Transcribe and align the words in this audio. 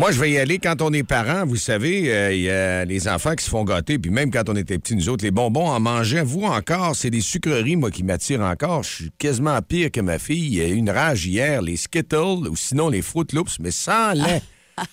Moi, 0.00 0.12
je 0.12 0.18
vais 0.18 0.30
y 0.30 0.38
aller 0.38 0.58
quand 0.58 0.80
on 0.80 0.94
est 0.94 1.02
parent. 1.02 1.44
Vous 1.44 1.56
savez, 1.56 2.10
euh, 2.10 2.32
il 2.32 2.40
y 2.40 2.48
a 2.48 2.86
les 2.86 3.06
enfants 3.06 3.34
qui 3.34 3.44
se 3.44 3.50
font 3.50 3.64
gâter. 3.64 3.98
Puis 3.98 4.10
même 4.10 4.30
quand 4.30 4.48
on 4.48 4.56
était 4.56 4.78
petits, 4.78 4.96
nous 4.96 5.10
autres, 5.10 5.22
les 5.22 5.30
bonbons 5.30 5.68
en 5.68 5.78
mangeant, 5.78 6.24
vous 6.24 6.44
encore, 6.44 6.96
c'est 6.96 7.10
des 7.10 7.20
sucreries, 7.20 7.76
moi, 7.76 7.90
qui 7.90 8.02
m'attirent 8.02 8.40
encore. 8.40 8.82
Je 8.82 8.88
suis 8.88 9.10
quasiment 9.18 9.60
pire 9.60 9.90
que 9.90 10.00
ma 10.00 10.18
fille. 10.18 10.46
Il 10.46 10.54
y 10.54 10.62
a 10.62 10.68
eu 10.68 10.76
une 10.76 10.88
rage 10.88 11.26
hier, 11.26 11.60
les 11.60 11.76
Skittles 11.76 12.48
ou 12.48 12.56
sinon 12.56 12.88
les 12.88 13.02
Fruit 13.02 13.26
Loops, 13.34 13.58
mais 13.60 13.72
sans 13.72 14.14
lait. 14.14 14.40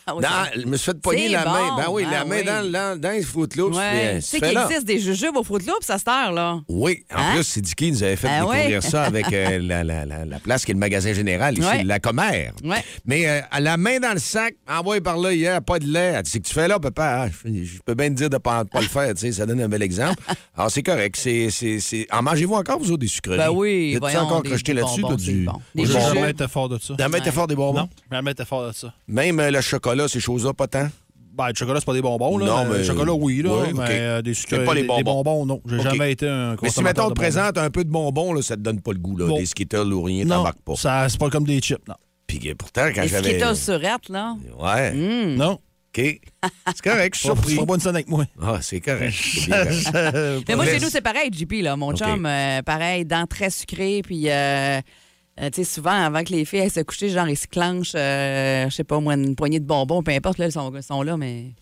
Dans- 0.07 0.21
ça- 0.21 0.49
je 0.55 0.65
me 0.65 0.77
suis 0.77 0.85
fait 0.85 1.01
pogner 1.01 1.29
la 1.29 1.45
main. 1.45 1.75
Ben 1.77 1.85
oui, 1.89 2.03
la 2.09 2.21
Ah 2.21 2.25
main 2.25 2.37
oui. 2.39 2.45
dans, 2.45 2.71
dans, 2.71 2.99
dans 3.01 3.11
les 3.11 3.21
Fruit 3.21 3.47
Loops. 3.55 3.75
Ouais. 3.77 4.15
Tu 4.15 4.21
ça 4.21 4.27
sais 4.31 4.39
qu'il 4.41 4.53
là. 4.53 4.65
existe 4.65 4.85
des 4.85 4.99
jujubes 4.99 5.35
au 5.37 5.43
Fruit 5.43 5.63
Loops 5.65 5.89
à 5.89 5.97
cette 5.97 6.07
heure-là. 6.07 6.59
Oui, 6.67 7.03
en 7.13 7.17
Hein? 7.19 7.31
plus, 7.35 7.43
c'est 7.43 7.61
Dicky 7.61 7.85
qui 7.87 7.91
nous 7.91 8.03
avait 8.03 8.15
fait 8.15 8.27
Ah 8.29 8.39
découvrir 8.41 8.83
ça 8.83 9.03
avec 9.03 9.31
euh, 9.33 9.59
la, 9.61 9.83
la- 9.83 10.05
la- 10.05 10.25
la 10.25 10.39
place 10.39 10.65
qui 10.65 10.71
est 10.71 10.73
le 10.73 10.79
magasin 10.79 11.13
général, 11.13 11.57
ici, 11.57 11.67
Ouais. 11.67 11.83
la 11.83 11.99
commère. 11.99 12.53
Ouais. 12.63 12.83
Mais 13.05 13.27
euh, 13.27 13.41
à 13.51 13.59
la 13.59 13.77
main 13.77 13.99
dans 13.99 14.13
le 14.13 14.19
sac, 14.19 14.55
envoyé 14.69 15.01
par 15.01 15.17
là 15.17 15.33
hier, 15.33 15.61
pas 15.61 15.79
de 15.79 15.85
lait. 15.85 16.21
Dit, 16.23 16.31
C'est 16.31 16.39
que 16.39 16.47
tu 16.47 16.53
fais 16.53 16.67
là, 16.67 16.79
papa? 16.79 17.27
Ah, 17.27 17.29
je, 17.45 17.63
je 17.63 17.79
peux 17.85 17.93
bien 17.95 18.09
te 18.09 18.13
dire 18.15 18.29
de 18.29 18.35
ne 18.35 18.39
pas, 18.39 18.65
pas 18.65 18.81
le 18.81 18.87
faire, 18.87 19.13
tu 19.13 19.21
sais, 19.21 19.31
ça 19.31 19.45
donne 19.45 19.61
un 19.61 19.69
bel 19.69 19.81
exemple. 19.83 20.21
Alors, 20.55 20.71
c'est 20.71 20.83
correct. 20.83 21.15
C'est, 21.17 21.49
c'est, 21.49 21.79
c'est- 21.79 22.07
En 22.11 22.21
mangez-vous 22.23 22.55
encore, 22.55 22.79
vous 22.79 22.91
autres, 22.91 23.01
des 23.01 23.07
sucreries? 23.07 23.37
Ben 23.37 23.49
oui, 23.49 23.91
T'as-tu 23.93 23.99
voyons, 23.99 24.19
encore 24.21 24.41
des- 24.43 24.49
crocheté 24.49 24.73
des 24.73 24.81
là-dessus? 24.81 25.01
bonbons. 25.01 25.15
Des 25.15 25.23
du 25.23 25.31
J'ai 25.31 25.45
bonbon? 25.45 25.61
jujubes. 25.75 26.13
jamais 26.15 26.31
été 26.31 26.47
fort 26.47 26.69
de 26.69 26.79
ça. 26.79 26.93
Jamais 26.97 27.17
été 27.19 27.31
fort 27.31 27.47
des 27.47 27.55
bonbons? 27.55 27.79
Non, 27.81 27.89
jamais 28.11 28.31
été 28.31 28.45
fort 28.45 28.67
de 28.67 28.71
ça. 28.73 28.93
Même 29.07 29.39
euh, 29.39 29.51
le 29.51 29.61
chocolat, 29.61 29.76
ces 30.07 30.19
choses-là, 30.19 30.53
pas 30.53 30.67
tant? 30.67 30.87
Ben, 31.33 31.49
le 31.49 31.53
chocolat, 31.55 31.79
c'est 31.79 31.85
pas 31.85 31.93
des 31.93 32.01
bonbons, 32.01 32.37
là. 32.39 32.45
Non, 32.47 32.65
mais- 32.65 32.79
Le 32.79 32.83
chocolat, 32.83 33.13
oui, 33.13 33.43
là. 33.43 33.51
Ouais, 33.51 33.71
mais 33.73 33.85
euh, 33.89 34.21
des, 34.23 34.33
sucres, 34.33 34.65
pas 34.65 34.73
les 34.73 34.81
des- 34.81 34.87
bonbons. 34.87 34.97
des 34.97 35.03
bonbons, 35.03 35.45
non. 35.45 35.61
J'ai 35.69 35.79
jamais 35.81 36.11
été 36.13 36.27
un 36.27 36.55
Mais 36.61 36.69
si, 36.69 36.81
mettons, 36.81 37.05
on 37.05 37.09
te 37.09 37.13
présente 37.13 37.59
un 37.59 37.69
peu 37.69 37.83
de 37.83 37.89
bonbons, 37.91 38.33
là, 38.33 38.41
ça 38.41 38.55
te 38.55 38.61
donne 38.61 38.81
pas 38.81 38.91
le 38.91 38.97
goût, 38.97 39.15
là. 39.17 39.27
Des 39.37 39.45
Skittles 39.45 39.93
ou 39.93 40.01
rien, 40.01 40.25
t'embarques 40.25 40.61
pas. 40.61 40.75
ça, 40.75 41.07
c'est 41.09 41.19
pas 41.19 41.29
comme 41.29 41.45
des 41.45 41.59
chips, 41.59 41.87
non. 41.87 41.93
Puis 42.25 42.39
pourtant, 42.57 42.87
quand 42.93 43.03
j'avais... 43.05 43.29
Skittles 43.39 43.55
surettes, 43.55 44.09
là. 44.09 44.35
Ouais, 44.59 44.91
Hmm. 44.93 45.35
Non. 45.35 45.59
OK. 45.97 46.19
C'est 46.75 46.81
correct, 46.83 47.15
je 47.15 47.19
suis 47.19 47.29
Pas, 47.29 47.35
surpris. 47.35 47.65
pas 47.65 47.73
une 47.75 47.79
scène 47.79 47.95
avec 47.95 48.09
moi. 48.09 48.25
Ah, 48.41 48.57
c'est 48.61 48.81
correct. 48.81 49.13
C'est 49.33 49.45
bien 49.47 49.91
correct. 49.91 50.45
Mais 50.47 50.55
moi, 50.55 50.65
chez 50.65 50.79
nous, 50.79 50.89
c'est 50.89 51.01
pareil, 51.01 51.29
JP, 51.31 51.61
là. 51.61 51.75
Mon 51.75 51.91
OK. 51.91 51.97
chum, 51.97 52.25
euh, 52.25 52.61
pareil, 52.63 53.05
dents 53.05 53.25
très 53.27 53.49
sucrées, 53.51 54.01
puis... 54.03 54.29
euh, 54.29 54.79
euh, 55.39 55.49
tu 55.49 55.63
sais, 55.63 55.63
souvent, 55.63 55.91
avant 55.91 56.23
que 56.23 56.31
les 56.31 56.45
filles 56.45 56.61
aillent 56.61 56.69
se 56.69 56.79
coucher, 56.79 57.09
genre, 57.09 57.29
ils 57.29 57.37
se 57.37 57.47
clenchent, 57.47 57.93
euh, 57.95 58.69
je 58.69 58.75
sais 58.75 58.83
pas, 58.83 58.99
moi, 58.99 59.13
une 59.13 59.35
poignée 59.35 59.59
de 59.59 59.65
bonbons, 59.65 60.01
peu 60.01 60.11
importe, 60.11 60.39
là, 60.39 60.47
ils 60.47 60.51
sont, 60.51 60.73
sont 60.81 61.01
là, 61.03 61.17
mais... 61.17 61.53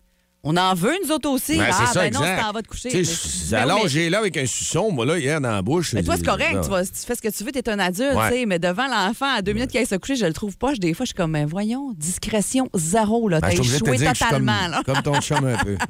On 0.47 0.55
en 0.57 0.75
veut, 0.75 0.93
nous 1.03 1.11
autres 1.11 1.27
aussi. 1.29 1.57
Ben, 1.57 1.65
ah, 1.71 1.73
c'est 1.73 1.93
ça, 1.93 2.01
ben 2.01 2.13
non, 2.13 2.19
tu 2.19 2.41
t'en 2.41 2.51
vas 2.51 2.61
te 2.61 2.67
coucher. 2.67 2.89
Mais- 2.93 3.87
j'ai 3.87 4.09
là 4.11 4.19
avec 4.19 4.37
un 4.37 4.45
suçon, 4.45 4.91
moi, 4.91 5.03
là, 5.03 5.17
hier, 5.17 5.41
dans 5.41 5.49
la 5.51 5.61
bouche. 5.63 5.93
Mais 5.93 6.03
toi, 6.03 6.15
c'est 6.17 6.25
correct. 6.25 6.57
Tu, 6.63 6.69
vas- 6.69 6.85
tu 6.85 6.91
fais 7.05 7.15
ce 7.15 7.21
que 7.21 7.29
tu 7.29 7.43
veux, 7.43 7.51
t'es 7.51 7.67
un 7.67 7.79
adulte, 7.79 8.15
Ouais. 8.15 8.29
tu 8.29 8.35
sais. 8.35 8.45
Mais 8.45 8.59
devant 8.59 8.87
l'enfant, 8.87 9.25
à 9.37 9.41
deux 9.41 9.53
minutes 9.53 9.71
qu'il 9.71 9.79
aille 9.79 9.87
se 9.87 9.95
coucher, 9.95 10.15
je 10.15 10.25
le 10.27 10.33
trouve 10.33 10.55
pas. 10.57 10.73
Des 10.75 10.93
fois, 10.93 11.03
je 11.05 11.07
suis 11.09 11.15
comme, 11.15 11.31
ben, 11.33 11.47
voyons, 11.47 11.93
discrétion 11.97 12.69
zéro, 12.75 13.27
là. 13.27 13.39
Ben, 13.39 13.47
T'as 13.47 13.53
échoué 13.55 13.97
totalement, 13.97 14.53
comme, 14.61 14.71
là. 14.71 14.81
comme 14.85 15.01
ton 15.01 15.19
chum 15.19 15.45
un 15.45 15.57
peu. 15.57 15.77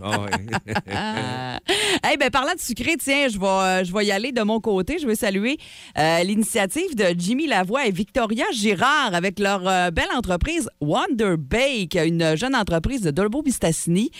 Ah. 0.97 1.59
hey, 2.03 2.17
ben, 2.17 2.29
parlant 2.29 2.53
de 2.53 2.59
sucré, 2.61 2.95
tiens, 2.97 3.27
je 3.27 3.37
vais, 3.39 3.45
euh, 3.45 3.83
je 3.83 3.91
vais 3.93 4.05
y 4.05 4.11
aller 4.11 4.31
de 4.31 4.41
mon 4.41 4.59
côté. 4.61 4.97
Je 4.99 5.07
vais 5.07 5.15
saluer 5.15 5.57
euh, 5.97 6.23
l'initiative 6.23 6.95
de 6.95 7.13
Jimmy 7.17 7.47
Lavoie 7.47 7.87
et 7.87 7.91
Victoria 7.91 8.45
Girard 8.53 9.13
avec 9.13 9.39
leur 9.39 9.67
euh, 9.67 9.91
belle 9.91 10.09
entreprise 10.15 10.69
Wonder 10.79 11.35
Bake, 11.37 11.95
une 11.95 12.35
jeune 12.37 12.55
entreprise 12.55 13.01
de 13.01 13.11
Dolbo-Mistassini 13.11 14.11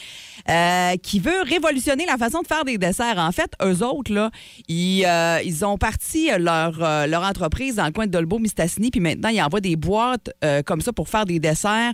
euh, 0.50 0.96
qui 0.98 1.20
veut 1.20 1.42
révolutionner 1.44 2.06
la 2.06 2.18
façon 2.18 2.42
de 2.42 2.48
faire 2.48 2.66
des 2.66 2.78
desserts. 2.78 3.18
En 3.18 3.32
fait, 3.32 3.52
eux 3.64 3.84
autres, 3.84 4.14
là, 4.14 4.32
ils, 4.68 5.06
euh, 5.06 5.66
ont 5.66 5.78
parti 5.78 6.30
leur, 6.38 6.84
euh, 6.84 7.08
leur 7.08 7.24
entreprise 7.24 7.76
dans 7.76 7.86
le 7.86 7.92
coin 7.92 8.08
de 8.08 8.12
Dolbo-Mistassini, 8.12 8.92
puis 8.92 9.00
maintenant, 9.00 9.30
ils 9.30 9.42
envoient 9.42 9.62
des 9.62 9.76
boîtes 9.76 10.32
comme 10.66 10.82
ça 10.82 10.94
pour 10.94 11.10
faire 11.10 11.26
des 11.26 11.40
desserts 11.40 11.94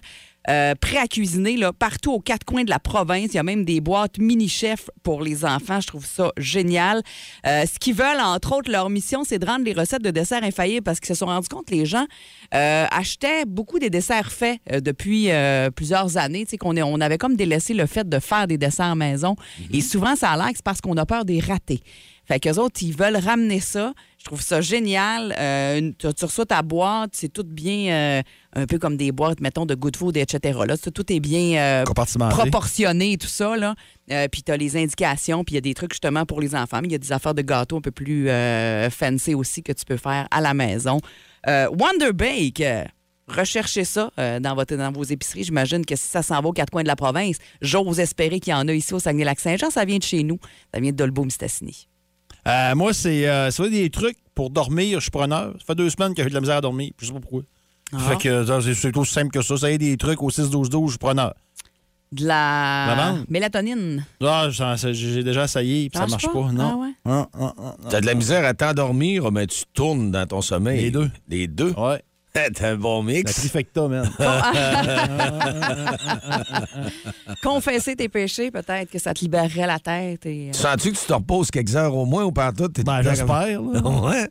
euh, 0.50 0.74
prêts 0.80 0.98
à 0.98 1.08
cuisiner 1.08 1.56
là, 1.58 1.72
partout 1.74 2.12
aux 2.14 2.20
quatre 2.20 2.44
coins 2.46 2.64
de 2.64 2.70
la 2.70 2.80
province. 2.80 3.28
Il 3.32 3.36
y 3.36 3.40
a 3.40 3.44
même 3.44 3.64
des 3.66 3.80
boîtes 3.82 4.18
mini-chefs 4.18 4.90
pour 5.04 5.22
les 5.22 5.46
enfants. 5.46 5.80
Je 5.82 5.88
trouve 5.88 6.06
ça 6.06 6.32
génial. 6.38 7.02
Euh, 7.46 7.64
ce 7.72 7.78
qu'ils 7.80 7.94
veulent, 7.94 8.20
entre 8.20 8.56
autres, 8.58 8.72
leur 8.72 8.90
mission, 8.90 9.24
c'est 9.24 9.38
de 9.40 9.46
rendre 9.46 9.66
les 9.66 9.74
recettes 9.74 10.02
de 10.04 10.12
desserts 10.12 10.44
infaillibles 10.44 10.84
parce 10.84 11.00
qu'ils 11.00 11.10
se 11.16 11.20
sont 11.20 11.28
rendus 11.28 11.48
compte 11.50 11.66
que 11.68 11.76
les 11.76 11.86
gens 11.86 12.06
euh, 12.54 12.86
achetaient 12.92 13.46
beaucoup 13.46 13.78
des 13.80 13.90
desserts 13.90 14.32
faits 14.32 14.60
euh, 14.72 14.80
depuis 14.80 15.30
plusieurs 15.76 16.18
années. 16.18 16.46
Tu 16.46 16.52
sais, 16.52 16.58
qu'on 16.58 16.76
est- 16.76 16.82
on 16.84 17.00
avait 17.02 17.18
comme 17.18 17.36
délaissé 17.36 17.74
le 17.74 17.86
fait 17.86 18.08
de 18.10 18.20
faire 18.20 18.48
des 18.48 18.58
desserts 18.58 18.96
maison. 18.96 19.36
Et 19.72 19.82
souvent, 19.82 20.16
ça 20.16 20.32
a 20.32 20.38
l'air 20.38 20.48
que 20.50 20.56
c'est 20.56 20.64
parce 20.64 20.82
qu'on 20.82 20.98
a 20.98 21.06
peur 21.06 21.24
des 21.26 21.40
ratés. 21.40 21.82
Fait 22.26 22.40
qu'eux 22.40 22.58
autres, 22.58 22.82
ils 22.82 22.96
veulent 22.96 23.18
ramener 23.18 23.60
ça. 23.60 23.94
Je 24.22 24.26
trouve 24.26 24.42
ça 24.44 24.62
génial. 24.62 25.36
Euh, 25.40 25.80
une- 25.80 25.96
tu, 25.96 26.06
tu 26.14 26.26
reçois 26.26 26.46
ta 26.46 26.62
boîte, 26.62 27.10
c'est 27.14 27.28
tout 27.34 27.44
bien, 27.44 27.92
euh, 27.92 28.22
un 28.54 28.68
peu 28.68 28.78
comme 28.78 28.96
des 28.96 29.12
boîtes, 29.12 29.40
mettons, 29.42 29.66
de 29.66 29.74
good 29.74 29.96
food, 29.98 30.16
etc. 30.16 30.60
Là, 30.68 30.78
tout, 30.78 30.92
tout 30.92 31.12
est 31.12 31.20
bien 31.20 31.58
euh, 31.60 31.84
proportionné, 32.30 33.18
tout 33.18 33.26
ça. 33.28 33.58
Là. 33.58 33.74
Euh, 34.12 34.28
puis 34.32 34.44
tu 34.44 34.52
as 34.52 34.58
les 34.58 34.78
indications, 34.78 35.44
puis 35.44 35.54
il 35.54 35.56
y 35.56 35.58
a 35.58 35.62
des 35.62 35.74
trucs 35.74 35.94
justement 35.94 36.28
pour 36.28 36.40
les 36.40 36.54
enfants, 36.54 36.82
mais 36.84 36.88
il 36.90 36.92
y 36.92 36.96
a 36.96 37.00
des 37.00 37.12
affaires 37.12 37.34
de 37.34 37.42
gâteaux 37.42 37.78
un 37.78 37.82
peu 37.82 37.90
plus 37.90 38.28
fancy 38.92 39.34
aussi 39.34 39.64
que 39.64 39.72
tu 39.72 39.86
peux 39.86 39.98
faire 39.98 40.28
à 40.30 40.40
la 40.40 40.54
maison. 40.54 41.00
Wonder 41.48 42.14
Bake. 42.14 42.62
Recherchez 43.28 43.86
ça 43.86 44.12
euh, 44.20 44.40
dans, 44.42 44.56
votre, 44.56 44.76
dans 44.76 44.92
vos 44.92 45.04
épiceries. 45.04 45.46
J'imagine 45.46 45.86
que 45.86 45.96
si 45.96 46.06
ça 46.08 46.22
s'en 46.22 46.42
va 46.42 46.50
aux 46.50 46.52
quatre 46.54 46.70
coins 46.70 46.84
de 46.84 46.88
la 46.88 46.98
province, 46.98 47.38
j'ose 47.62 48.00
espérer 48.02 48.40
qu'il 48.42 48.52
y 48.52 48.54
en 48.54 48.68
a 48.68 48.74
ici 48.74 48.94
au 48.94 49.00
Saguenay-Lac-Saint-Jean. 49.00 49.70
Ça 49.72 49.86
vient 49.86 49.98
de 50.00 50.04
chez 50.04 50.22
nous. 50.24 50.38
Ça 50.74 50.82
vient 50.82 50.92
de 50.92 50.98
Dolbeau-Mistassini. 50.98 51.88
Euh, 52.48 52.76
moi, 52.76 52.94
c'est 52.94 53.28
euh, 53.28 53.52
c'est 53.52 53.70
des 53.70 53.90
trucs 53.90 54.18
pour 54.34 54.50
dormir, 54.50 55.00
je 55.00 55.04
suis 55.04 55.12
preneur. 55.12 55.54
Ça 55.60 55.66
fait 55.68 55.76
deux 55.76 55.90
semaines 55.90 56.14
que 56.14 56.24
j'ai 56.24 56.30
de 56.30 56.34
la 56.34 56.42
misère 56.42 56.58
à 56.58 56.62
dormir. 56.62 56.92
Je 57.00 57.06
sais 57.06 57.14
pas 57.14 57.20
pourquoi. 57.20 57.42
Ah. 57.94 58.00
Fait 58.00 58.18
que 58.18 58.46
ça, 58.46 58.60
c'est 58.62 58.98
aussi 58.98 59.14
simple 59.14 59.32
que 59.32 59.42
ça. 59.42 59.58
Ça 59.58 59.70
y 59.70 59.76
est 59.76 59.78
des 59.78 59.98
trucs 59.98 60.22
au 60.24 60.30
6-12-12, 60.30 60.86
je 60.86 60.90
suis 60.92 60.98
preneur. 60.98 61.34
De 62.12 62.26
la 62.26 63.16
mélatonine. 63.30 64.06
Ah, 64.22 64.50
j'ai 64.50 65.24
déjà 65.24 65.46
essayé, 65.46 65.90
puis 65.90 65.98
ça 65.98 66.08
marche 66.08 66.28
pas. 66.28 66.52
Non. 66.52 66.72
Ah 66.74 66.76
ouais? 66.76 66.90
Ah, 67.06 67.28
ah, 67.34 67.54
ah, 67.58 67.76
ah. 67.86 67.88
T'as 67.90 68.02
de 68.02 68.06
la 68.06 68.16
misère 68.16 68.46
à 68.46 68.54
t'endormir, 68.54 69.32
mais 69.32 69.48
tu 69.48 69.64
tournes 69.74 70.12
dans 70.12 70.26
ton 70.28 70.42
sommeil. 70.42 70.82
Les 70.82 70.92
deux. 70.92 71.10
Les 71.30 71.48
deux? 71.48 71.72
Ouais. 71.72 72.02
T'as 72.34 72.68
un 72.70 72.76
bon 72.76 73.04
La 73.04 73.14
mix. 73.14 73.34
trifecta, 73.34 73.88
man. 73.90 74.10
Confesser 77.44 77.96
tes 77.96 78.10
péchés, 78.10 78.52
peut-être 78.52 78.90
que 78.90 79.00
ça 79.00 79.14
te 79.14 79.20
libérerait 79.20 79.68
la 79.68 79.80
tête. 79.80 80.26
Et, 80.26 80.50
euh, 80.50 80.54
Sens-tu 80.54 80.92
que 80.94 80.98
tu 80.98 81.06
te 81.06 81.14
reposes 81.14 81.52
quelques 81.52 81.76
heures 81.76 81.96
au 81.96 82.06
moins 82.06 82.24
ou 82.24 82.32
Ben, 82.32 82.52
tout? 82.54 82.70
Le 82.78 82.84
temps 82.84 83.02
j'espère, 83.02 83.62
Ouais. 83.64 84.28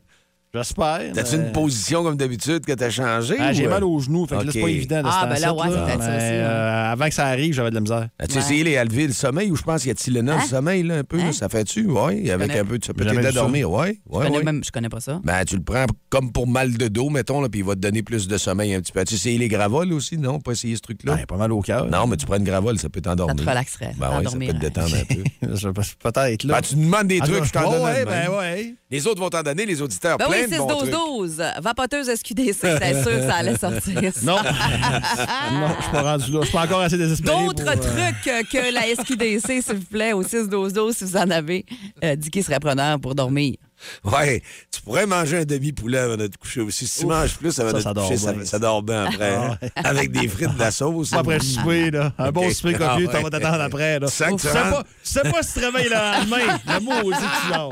J'espère. 0.53 1.01
T'as-tu 1.13 1.37
mais- 1.37 1.45
une 1.45 1.51
position 1.53 2.03
comme 2.03 2.17
d'habitude 2.17 2.65
que 2.65 2.73
t'as 2.73 2.89
changé? 2.89 3.35
Ah, 3.39 3.53
j'ai 3.53 3.63
ou, 3.63 3.67
euh, 3.67 3.69
mal 3.69 3.83
aux 3.85 3.99
genoux, 3.99 4.25
fait 4.27 4.35
que 4.37 4.43
là, 4.43 4.51
c'est 4.51 4.59
pas 4.61 4.67
évident 4.69 5.01
de 5.01 5.07
Ah, 5.07 5.21
se 5.23 5.27
ben 5.33 5.39
là, 5.39 5.53
ouais, 5.53 5.61
c'est 5.63 5.85
peut-être 5.85 6.03
ça 6.03 6.09
mais, 6.09 6.17
aussi, 6.17 6.25
ouais. 6.25 6.39
euh, 6.41 6.91
avant 6.91 7.05
que 7.07 7.13
ça 7.13 7.25
arrive, 7.27 7.53
j'avais 7.53 7.69
de 7.69 7.75
la 7.75 7.81
misère. 7.81 8.07
As-tu 8.19 8.33
Ouais. 8.35 8.39
essayé 8.41 8.63
les 8.65 8.75
Alvé 8.75 9.07
le 9.07 9.13
sommeil 9.13 9.49
ou 9.49 9.55
je 9.55 9.61
pense 9.63 9.81
qu'il 9.81 9.87
y 9.87 9.91
a 9.91 9.95
Tylenol 9.95 10.35
Hein? 10.35 10.39
le 10.43 10.47
sommeil 10.49 10.83
là, 10.83 10.95
un 10.97 11.03
peu? 11.05 11.17
là, 11.17 11.25
Hein? 11.27 11.31
ça 11.31 11.47
fait-tu? 11.47 11.85
Oui, 11.85 12.29
avec 12.29 12.47
connais- 12.49 12.59
un 12.59 12.65
peu 12.65 12.77
de 12.79 12.83
ça 12.83 12.93
peut 12.93 13.05
t'aider 13.05 13.19
à 13.19 13.23
ça. 13.23 13.31
dormir. 13.31 13.71
Oui, 13.71 13.87
je, 14.11 14.17
oui, 14.17 14.23
connais 14.25 14.43
même, 14.43 14.61
je 14.63 14.71
connais 14.71 14.89
pas 14.89 14.99
ça. 14.99 15.21
Ben, 15.23 15.45
tu 15.45 15.55
le 15.55 15.63
prends 15.63 15.85
comme 16.09 16.33
pour 16.33 16.47
mal 16.47 16.73
de 16.75 16.87
dos, 16.89 17.09
mettons, 17.09 17.39
là, 17.39 17.47
puis 17.47 17.61
il 17.61 17.65
va 17.65 17.75
te 17.75 17.79
donner 17.79 18.03
plus 18.03 18.27
de 18.27 18.37
sommeil 18.37 18.73
un 18.73 18.81
petit 18.81 18.91
peu. 18.91 18.99
As-tu 18.99 19.15
essayé 19.15 19.37
les 19.37 19.47
gravoles 19.47 19.93
aussi? 19.93 20.17
Non, 20.17 20.39
pas 20.41 20.51
essayé 20.51 20.75
ce 20.75 20.81
truc-là? 20.81 21.15
Ben, 21.15 21.25
pas 21.25 21.37
mal 21.37 21.53
au 21.53 21.61
cœur. 21.61 21.87
non, 21.89 22.07
mais 22.07 22.17
tu 22.17 22.25
prends 22.25 22.35
une 22.37 22.43
gravole, 22.43 22.77
ça 22.77 22.89
peut 22.89 22.99
Ça 23.03 23.11
t'endormir. 23.11 23.37
te 23.37 23.49
relaxerait. 23.49 23.93
Ben 23.97 24.09
oui, 24.19 24.25
ça 24.29 24.37
peut 24.37 24.45
te 24.47 24.51
détendre 24.59 24.95
un 24.95 25.05
peu. 25.15 25.55
Je- 25.55 25.67
Peut-être, 25.69 26.43
là. 26.43 26.55
Ben, 26.55 26.61
tu 26.61 26.75
demandes 26.75 27.07
des 27.07 27.19
Ah, 27.21 27.25
trucs, 27.25 27.43
je- 27.43 27.47
je 27.47 27.53
t'en 27.53 27.71
donne. 27.71 27.83
ouais, 27.83 28.05
ben 28.05 28.29
ouais. 28.37 28.73
Les 28.89 29.07
autres 29.07 29.21
vont 29.21 29.29
t'en 29.29 29.41
donner, 29.41 29.65
les 29.65 29.81
auditeurs. 29.81 30.17
Plein 30.47 30.57
de 30.57 30.63
bons 30.63 30.77
trucs. 30.77 30.93
6-12-12. 30.93 31.61
Vapoteuse 31.61 32.09
SQDC, 32.15 32.53
c'était 32.53 33.01
sûr 33.01 33.11
que 33.11 33.21
ça 33.21 33.35
allait 33.35 33.57
sortir. 33.57 34.13
ça. 34.13 34.25
Non. 34.25 34.35
non, 35.59 35.67
je 35.77 35.83
suis 35.83 35.91
pas 35.91 36.01
rendu 36.01 36.31
là. 36.31 36.39
Je 36.41 36.45
suis 36.45 36.53
pas 36.57 36.63
encore 36.63 36.81
assez 36.81 36.97
désespéré. 36.97 37.45
D'autres 37.45 37.63
pour, 37.63 37.71
euh, 37.71 38.11
trucs 38.11 38.49
que 38.49 38.73
la 38.73 38.83
SQDC, 38.95 39.61
s'il 39.61 39.75
vous 39.75 39.85
plaît, 39.85 40.13
au 40.13 40.23
6-12-12, 40.23 40.93
si 40.93 41.03
vous 41.05 41.17
en 41.17 41.29
avez. 41.29 41.65
Euh, 42.03 42.15
Dicky 42.15 42.43
serait 42.43 42.59
preneur 42.59 42.99
pour 42.99 43.15
dormir. 43.15 43.55
Ouais, 44.03 44.41
tu 44.71 44.81
pourrais 44.81 45.05
manger 45.05 45.39
un 45.39 45.45
demi-poulet 45.45 45.99
avant 45.99 46.17
de 46.17 46.27
te 46.27 46.37
coucher 46.37 46.61
aussi. 46.61 46.87
Si 46.87 46.99
tu 47.01 47.05
manges 47.07 47.35
plus, 47.35 47.51
ça 47.51 47.63
va 47.63 47.71
Ça, 47.71 47.77
te 47.77 47.83
ça 47.83 47.93
dort 47.93 48.05
coucher, 48.07 48.17
ça, 48.17 48.33
ça 48.45 48.59
dort 48.59 48.81
bien 48.83 49.05
après. 49.05 49.35
hein. 49.35 49.57
Avec 49.75 50.11
des 50.11 50.27
frites, 50.27 50.53
de 50.55 50.59
la 50.59 50.71
sauce. 50.71 51.13
Après 51.13 51.35
le 51.37 51.43
souper, 51.43 51.91
là. 51.91 52.11
Un 52.17 52.31
bon 52.31 52.49
souper 52.51 52.75
Ah, 52.79 52.89
copieux, 52.89 53.07
ouais. 53.07 53.13
t'en 53.13 53.21
vas 53.21 53.29
t'attendre 53.29 53.61
après, 53.61 53.99
là. 53.99 54.07
Que 54.07 54.11
Tu 54.11 54.39
sais 54.39 54.51
pas, 54.53 54.83
tu 54.83 55.11
sais 55.11 55.21
pas 55.21 55.43
si 55.43 55.53
tu 55.53 55.59
te 55.59 55.65
réveilles 55.65 55.89
le 55.89 55.95
lendemain. 55.95 56.59
Le 56.67 56.79
mot 56.79 57.09
aussi 57.09 57.19
que 57.21 57.47
tu 57.47 57.53
dors. 57.53 57.71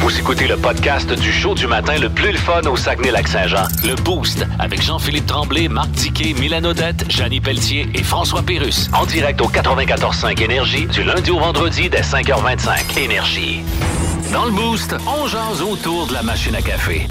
Vous 0.00 0.18
écoutez 0.18 0.46
le 0.46 0.56
podcast 0.56 1.10
du 1.12 1.32
show 1.32 1.54
du 1.54 1.66
matin 1.66 1.98
le 1.98 2.08
plus 2.08 2.32
le 2.32 2.38
fun 2.38 2.62
au 2.62 2.76
Saguenay-Lac-Saint-Jean. 2.76 3.64
Le 3.84 3.94
Boost 3.96 4.44
avec 4.58 4.82
Jean-Philippe 4.82 5.26
Tremblay, 5.26 5.68
Marc 5.68 5.92
Tiquet, 5.92 6.34
Milan 6.38 6.64
Odette, 6.64 7.10
Janine 7.10 7.42
Pelletier 7.42 7.88
et 7.94 8.02
François 8.02 8.42
Pérus. 8.42 8.88
En 8.92 9.06
direct 9.06 9.40
au 9.40 9.48
94.5 9.48 10.40
Énergie 10.42 10.86
du 10.86 11.02
lundi 11.02 11.30
au 11.30 11.38
vendredi 11.38 11.88
dès 11.90 12.00
5h25. 12.02 12.98
Énergie. 12.98 13.62
Dans 14.32 14.44
le 14.44 14.52
Boost, 14.52 14.94
on 15.06 15.26
jase 15.26 15.60
autour 15.60 16.06
de 16.06 16.14
la 16.14 16.22
machine 16.22 16.54
à 16.54 16.62
café. 16.62 17.06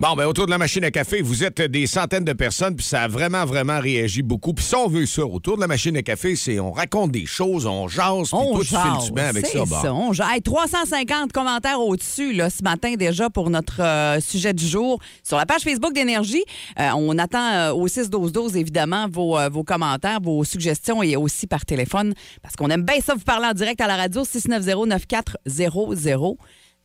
Bon, 0.00 0.14
ben 0.16 0.26
autour 0.26 0.46
de 0.46 0.50
la 0.50 0.58
machine 0.58 0.82
à 0.84 0.90
café, 0.90 1.22
vous 1.22 1.44
êtes 1.44 1.62
des 1.62 1.86
centaines 1.86 2.24
de 2.24 2.32
personnes, 2.32 2.74
puis 2.74 2.84
ça 2.84 3.02
a 3.02 3.08
vraiment, 3.08 3.44
vraiment 3.46 3.78
réagi 3.78 4.22
beaucoup. 4.22 4.52
Puis 4.52 4.64
ça, 4.64 4.78
on 4.80 4.88
veut 4.88 5.06
ça. 5.06 5.24
Autour 5.24 5.54
de 5.56 5.60
la 5.62 5.66
machine 5.68 5.96
à 5.96 6.02
café, 6.02 6.34
c'est 6.36 6.58
on 6.58 6.72
raconte 6.72 7.12
des 7.12 7.26
choses, 7.26 7.64
on 7.64 7.86
jase, 7.88 8.28
puis 8.30 8.38
On 8.38 8.58
fais 8.58 8.64
jase, 8.64 9.08
le 9.08 9.14
bien 9.14 9.26
avec 9.28 9.46
ça. 9.46 9.64
bon. 9.64 9.76
on 9.92 10.12
jase. 10.12 10.26
Hey, 10.32 10.42
350 10.42 11.32
commentaires 11.32 11.80
au-dessus 11.80 12.32
là, 12.32 12.50
ce 12.50 12.62
matin 12.64 12.94
déjà 12.96 13.30
pour 13.30 13.48
notre 13.50 13.80
euh, 13.80 14.20
sujet 14.20 14.52
du 14.52 14.66
jour. 14.66 14.98
Sur 15.22 15.36
la 15.38 15.46
page 15.46 15.62
Facebook 15.62 15.94
d'Énergie, 15.94 16.42
Euh, 16.80 16.90
on 16.96 17.16
attend 17.16 17.52
euh, 17.52 17.72
au 17.72 17.86
6-12-12, 17.86 18.56
évidemment, 18.56 19.06
vos, 19.08 19.38
euh, 19.38 19.48
vos 19.48 19.62
commentaires, 19.62 20.18
vos 20.20 20.42
suggestions 20.44 21.02
et 21.04 21.14
aussi 21.16 21.46
par 21.46 21.64
téléphone 21.64 22.14
parce 22.42 22.56
qu'on 22.56 22.68
aime 22.68 22.82
bien 22.82 23.00
ça 23.00 23.14
vous 23.14 23.20
parler 23.24 23.46
en 23.46 23.52
direct 23.54 23.80
à 23.80 23.86
la 23.86 23.96
radio 23.96 24.24
690-9400. 24.24 26.36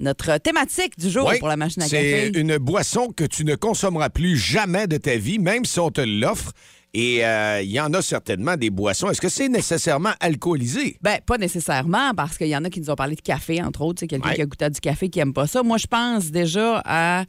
Notre 0.02 0.38
thématique 0.38 0.98
du 0.98 1.10
jour 1.10 1.30
pour 1.40 1.50
la 1.50 1.58
machine 1.58 1.82
à 1.84 1.88
C'est 1.88 2.30
café. 2.32 2.40
une 2.40 2.58
boisson 2.58 3.10
que 3.12 3.26
tu 3.26 3.44
ne 3.44 3.56
consommeras 3.56 4.10
plus 4.10 4.38
jamais 4.38 4.88
de 4.88 4.96
ta 4.96 5.18
vie, 5.18 5.40
même 5.40 5.66
si 5.66 5.78
on 5.80 5.92
te 5.92 6.00
l'offre. 6.00 6.54
Et 6.94 7.24
euh, 7.26 7.62
il 7.62 7.70
y 7.70 7.80
en 7.82 7.94
a 7.94 8.02
certainement 8.02 8.56
des 8.56 8.70
boissons. 8.70 9.10
Est-ce 9.12 9.20
que 9.22 9.28
c'est 9.30 9.50
nécessairement 9.50 10.14
alcoolisé? 10.22 10.98
Ben, 11.02 11.20
pas 11.26 11.38
nécessairement, 11.38 12.14
parce 12.16 12.38
qu'il 12.38 12.48
y 12.48 12.56
en 12.56 12.64
a 12.64 12.70
qui 12.70 12.80
nous 12.80 12.90
ont 12.90 12.96
parlé 12.96 13.16
de 13.16 13.22
café, 13.22 13.62
entre 13.62 13.82
autres. 13.82 14.00
C'est 14.00 14.08
quelqu'un 14.08 14.30
Ouais. 14.30 14.36
qui 14.36 14.42
a 14.42 14.46
goûté 14.46 14.66
à 14.66 14.70
du 14.70 14.80
café 14.80 15.10
qui 15.10 15.20
aime 15.20 15.34
pas 15.34 15.48
ça. 15.48 15.64
Moi, 15.64 15.78
je 15.78 15.86
pense 15.88 16.32
déjà 16.32 16.82
à 16.86 17.26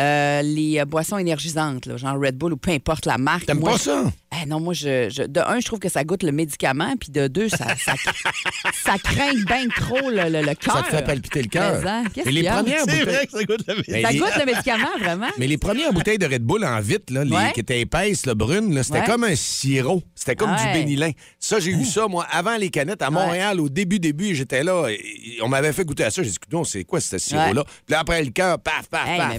euh, 0.00 0.42
les 0.42 0.80
euh, 0.80 0.84
boissons 0.84 1.18
énergisantes, 1.18 1.86
là, 1.86 1.96
genre 1.96 2.16
Red 2.20 2.36
Bull 2.36 2.52
ou 2.54 2.56
peu 2.56 2.70
importe 2.70 3.06
la 3.06 3.18
marque. 3.18 3.46
T'aimes 3.46 3.58
Moi, 3.60 3.72
pas 3.72 3.78
ça? 3.78 4.04
Eh 4.42 4.46
non, 4.46 4.60
moi, 4.60 4.74
je, 4.74 5.08
je- 5.10 5.24
de 5.24 5.40
un, 5.40 5.58
je 5.60 5.66
trouve 5.66 5.80
que 5.80 5.88
ça 5.88 6.04
goûte 6.04 6.22
le 6.22 6.30
médicament, 6.32 6.94
puis 6.98 7.10
de 7.10 7.26
deux, 7.26 7.48
ça, 7.48 7.66
ça, 7.76 7.94
ça 8.84 8.98
craint 8.98 9.34
bien 9.46 9.66
trop 9.76 10.08
le, 10.08 10.28
le, 10.30 10.40
le 10.42 10.54
cœur. 10.54 10.76
Ça 10.76 10.82
te 10.82 10.88
fait 10.96 11.04
palpiter 11.04 11.42
le 11.42 11.48
cœur. 11.48 11.80
Mais, 11.82 11.88
hein, 11.90 12.04
Mais 12.24 12.32
les 12.32 12.42
premières 12.44 12.80
C'est 12.86 12.90
bouteilles- 13.00 13.04
vrai 13.14 13.26
que 13.26 13.32
ça 13.32 13.44
goûte 13.44 13.66
la 13.66 13.74
Mais 13.88 14.02
Ça 14.02 14.10
les- 14.10 14.18
goûte 14.18 14.36
le 14.38 14.46
médicament, 14.46 14.98
vraiment? 15.00 15.26
Mais 15.38 15.46
les 15.46 15.58
premières 15.58 15.92
bouteilles 15.92 16.18
de 16.18 16.26
Red 16.26 16.42
Bull 16.42 16.64
en 16.64 16.80
vitre, 16.80 17.12
là, 17.12 17.24
les- 17.24 17.30
Ouais. 17.32 17.52
qui 17.52 17.60
étaient 17.60 17.80
épaisses, 17.80 18.24
là, 18.26 18.34
brunes, 18.34 18.72
là, 18.74 18.82
c'était 18.84 19.00
Ouais. 19.00 19.06
comme 19.06 19.24
un 19.24 19.34
sirop. 19.34 20.02
C'était 20.14 20.36
comme 20.36 20.54
du 20.54 20.62
bénilin. 20.72 21.10
Ça, 21.38 21.58
j'ai 21.60 21.72
eu 21.72 21.84
ça, 21.84 22.06
moi, 22.08 22.26
avant 22.30 22.56
les 22.56 22.70
canettes, 22.70 23.02
à 23.02 23.10
Montréal, 23.10 23.60
au 23.60 23.68
début, 23.68 23.98
début, 23.98 24.34
j'étais 24.34 24.62
là. 24.62 24.88
et- 24.88 25.38
on 25.42 25.48
m'avait 25.48 25.72
fait 25.72 25.84
goûter 25.84 26.04
à 26.04 26.10
ça. 26.10 26.22
J'ai 26.22 26.30
dit, 26.30 26.36
non, 26.52 26.64
c'est 26.64 26.84
quoi 26.84 27.00
ce 27.00 27.18
sirop-là? 27.18 27.64
Puis 27.86 27.94
après 27.94 28.22
le 28.22 28.30
cœur, 28.30 28.58
paf, 28.60 28.86
paf, 28.88 29.08
Hey, 29.08 29.18
paf. 29.18 29.38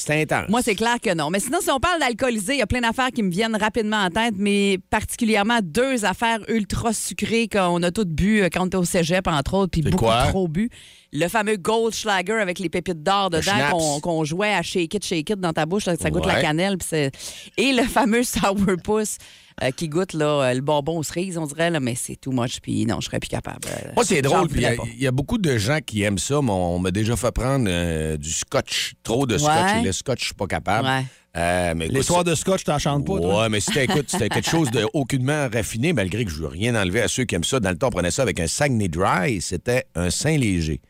C'était 0.00 0.22
intense. 0.22 0.48
Moi, 0.48 0.62
c'est 0.62 0.74
clair 0.74 0.96
que 1.02 1.14
non. 1.14 1.30
Mais 1.30 1.40
sinon, 1.40 1.58
si 1.60 1.70
on 1.70 1.78
parle 1.78 2.00
d'alcoolisé, 2.00 2.54
il 2.54 2.58
y 2.58 2.62
a 2.62 2.66
plein 2.66 2.80
d'affaires 2.80 3.10
qui 3.10 3.22
me 3.22 3.30
viennent 3.30 3.56
rapidement 3.56 3.98
en 3.98 4.10
tête, 4.10 4.34
mais 4.36 4.78
particulièrement 4.90 5.58
deux 5.62 6.04
affaires 6.04 6.38
ultra 6.48 6.92
sucrées 6.92 7.48
qu'on 7.48 7.82
a 7.82 7.90
toutes 7.90 8.08
bu 8.10 8.42
euh, 8.42 8.48
quand 8.52 8.62
on 8.62 8.66
était 8.66 8.76
au 8.76 8.84
cégep, 8.84 9.26
entre 9.26 9.54
autres, 9.54 9.70
puis 9.70 9.82
C'est 9.84 9.90
beaucoup 9.90 10.04
quoi? 10.06 10.26
trop 10.28 10.48
bu. 10.48 10.70
Le 11.12 11.26
fameux 11.28 11.56
Goldschlager 11.56 12.34
avec 12.40 12.58
les 12.60 12.68
pépites 12.68 13.02
d'or 13.02 13.30
dedans 13.30 14.00
qu'on 14.00 14.24
jouait 14.24 14.54
à 14.54 14.62
shake 14.62 14.94
it, 14.94 15.04
shake 15.04 15.30
it 15.30 15.40
dans 15.40 15.52
ta 15.52 15.66
bouche. 15.66 15.84
Ça, 15.84 15.96
ça 15.96 16.08
goûte 16.10 16.26
la 16.26 16.40
cannelle. 16.40 16.76
c'est- 16.84 17.10
Et 17.56 17.72
le 17.72 17.82
fameux 17.82 18.22
sourpuss 18.24 19.18
euh, 19.62 19.70
qui 19.70 19.88
goûte 19.88 20.12
là, 20.14 20.42
euh, 20.50 20.54
le 20.54 20.60
bonbon 20.60 20.98
aux 20.98 21.02
cerises, 21.02 21.36
on 21.38 21.46
dirait, 21.46 21.70
là, 21.70 21.80
mais 21.80 21.94
c'est 21.94 22.16
too 22.16 22.32
much. 22.32 22.60
Puis 22.60 22.86
non, 22.86 23.00
je 23.00 23.06
serais 23.06 23.18
plus 23.20 23.28
capable. 23.28 23.60
Euh, 23.68 23.90
Moi, 23.94 24.04
c'est 24.04 24.22
drôle. 24.22 24.48
puis 24.48 24.60
Il 24.60 25.00
y, 25.02 25.06
a- 25.06 25.10
y 25.10 25.12
beaucoup 25.12 25.38
de 25.38 25.56
gens 25.58 25.78
qui 25.84 26.02
aiment 26.02 26.18
ça, 26.18 26.40
mais 26.42 26.50
on 26.52 26.78
m'a 26.78 26.90
déjà 26.90 27.16
fait 27.16 27.32
prendre 27.32 27.66
euh, 27.68 28.16
du 28.16 28.30
scotch. 28.30 28.94
Trop 29.02 29.26
de 29.26 29.38
scotch. 29.38 29.50
Ouais. 29.72 29.80
Et 29.80 29.84
le 29.84 29.92
scotch, 29.92 30.20
je 30.20 30.24
suis 30.26 30.34
pas 30.34 30.46
capable. 30.46 30.86
Ouais. 30.88 31.04
Euh, 31.36 31.74
L'histoire 31.74 32.24
de 32.24 32.34
Scotch, 32.34 32.64
t'en 32.64 32.78
chantes 32.80 33.06
pas, 33.06 33.18
toi? 33.20 33.42
Ouais, 33.42 33.48
mais 33.48 33.60
c'était, 33.60 33.84
écoute, 33.84 34.06
c'était 34.08 34.28
quelque 34.28 34.50
chose 34.50 34.68
de 34.72 34.84
aucunement 34.94 35.48
raffiné, 35.52 35.92
malgré 35.92 36.24
que 36.24 36.30
je 36.32 36.36
veux 36.38 36.48
rien 36.48 36.74
enlever 36.74 37.02
à 37.02 37.06
ceux 37.08 37.22
qui 37.24 37.36
aiment 37.36 37.44
ça. 37.44 37.60
Dans 37.60 37.70
le 37.70 37.76
temps, 37.78 37.86
on 37.86 37.90
prenait 37.90 38.10
ça 38.10 38.22
avec 38.22 38.40
un 38.40 38.48
Saguenay 38.48 38.88
Dry, 38.88 39.40
c'était 39.40 39.84
un 39.94 40.10
Saint 40.10 40.36
léger. 40.36 40.80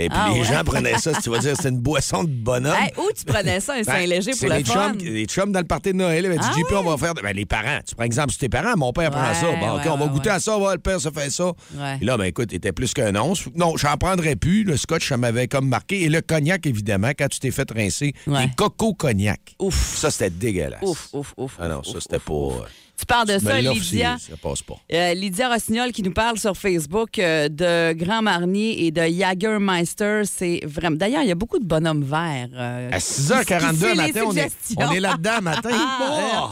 Et 0.00 0.08
puis 0.08 0.18
Ah 0.18 0.30
les 0.32 0.40
ouais? 0.40 0.46
gens 0.46 0.62
prenaient 0.64 0.96
ça, 0.98 1.12
si 1.12 1.22
tu 1.22 1.30
vas 1.30 1.38
dire, 1.40 1.56
c'était 1.56 1.70
une 1.70 1.80
boisson 1.80 2.22
de 2.22 2.28
bonhomme. 2.30 2.72
Hey, 2.80 2.92
où 2.96 3.10
tu 3.16 3.24
prenais 3.24 3.58
ça, 3.58 3.74
un 3.74 3.78
Ben, 3.78 3.84
Saint-Léger 3.84 4.32
c'est 4.32 4.46
pour 4.46 4.48
le 4.54 4.58
les 4.60 4.64
fun? 4.64 4.92
chums, 4.92 4.98
les 4.98 5.24
chums 5.26 5.50
dans 5.52 5.58
le 5.58 5.66
party 5.66 5.90
de 5.90 5.96
Noël, 5.96 6.24
ils 6.32 6.38
dit, 6.38 6.38
Ah 6.40 6.52
JP, 6.56 6.72
on 6.72 6.82
va 6.90 6.96
faire. 6.96 7.14
Ben, 7.14 7.34
les 7.34 7.44
parents. 7.46 7.80
Tu 7.86 7.94
prends 7.96 8.04
exemple 8.04 8.30
sur 8.30 8.38
tes 8.38 8.48
parents, 8.48 8.76
mon 8.76 8.92
père 8.92 9.10
prend 9.10 9.34
ça. 9.34 9.46
Bon, 9.60 9.76
OK, 9.76 9.82
on 9.86 9.96
va 9.96 10.06
goûter 10.06 10.30
à 10.30 10.38
ça, 10.40 10.56
va, 10.56 10.74
le 10.74 10.78
père 10.80 11.00
se 11.00 11.10
fait 11.10 11.30
ça. 11.30 11.52
Et 12.00 12.04
là, 12.04 12.16
ben 12.16 12.24
écoute, 12.24 12.48
il 12.52 12.56
était 12.56 12.72
plus 12.72 12.94
qu'un 12.94 13.14
once. 13.16 13.44
Non, 13.56 13.76
j'en 13.76 13.96
prendrais 13.96 14.36
plus. 14.36 14.62
Le 14.64 14.76
scotch, 14.76 15.08
ça 15.08 15.16
m'avait 15.16 15.48
comme 15.48 15.68
marqué. 15.68 16.04
Et 16.04 16.08
le 16.08 16.20
cognac, 16.20 16.64
évidemment, 16.66 17.10
quand 17.18 17.28
tu 17.28 17.40
t'es 17.40 17.50
fait 17.50 17.68
rincer, 17.70 18.14
les 18.26 18.50
coco 18.56 18.94
cognac. 18.94 19.40
Ouf. 19.58 19.96
Ça, 19.96 20.10
c'était 20.12 20.30
dégueulasse. 20.30 20.80
Ouf, 20.82 21.08
ouf, 21.12 21.34
ouf. 21.36 21.56
Ah 21.58 21.66
non, 21.68 21.80
ouf, 21.80 21.86
ça, 21.86 21.98
c'était 22.00 22.20
pas. 22.20 22.66
Tu 22.98 23.06
parles 23.06 23.28
de 23.28 23.38
ça, 23.38 23.60
Lydia. 23.60 24.16
ça 24.18 24.36
passe 24.36 24.62
pas. 24.62 24.74
Euh, 24.92 25.14
Lydia 25.14 25.48
Rossignol 25.48 25.92
qui 25.92 26.02
nous 26.02 26.12
parle 26.12 26.36
sur 26.38 26.56
Facebook 26.56 27.18
euh, 27.18 27.48
de 27.48 27.92
Grand 27.92 28.22
Marnier 28.22 28.86
et 28.86 28.90
de 28.90 29.02
Jagermeister. 29.02 30.22
C'est 30.24 30.60
vraiment. 30.64 30.96
D'ailleurs, 30.96 31.22
il 31.22 31.28
y 31.28 31.32
a 31.32 31.36
beaucoup 31.36 31.58
de 31.60 31.64
bonhommes 31.64 32.02
verts. 32.02 32.48
euh, 32.54 32.90
À 32.92 32.98
qui- 32.98 33.04
6h42 33.04 33.70
qui 33.70 33.76
fait 33.76 33.88
les 33.90 33.94
matin, 33.94 34.20
on 34.26 34.36
est, 34.36 34.50
on 34.78 34.90
est 34.92 35.00
là-dedans 35.00 35.40
matin. 35.42 35.70
Ah, 35.80 36.50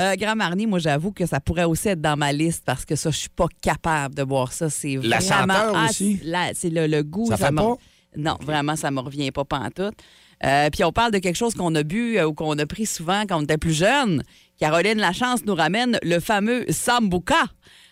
euh, 0.00 0.16
Grand 0.16 0.36
Marnier, 0.36 0.66
moi, 0.66 0.78
j'avoue 0.78 1.12
que 1.12 1.26
ça 1.26 1.40
pourrait 1.40 1.64
aussi 1.64 1.88
être 1.88 2.00
dans 2.00 2.16
ma 2.16 2.32
liste 2.32 2.62
parce 2.64 2.84
que 2.84 2.96
ça, 2.96 3.10
je 3.10 3.16
suis 3.18 3.28
pas 3.28 3.46
capable 3.62 4.14
de 4.14 4.24
boire 4.24 4.52
ça. 4.52 4.70
C'est 4.70 4.96
La 5.02 5.18
vraiment. 5.18 5.54
senteur 5.54 5.72
Ah, 5.76 5.86
aussi? 5.88 6.20
la- 6.24 6.54
C'est 6.54 6.70
le, 6.70 6.86
le 6.86 7.02
goût. 7.02 7.26
Ça 7.28 7.36
fait 7.36 7.54
pas? 7.54 7.74
Non, 8.16 8.36
vraiment, 8.42 8.74
ça 8.76 8.90
me 8.90 9.00
revient 9.00 9.30
pas 9.30 9.44
pantoute. 9.44 9.94
Euh, 10.44 10.70
puis 10.70 10.84
on 10.84 10.92
parle 10.92 11.12
de 11.12 11.18
quelque 11.18 11.36
chose 11.36 11.54
qu'on 11.54 11.74
a 11.74 11.82
bu 11.82 12.16
euh, 12.16 12.26
ou 12.26 12.32
qu'on 12.34 12.56
a 12.58 12.66
pris 12.66 12.86
souvent 12.86 13.22
quand 13.28 13.38
on 13.38 13.42
était 13.42 13.58
plus 13.58 13.74
jeune. 13.74 14.22
Caroline 14.58 14.98
Lachance 14.98 15.44
nous 15.44 15.54
ramène 15.54 15.98
le 16.02 16.18
fameux 16.20 16.64
Sambuca. 16.68 17.44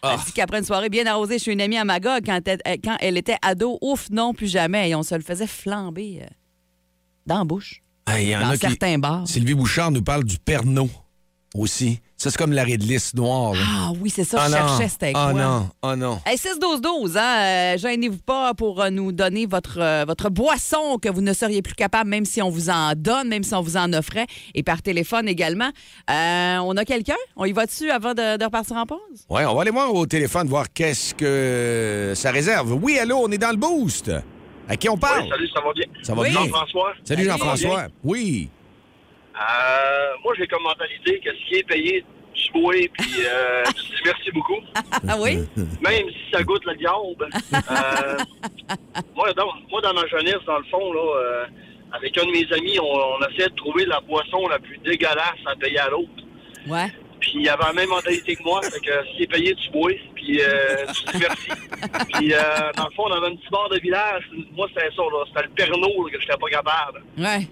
Ah. 0.02 0.16
Elle 0.18 0.24
dit 0.26 0.32
qu'après 0.32 0.58
une 0.58 0.64
soirée 0.64 0.88
bien 0.88 1.06
arrosée 1.06 1.38
chez 1.38 1.52
une 1.52 1.60
amie 1.60 1.76
à 1.78 1.84
Magog, 1.84 2.22
quand 2.26 2.40
elle, 2.46 2.60
quand 2.82 2.96
elle 3.00 3.16
était 3.16 3.36
ado, 3.42 3.78
ouf, 3.80 4.08
non, 4.10 4.34
plus 4.34 4.48
jamais. 4.48 4.90
Et 4.90 4.94
on 4.94 5.02
se 5.02 5.14
le 5.14 5.22
faisait 5.22 5.46
flamber 5.46 6.20
euh, 6.22 6.26
dans 7.24 7.38
la 7.38 7.44
bouche, 7.44 7.82
Ah, 8.06 8.20
Il 8.20 8.28
y 8.28 8.36
en 8.36 8.40
dans 8.40 8.52
qui. 8.52 8.58
certains 8.58 8.98
bars. 8.98 9.26
Sylvie 9.28 9.54
Bouchard 9.54 9.90
nous 9.92 10.02
parle 10.02 10.24
du 10.24 10.38
Pernod 10.38 10.90
aussi. 11.54 12.00
Ça, 12.18 12.30
c'est 12.30 12.38
comme 12.38 12.52
la 12.52 12.64
réglisse 12.64 13.12
noire. 13.14 13.52
là. 13.52 13.58
Ah 13.68 13.92
oui, 14.00 14.08
c'est 14.08 14.24
ça, 14.24 14.38
Ah 14.40 14.46
je 14.48 14.52
non. 14.52 14.68
cherchais, 14.68 14.88
c'était 14.88 15.12
quoi? 15.12 15.26
Ah 15.28 15.32
non, 15.34 15.68
ah 15.82 15.96
non. 15.96 16.18
Hey, 16.24 16.36
6-12-12, 16.38 17.18
hein? 17.18 17.74
euh, 17.74 17.76
gênez-vous 17.78 18.16
pas 18.24 18.54
pour 18.54 18.80
euh, 18.80 18.88
nous 18.88 19.12
donner 19.12 19.44
votre, 19.44 19.78
euh, 19.80 20.04
votre 20.06 20.30
boisson 20.30 20.96
que 21.00 21.10
vous 21.10 21.20
ne 21.20 21.34
seriez 21.34 21.60
plus 21.60 21.74
capable, 21.74 22.08
même 22.08 22.24
si 22.24 22.40
on 22.40 22.48
vous 22.48 22.70
en 22.70 22.94
donne, 22.96 23.28
même 23.28 23.42
si 23.42 23.52
on 23.54 23.60
vous 23.60 23.76
en 23.76 23.92
offrait, 23.92 24.26
et 24.54 24.62
par 24.62 24.80
téléphone 24.80 25.28
également. 25.28 25.68
Euh, 26.10 26.56
on 26.58 26.74
a 26.78 26.86
quelqu'un? 26.86 27.16
On 27.36 27.44
y 27.44 27.52
va 27.52 27.66
dessus 27.66 27.90
avant 27.90 28.14
de, 28.14 28.38
de 28.38 28.44
repartir 28.46 28.76
en 28.76 28.86
pause? 28.86 28.98
Ouais, 29.28 29.44
on 29.44 29.54
va 29.54 29.60
aller 29.60 29.70
voir 29.70 29.94
au 29.94 30.06
téléphone, 30.06 30.48
voir 30.48 30.72
qu'est-ce 30.72 31.14
que 31.14 32.12
ça 32.16 32.30
réserve. 32.30 32.72
Oui, 32.82 32.98
allô, 32.98 33.18
on 33.22 33.30
est 33.30 33.38
dans 33.38 33.50
le 33.50 33.56
boost. 33.58 34.10
À 34.68 34.76
qui 34.76 34.88
on 34.88 34.96
parle? 34.96 35.24
Oui, 35.24 35.28
salut, 35.28 35.48
ça 35.54 35.60
va 35.60 35.72
bien? 35.74 35.84
Ça 36.02 36.14
va 36.14 36.22
Oui. 36.22 36.30
bien? 36.30 36.40
Jean-François. 36.40 36.92
Salut. 37.04 37.24
Jean-François. 37.24 37.86
Oui. 38.02 38.48
Euh, 39.36 40.08
moi, 40.24 40.34
j'ai 40.38 40.46
comme 40.46 40.62
mentalité 40.62 41.20
que 41.20 41.30
ce 41.30 41.48
qui 41.48 41.54
est 41.56 41.62
payé, 41.68 42.04
tu 42.34 42.52
bois, 42.52 42.74
puis 42.98 43.12
euh, 43.26 43.62
tu 43.76 43.82
dis 43.82 44.02
merci 44.04 44.30
beaucoup, 44.32 44.60
Ah 45.08 45.16
oui? 45.18 45.38
même 45.80 46.08
si 46.10 46.30
ça 46.32 46.42
goûte 46.42 46.64
le 46.64 46.74
diable. 46.76 47.28
Euh, 47.70 48.16
moi, 49.14 49.32
dans, 49.34 49.46
moi, 49.70 49.80
dans 49.82 49.94
ma 49.94 50.06
jeunesse, 50.06 50.40
dans 50.46 50.58
le 50.58 50.64
fond, 50.64 50.92
là, 50.92 51.00
euh, 51.00 51.44
avec 51.92 52.16
un 52.18 52.26
de 52.26 52.30
mes 52.30 52.52
amis, 52.52 52.78
on, 52.80 52.84
on 52.84 53.28
essayait 53.28 53.48
de 53.48 53.54
trouver 53.56 53.84
la 53.86 54.00
boisson 54.00 54.46
la 54.48 54.58
plus 54.58 54.78
dégueulasse 54.78 55.36
à 55.46 55.54
payer 55.56 55.78
à 55.78 55.88
l'autre. 55.90 56.10
Ouais. 56.66 56.86
Puis 57.20 57.32
il 57.36 57.48
avait 57.48 57.64
la 57.64 57.72
même 57.72 57.88
mentalité 57.88 58.36
que 58.36 58.42
moi, 58.42 58.60
fait 58.62 58.80
que 58.80 58.92
si 59.10 59.16
c'est 59.20 59.26
payé, 59.26 59.54
tu 59.54 59.70
bois, 59.70 59.92
puis 60.14 60.40
euh, 60.42 60.84
tu 60.94 61.04
dis 61.12 61.18
merci. 61.20 61.48
Puis 62.14 62.34
euh, 62.34 62.38
dans 62.76 62.84
le 62.84 62.90
fond, 62.94 63.04
on 63.06 63.12
avait 63.12 63.28
un 63.28 63.36
petit 63.36 63.48
bar 63.50 63.68
de 63.70 63.78
village. 63.78 64.24
Moi, 64.52 64.66
c'était 64.74 64.94
ça, 64.94 65.02
là. 65.02 65.24
C'était 65.28 65.42
le 65.44 65.48
Pernod 65.54 65.82
là, 65.82 66.10
que 66.12 66.20
j'étais 66.20 66.36
pas 66.36 66.48
capable. 66.48 67.02
Ouais. 67.18 67.48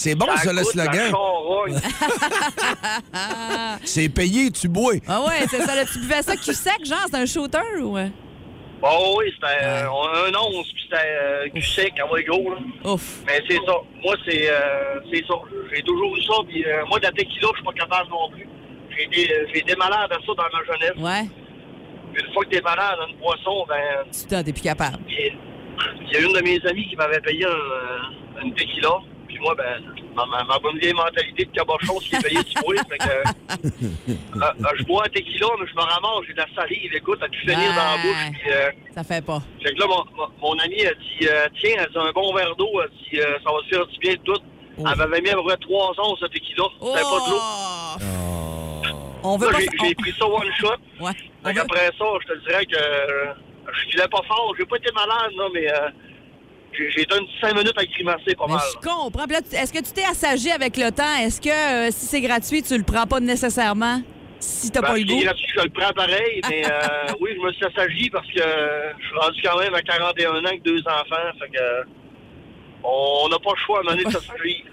C'est 0.00 0.14
bon, 0.14 0.26
ça, 0.34 0.50
le 0.50 0.64
slogan. 0.64 1.12
C'est 3.84 4.08
payé, 4.08 4.50
tu 4.50 4.66
bois. 4.66 4.94
Ah 5.06 5.20
ouais, 5.20 5.46
c'est 5.46 5.60
ça. 5.60 5.74
là, 5.74 5.84
tu 5.84 5.98
buvais 5.98 6.22
ça 6.22 6.36
cul 6.36 6.54
sec, 6.54 6.86
genre, 6.86 7.04
c'est 7.10 7.18
un 7.18 7.26
shooter 7.26 7.58
ou? 7.82 7.98
Bon, 8.80 9.18
oui, 9.18 9.26
c'était 9.34 9.62
euh, 9.62 9.84
un 9.84 10.32
once, 10.38 10.72
puis 10.72 10.84
c'était 10.84 10.96
euh, 11.06 11.48
cul 11.50 11.60
sec, 11.62 11.92
en 12.02 12.08
vrai 12.08 12.24
gros, 12.24 12.50
là. 12.50 12.56
Ouf. 12.92 13.18
Mais 13.26 13.42
c'est 13.46 13.56
ça. 13.56 13.74
Moi, 14.02 14.14
c'est 14.26 14.50
euh, 14.50 15.00
c'est 15.12 15.22
ça. 15.26 15.34
J'ai 15.74 15.82
toujours 15.82 16.16
eu 16.16 16.22
ça, 16.22 16.32
puis 16.48 16.64
euh, 16.64 16.82
moi, 16.88 16.98
de 16.98 17.04
la 17.04 17.12
tequila, 17.12 17.48
je 17.52 17.56
suis 17.56 17.64
pas 17.64 17.72
capable 17.72 18.08
non 18.08 18.30
plus. 18.30 18.48
J'ai 18.96 19.04
été, 19.04 19.34
euh, 19.34 19.44
j'ai 19.52 19.58
été 19.60 19.76
malade 19.76 20.10
à 20.10 20.14
ça 20.14 20.32
dans 20.34 20.34
ma 20.34 20.64
jeunesse. 20.64 20.96
Ouais. 20.96 21.28
Puis 22.14 22.24
une 22.26 22.32
fois 22.32 22.42
que 22.46 22.50
t'es 22.50 22.62
malade 22.62 22.96
à 23.02 23.06
une 23.10 23.18
boisson, 23.18 23.66
ben, 23.68 24.06
Tu 24.10 24.24
t'en 24.26 24.42
t'es 24.42 24.52
plus 24.54 24.62
capable. 24.62 24.96
il 25.10 25.36
il 26.06 26.12
y 26.12 26.16
a 26.16 26.20
une 26.26 26.32
de 26.32 26.40
mes 26.40 26.58
amies 26.66 26.88
qui 26.88 26.96
m'avait 26.96 27.20
payé 27.20 27.44
un, 27.44 27.48
euh, 27.50 28.42
une 28.44 28.54
tequila. 28.54 28.88
Puis 29.30 29.38
moi, 29.38 29.54
ben, 29.54 29.80
ma, 30.16 30.26
ma, 30.26 30.42
ma 30.42 30.58
bonne 30.58 30.76
vieille 30.78 30.92
mentalité 30.92 31.44
de 31.44 31.50
cabochon, 31.52 32.00
ce 32.00 32.08
qui 32.08 32.16
est 32.16 32.22
payé, 32.28 32.42
tu 32.42 32.60
bois. 32.62 32.74
Fait 32.90 32.98
que, 32.98 33.04
euh, 33.08 34.42
euh, 34.42 34.68
je 34.76 34.82
bois 34.84 35.04
un 35.06 35.08
tequila, 35.08 35.46
mais 35.60 35.66
je 35.68 35.74
me 35.74 35.80
ramasse, 35.82 36.26
j'ai 36.26 36.32
de 36.32 36.38
la 36.38 36.46
salive, 36.54 36.92
écoute, 36.94 37.22
à 37.22 37.28
pu 37.28 37.38
finir 37.40 37.56
dans 37.74 37.90
la 37.92 37.96
bouche. 38.02 38.30
Puis, 38.40 38.50
euh, 38.52 38.70
Ça 38.94 39.04
fait 39.04 39.24
pas. 39.24 39.40
Fait 39.62 39.72
que 39.72 39.78
là, 39.78 39.86
mon, 39.86 40.04
mon, 40.42 40.58
ami 40.58 40.84
a 40.84 40.94
dit, 40.94 41.28
euh, 41.28 41.46
tiens, 41.60 41.76
elle 41.78 41.90
dit 41.92 41.98
un 41.98 42.10
bon 42.12 42.34
verre 42.34 42.56
d'eau, 42.56 42.68
elle 42.82 42.90
dit, 42.90 43.20
euh, 43.20 43.38
ça 43.44 43.52
va 43.52 43.58
se 43.62 43.68
faire 43.68 43.86
du 43.86 43.98
bien 44.00 44.14
de 44.14 44.18
tout. 44.18 44.40
Elle 44.78 44.96
m'avait 44.96 45.20
mis 45.20 45.30
à 45.30 45.34
peu 45.34 45.44
près 45.44 45.56
3 45.58 45.94
onces 45.98 46.20
de 46.20 46.26
tequila. 46.26 46.64
C'était 46.80 47.02
pas 47.02 47.20
de 47.26 47.30
l'eau. 47.30 47.40
Oh! 47.40 49.20
On 49.22 49.36
veut 49.36 49.46
Là, 49.48 49.52
pas. 49.52 49.60
j'ai 49.60 49.68
on- 49.80 49.84
j'ai 49.86 49.94
pris 49.94 50.12
ça 50.18 50.26
one 50.26 50.50
shot. 50.58 50.68
Ouais. 50.68 51.10
On 51.44 51.48
Fait 51.48 51.52
veut- 51.52 51.60
qu'après 51.60 51.86
ça, 51.98 52.04
je 52.22 52.26
te 52.34 52.38
dirais 52.48 52.64
que 52.66 52.76
euh, 52.76 53.32
je 53.72 53.90
filais 53.90 54.08
pas 54.08 54.22
fort. 54.26 54.54
J'ai 54.58 54.64
pas 54.64 54.76
été 54.76 54.90
malade, 54.92 55.32
là, 55.36 55.44
mais 55.52 55.70
euh, 55.70 55.88
j'ai 56.72 57.04
donné 57.04 57.26
cinq 57.40 57.54
minutes 57.54 57.74
à 57.76 57.84
grimacer 57.84 58.34
pas 58.36 58.44
Mais 58.46 58.54
mal. 58.54 58.62
je 58.72 58.88
comprends. 58.88 59.26
Est-ce 59.52 59.72
que 59.72 59.78
tu 59.78 59.92
t'es 59.92 60.04
assagi 60.04 60.50
avec 60.50 60.76
le 60.76 60.90
temps? 60.90 61.16
Est-ce 61.20 61.40
que 61.40 61.48
euh, 61.50 61.90
si 61.90 62.06
c'est 62.06 62.20
gratuit, 62.20 62.62
tu 62.62 62.76
le 62.76 62.84
prends 62.84 63.06
pas 63.06 63.20
nécessairement? 63.20 64.00
Si 64.38 64.70
t'as 64.70 64.80
Ben, 64.80 64.86
pas 64.88 64.92
le 64.94 65.00
si 65.00 65.04
goût? 65.06 65.14
c'est 65.18 65.24
gratuit, 65.24 65.46
je 65.56 65.62
le 65.64 65.68
prends 65.70 65.92
pareil, 65.92 66.40
mais 66.48 66.62
euh, 66.64 67.12
oui, 67.20 67.30
je 67.36 67.46
me 67.46 67.52
suis 67.52 67.64
assagi 67.66 68.08
parce 68.10 68.26
que 68.28 68.40
je 68.40 69.06
suis 69.06 69.16
rendu 69.20 69.40
quand 69.44 69.58
même 69.58 69.74
à 69.74 69.82
41 69.82 70.30
ans 70.30 70.44
avec 70.46 70.62
deux 70.62 70.80
enfants. 70.80 71.38
Fait 71.38 71.48
que 71.56 71.88
on 72.82 73.28
n'a 73.28 73.38
pas 73.38 73.50
le 73.50 73.60
choix 73.66 73.80
à 73.80 73.90
mener 73.92 74.04
de 74.04 74.10
s'assagir. 74.10 74.64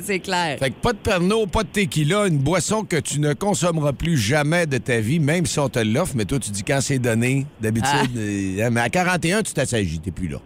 c'est 0.02 0.18
clair. 0.20 0.58
Fait 0.58 0.68
que 0.68 0.74
pas 0.74 0.92
de 0.92 0.98
Pernod, 0.98 1.50
pas 1.50 1.62
de 1.62 1.68
tequila, 1.70 2.26
une 2.26 2.36
boisson 2.36 2.84
que 2.84 2.96
tu 2.96 3.18
ne 3.18 3.32
consommeras 3.32 3.94
plus 3.94 4.18
jamais 4.18 4.66
de 4.66 4.76
ta 4.76 5.00
vie, 5.00 5.20
même 5.20 5.46
si 5.46 5.58
on 5.58 5.70
te 5.70 5.78
l'offre, 5.78 6.12
mais 6.16 6.26
toi, 6.26 6.38
tu 6.38 6.50
dis 6.50 6.62
quand 6.62 6.82
c'est 6.82 6.98
donné, 6.98 7.46
d'habitude. 7.58 8.14
euh, 8.14 8.68
mais 8.70 8.80
à 8.82 8.90
41, 8.90 9.42
tu 9.42 9.54
t'assagis, 9.54 10.00
t'es 10.00 10.10
plus 10.10 10.28
là. 10.28 10.36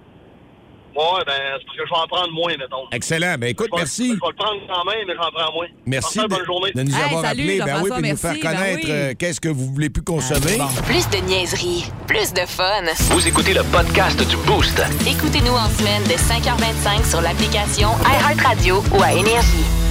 Ouais, 0.97 1.25
ben, 1.27 1.33
c'est 1.59 1.65
parce 1.67 1.77
que 1.77 1.83
je 1.85 1.91
vais 1.91 2.01
en 2.01 2.07
prendre 2.07 2.33
moins, 2.33 2.57
mettons. 2.57 2.85
Excellent. 2.93 3.35
Ben 3.39 3.49
écoute, 3.51 3.67
Je 3.73 3.77
vais- 3.77 3.81
merci. 3.83 4.07
Je 4.09 4.13
vais 4.13 4.29
le 4.29 4.35
prendre 4.37 4.61
quand 4.69 4.85
même, 4.85 5.05
mais 5.09 5.15
j'en 5.15 5.31
prends 5.33 5.53
moins. 5.53 5.67
Merci 5.87 6.19
de, 6.19 6.23
une 6.23 6.29
bonne 6.29 6.47
journée. 6.47 6.73
de 6.73 6.83
nous 6.83 6.95
Hey, 6.97 7.03
avoir 7.03 7.25
salut, 7.25 7.41
appelés. 7.43 7.59
Ben 7.59 7.83
oui, 7.83 7.91
puis 7.93 8.03
de 8.03 8.09
nous 8.13 8.17
faire. 8.17 8.33
Ben 8.35 8.41
connaître 8.41 8.81
oui. 8.85 8.91
euh, 8.91 9.15
qu'est-ce 9.19 9.41
que 9.41 9.49
vous 9.49 9.73
voulez 9.75 9.91
plus 9.91 10.03
consommer? 10.03 10.59
Plus 10.87 11.09
de 11.11 11.17
niaiserie, 11.27 11.85
plus 12.07 12.33
de 12.33 12.47
fun. 12.47 12.85
Vous 13.11 13.27
écoutez 13.27 13.55
le 13.55 13.65
podcast 13.65 14.19
du 14.29 14.37
Boost. 14.47 14.81
Écoutez-nous 15.07 15.53
en 15.55 15.69
semaine 15.69 16.03
de 16.05 16.15
5h25 16.17 17.05
sur 17.11 17.21
l'application 17.21 17.89
iHeartRadio 18.07 18.83
ou 18.97 19.03
à 19.03 19.13
Énergie. 19.13 19.84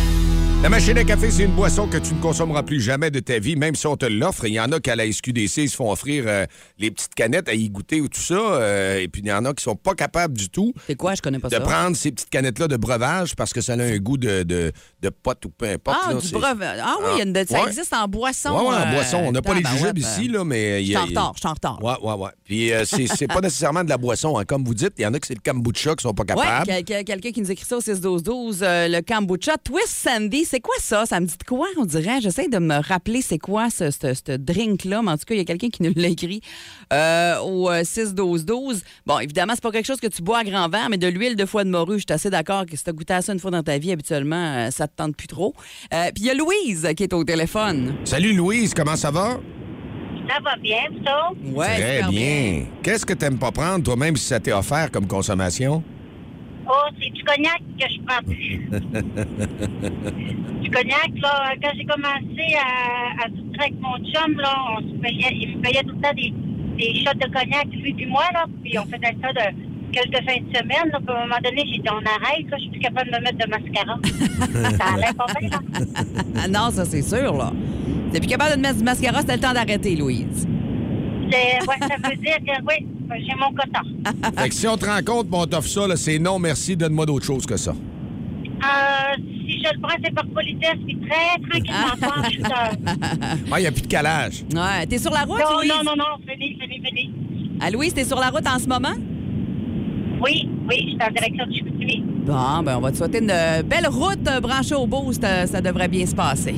La 0.64 0.70
machine 0.70 0.98
à 0.98 1.04
café, 1.04 1.30
c'est 1.30 1.44
une 1.44 1.52
boisson 1.52 1.88
que 1.90 1.98
tu 1.98 2.14
ne 2.14 2.22
consommeras 2.22 2.64
plus 2.64 2.80
jamais 2.80 3.12
de 3.12 3.20
ta 3.20 3.38
vie, 3.38 3.58
même 3.58 3.76
si 3.76 3.86
on 3.86 3.98
te 3.98 4.06
l'offre. 4.06 4.46
Il 4.46 4.54
y 4.54 4.60
en 4.62 4.72
a 4.72 4.80
qu'à 4.80 4.96
la 4.96 5.12
SQDC, 5.12 5.58
ils 5.58 5.70
se 5.70 5.76
font 5.76 5.92
offrir 5.92 6.24
euh, 6.26 6.46
les 6.80 6.90
petites 6.90 7.14
canettes 7.16 7.50
à 7.50 7.54
y 7.54 7.70
goûter 7.70 8.00
ou 8.00 8.08
tout 8.08 8.22
ça. 8.22 8.36
euh, 8.36 8.98
et 9.02 9.10
puis 9.10 9.22
il 9.26 9.28
y 9.28 9.34
en 9.34 9.44
a 9.44 9.54
qui 9.54 9.62
sont 9.62 9.76
pas 9.76 9.94
capables 9.94 10.38
du 10.38 10.48
tout 10.50 10.74
C'est 10.88 10.96
quoi? 10.96 11.16
Je 11.16 11.22
connais 11.22 11.40
pas 11.40 11.50
de 11.50 11.56
ça. 11.56 11.60
prendre 11.60 11.98
ces 11.98 12.12
petites 12.14 12.30
canettes-là 12.30 12.70
de 12.70 12.78
breuvage 12.78 13.36
parce 13.36 13.52
que 13.52 13.60
ça 13.60 13.74
a 13.74 13.76
un 13.82 13.98
goût 13.98 14.16
de, 14.18 14.44
de, 14.44 14.72
de 15.02 15.10
pote 15.10 15.44
ou 15.44 15.50
peu 15.50 15.66
importe. 15.68 15.98
Ah, 16.02 16.14
là, 16.14 16.20
du 16.22 16.30
breuvage. 16.30 16.80
Ah 16.82 16.96
oui, 17.02 17.08
il 17.16 17.18
y 17.18 17.22
a 17.22 17.26
une 17.26 17.34
de- 17.34 17.46
ça 17.46 17.62
Ouais. 17.62 17.68
existe 17.68 17.94
en 17.94 18.08
boisson. 18.08 18.52
Ouais, 18.52 18.62
ouais, 18.62 18.68
en 18.78 18.88
euh, 18.88 18.94
boisson. 18.94 19.18
On 19.18 19.32
n'a 19.34 19.42
pas 19.42 19.56
les 19.56 19.66
jujubes 19.66 19.98
ici, 19.98 20.30
là, 20.30 20.46
mais... 20.46 20.80
Je 20.80 20.86
suis 20.86 20.96
en 20.98 21.06
retard, 21.08 21.32
je 21.36 21.40
suis 21.42 21.50
en 21.50 21.54
retard. 21.54 21.84
Ouais, 21.84 21.96
ouais, 22.02 22.14
ouais. 22.24 22.32
Puis 22.46 22.72
euh, 22.72 22.86
c'est 22.86 23.28
pas 23.28 23.42
nécessairement 23.42 23.84
de 23.84 23.90
la 23.90 23.98
boisson, 23.98 24.38
hein. 24.38 24.46
comme 24.46 24.64
vous 24.64 24.74
dites. 24.76 24.94
Il 24.98 25.02
y 25.02 25.06
en 25.06 25.14
a 25.14 25.20
que 25.20 25.28
c'est 25.28 25.36
le 25.36 25.42
kombucha 25.52 25.94
qui 25.96 26.04
sont 26.04 26.14
pas 26.14 26.24
Ouais, 26.24 26.42
capables. 26.42 26.84
quel- 26.86 27.04
quelqu'un 27.04 27.32
qui 27.34 27.42
nous 27.42 27.52
écrit 27.52 27.66
ça 27.66 27.76
au 27.76 27.82
6-12-12, 27.82 28.60
euh, 28.62 28.88
le 28.88 29.02
kombucha. 29.02 29.58
Twist 29.62 29.90
Sandy, 29.90 30.46
c'est 30.54 30.60
quoi 30.60 30.76
ça? 30.78 31.08
Ça 31.08 31.20
me 31.20 31.26
dit 31.26 31.36
de 31.36 31.44
quoi, 31.44 31.66
on 31.78 31.86
dirait? 31.86 32.22
J'essaie 32.22 32.48
de 32.48 32.60
me 32.60 32.76
rappeler 32.80 33.24
c'est 33.24 33.40
quoi 33.40 33.72
ce, 33.72 33.90
ce- 33.90 34.14
ce 34.14 34.38
drink-là, 34.38 35.02
mais 35.02 35.10
en 35.10 35.18
tout 35.18 35.26
cas, 35.26 35.34
il 35.34 35.40
y 35.40 35.42
a 35.42 35.46
quelqu'un 35.46 35.70
qui 35.70 35.82
nous 35.82 35.92
l'a 35.96 36.10
écrit 36.10 36.42
euh, 36.94 37.40
au 37.40 37.72
euh, 37.72 37.82
6-12-12. 37.82 38.84
Bon, 39.08 39.18
évidemment, 39.18 39.54
c'est 39.56 39.64
pas 39.64 39.72
quelque 39.72 39.88
chose 39.88 40.00
que 40.00 40.06
tu 40.06 40.22
bois 40.22 40.38
à 40.40 40.44
grand 40.44 40.70
verre, 40.70 40.90
mais 40.92 40.98
de 41.00 41.08
l'huile 41.08 41.36
de 41.36 41.46
foie 41.48 41.64
de 41.64 41.72
morue, 41.72 41.96
je 41.98 42.04
suis 42.08 42.14
assez 42.14 42.30
d'accord 42.30 42.68
que 42.68 42.78
si 42.78 42.84
tu 42.84 42.90
as 42.92 42.94
goûté 42.94 43.16
à 43.16 43.24
ça 43.24 43.34
une 43.34 43.40
fois 43.40 43.50
dans 43.50 43.64
ta 43.64 43.80
vie, 43.80 43.92
habituellement, 43.92 44.36
euh, 44.68 44.70
ça 44.70 44.88
te 44.88 44.94
tente 44.96 45.16
plus 45.18 45.26
trop. 45.28 45.56
Euh, 45.92 46.12
Puis 46.14 46.26
il 46.26 46.28
y 46.28 46.30
a 46.30 46.36
Louise 46.36 46.88
qui 46.96 47.02
est 47.02 47.14
au 47.14 47.24
téléphone. 47.24 47.96
Salut 48.04 48.34
Louise, 48.34 48.76
comment 48.76 48.96
ça 48.96 49.10
va? 49.10 49.40
Ça 50.30 50.40
va 50.44 50.56
bien, 50.62 50.84
ça? 51.04 51.30
Ouais, 51.44 51.66
Très 51.66 51.96
super 51.96 52.10
bien. 52.12 52.66
Qu'est-ce 52.84 53.08
que 53.08 53.14
t'aimes 53.14 53.40
pas 53.40 53.52
prendre 53.52 53.84
toi-même 53.84 54.16
si 54.18 54.28
ça 54.28 54.40
t'est 54.40 54.54
offert 54.54 54.92
comme 54.92 55.08
consommation? 55.08 55.84
Oh, 56.68 56.88
c'est 57.02 57.10
du 57.12 57.24
cognac 57.24 57.62
que 57.80 57.86
je 57.90 58.00
prends 58.06 58.24
plus. 58.24 58.70
du 60.62 60.70
cognac, 60.70 61.12
là, 61.22 61.54
quand 61.62 61.72
j'ai 61.76 61.86
commencé 61.86 62.56
à, 62.56 63.24
à 63.24 63.26
avec 63.60 63.74
mon 63.82 63.98
chum, 64.12 64.38
là, 64.40 64.56
on 64.78 64.82
se 64.82 64.96
payait, 65.02 65.32
il 65.34 65.58
me 65.58 65.62
payait 65.62 65.84
tout 65.84 65.96
le 65.96 66.02
temps 66.02 66.14
des, 66.16 66.34
des 66.78 66.94
shots 67.04 67.14
de 67.20 67.26
cognac, 67.32 67.66
lui 67.72 67.94
puis 67.94 68.06
moi, 68.08 68.24
là, 68.34 68.46
puis 68.64 68.78
on 68.80 68.84
faisait 68.86 69.16
ça 69.22 69.32
de 69.34 69.56
quelques 69.92 70.24
fins 70.26 70.40
de 70.42 70.58
semaine, 70.58 70.90
là, 70.92 71.00
puis 71.06 71.16
à 71.16 71.20
un 71.20 71.22
moment 71.28 71.36
donné, 71.44 71.64
j'ai 71.68 71.78
dit, 71.80 71.90
on 71.90 71.98
arrête, 71.98 72.50
là, 72.50 72.58
je 72.58 72.62
suis 72.62 72.70
plus 72.72 72.80
capable 72.80 73.12
de 73.12 73.18
me 73.18 73.22
mettre 73.22 73.38
de 73.38 73.50
mascara. 73.50 74.00
ça 74.78 74.86
allait 74.96 75.14
pas 75.14 75.26
bien, 75.40 75.50
là. 75.50 75.60
Ah 76.42 76.48
non, 76.48 76.72
ça 76.72 76.86
c'est 76.86 77.02
sûr, 77.04 77.34
là. 77.38 77.52
T'es 78.12 78.20
plus 78.20 78.28
capable 78.30 78.52
de 78.52 78.56
te 78.56 78.62
mettre 78.62 78.78
du 78.78 78.84
mascara, 78.84 79.20
c'était 79.22 79.36
le 79.36 79.42
temps 79.42 79.54
d'arrêter, 79.54 79.96
Louise. 79.96 80.48
C'est- 81.30 81.68
Ouais, 81.68 81.78
ça 81.80 81.96
veut 82.10 82.16
dire 82.18 82.38
que, 82.46 82.62
oui, 82.68 82.88
j'ai 83.20 83.36
mon 83.36 83.54
coton. 83.54 84.34
fait 84.42 84.50
que 84.50 84.56
si 84.56 84.68
on 84.68 84.78
te 84.78 84.86
rencontre, 84.86 85.30
on 85.32 85.46
t'offre 85.46 85.68
ça, 85.70 85.88
là, 85.88 85.96
c'est 85.96 86.20
non, 86.20 86.40
merci, 86.40 86.76
donne-moi 86.76 87.06
d'autre 87.06 87.26
chose 87.26 87.46
que 87.46 87.58
ça. 87.58 87.72
Euh, 87.72 89.16
si 89.18 89.60
je 89.62 89.74
le 89.74 89.82
prends, 89.82 89.96
c'est 90.04 90.14
par 90.14 90.26
politesse, 90.28 90.78
puis 90.86 90.98
très 91.00 91.38
tranquillement, 91.50 91.98
pas 92.00 92.20
en 92.20 92.30
chuteur. 92.30 92.72
Il 93.58 93.62
n'y 93.62 93.68
a 93.68 93.72
plus 93.72 93.82
de 93.82 93.88
calage. 93.88 94.44
Ouais, 94.54 94.86
t'es 94.88 94.98
sur 94.98 95.12
la 95.12 95.22
route, 95.24 95.40
Non, 95.40 95.58
Louise? 95.60 95.72
non, 95.72 95.84
non, 95.84 95.96
non, 95.98 96.26
fini, 96.28 96.58
fini, 96.60 96.82
fini. 96.86 97.12
Ah, 97.60 97.70
Louise, 97.70 97.94
t'es 97.94 98.06
sur 98.06 98.20
la 98.20 98.30
route 98.30 98.48
en 98.48 98.58
ce 98.60 98.68
moment? 98.68 98.94
Oui, 100.22 100.48
oui, 100.70 100.76
je 100.80 100.90
suis 100.92 100.98
en 101.06 101.12
direction 101.12 101.46
du 101.48 101.54
Chicoutimi. 101.58 102.04
Bon, 102.26 102.64
ben 102.64 102.78
on 102.78 102.82
va 102.82 102.92
te 102.92 102.98
souhaiter 102.98 103.18
une 103.20 103.64
belle 103.68 103.88
route 103.90 104.26
euh, 104.30 104.40
branchée 104.40 104.76
au 104.76 104.88
boost. 104.88 105.22
euh, 105.26 105.46
Ça 105.46 105.60
devrait 105.60 105.90
bien 105.90 106.06
se 106.06 106.16
passer. 106.16 106.56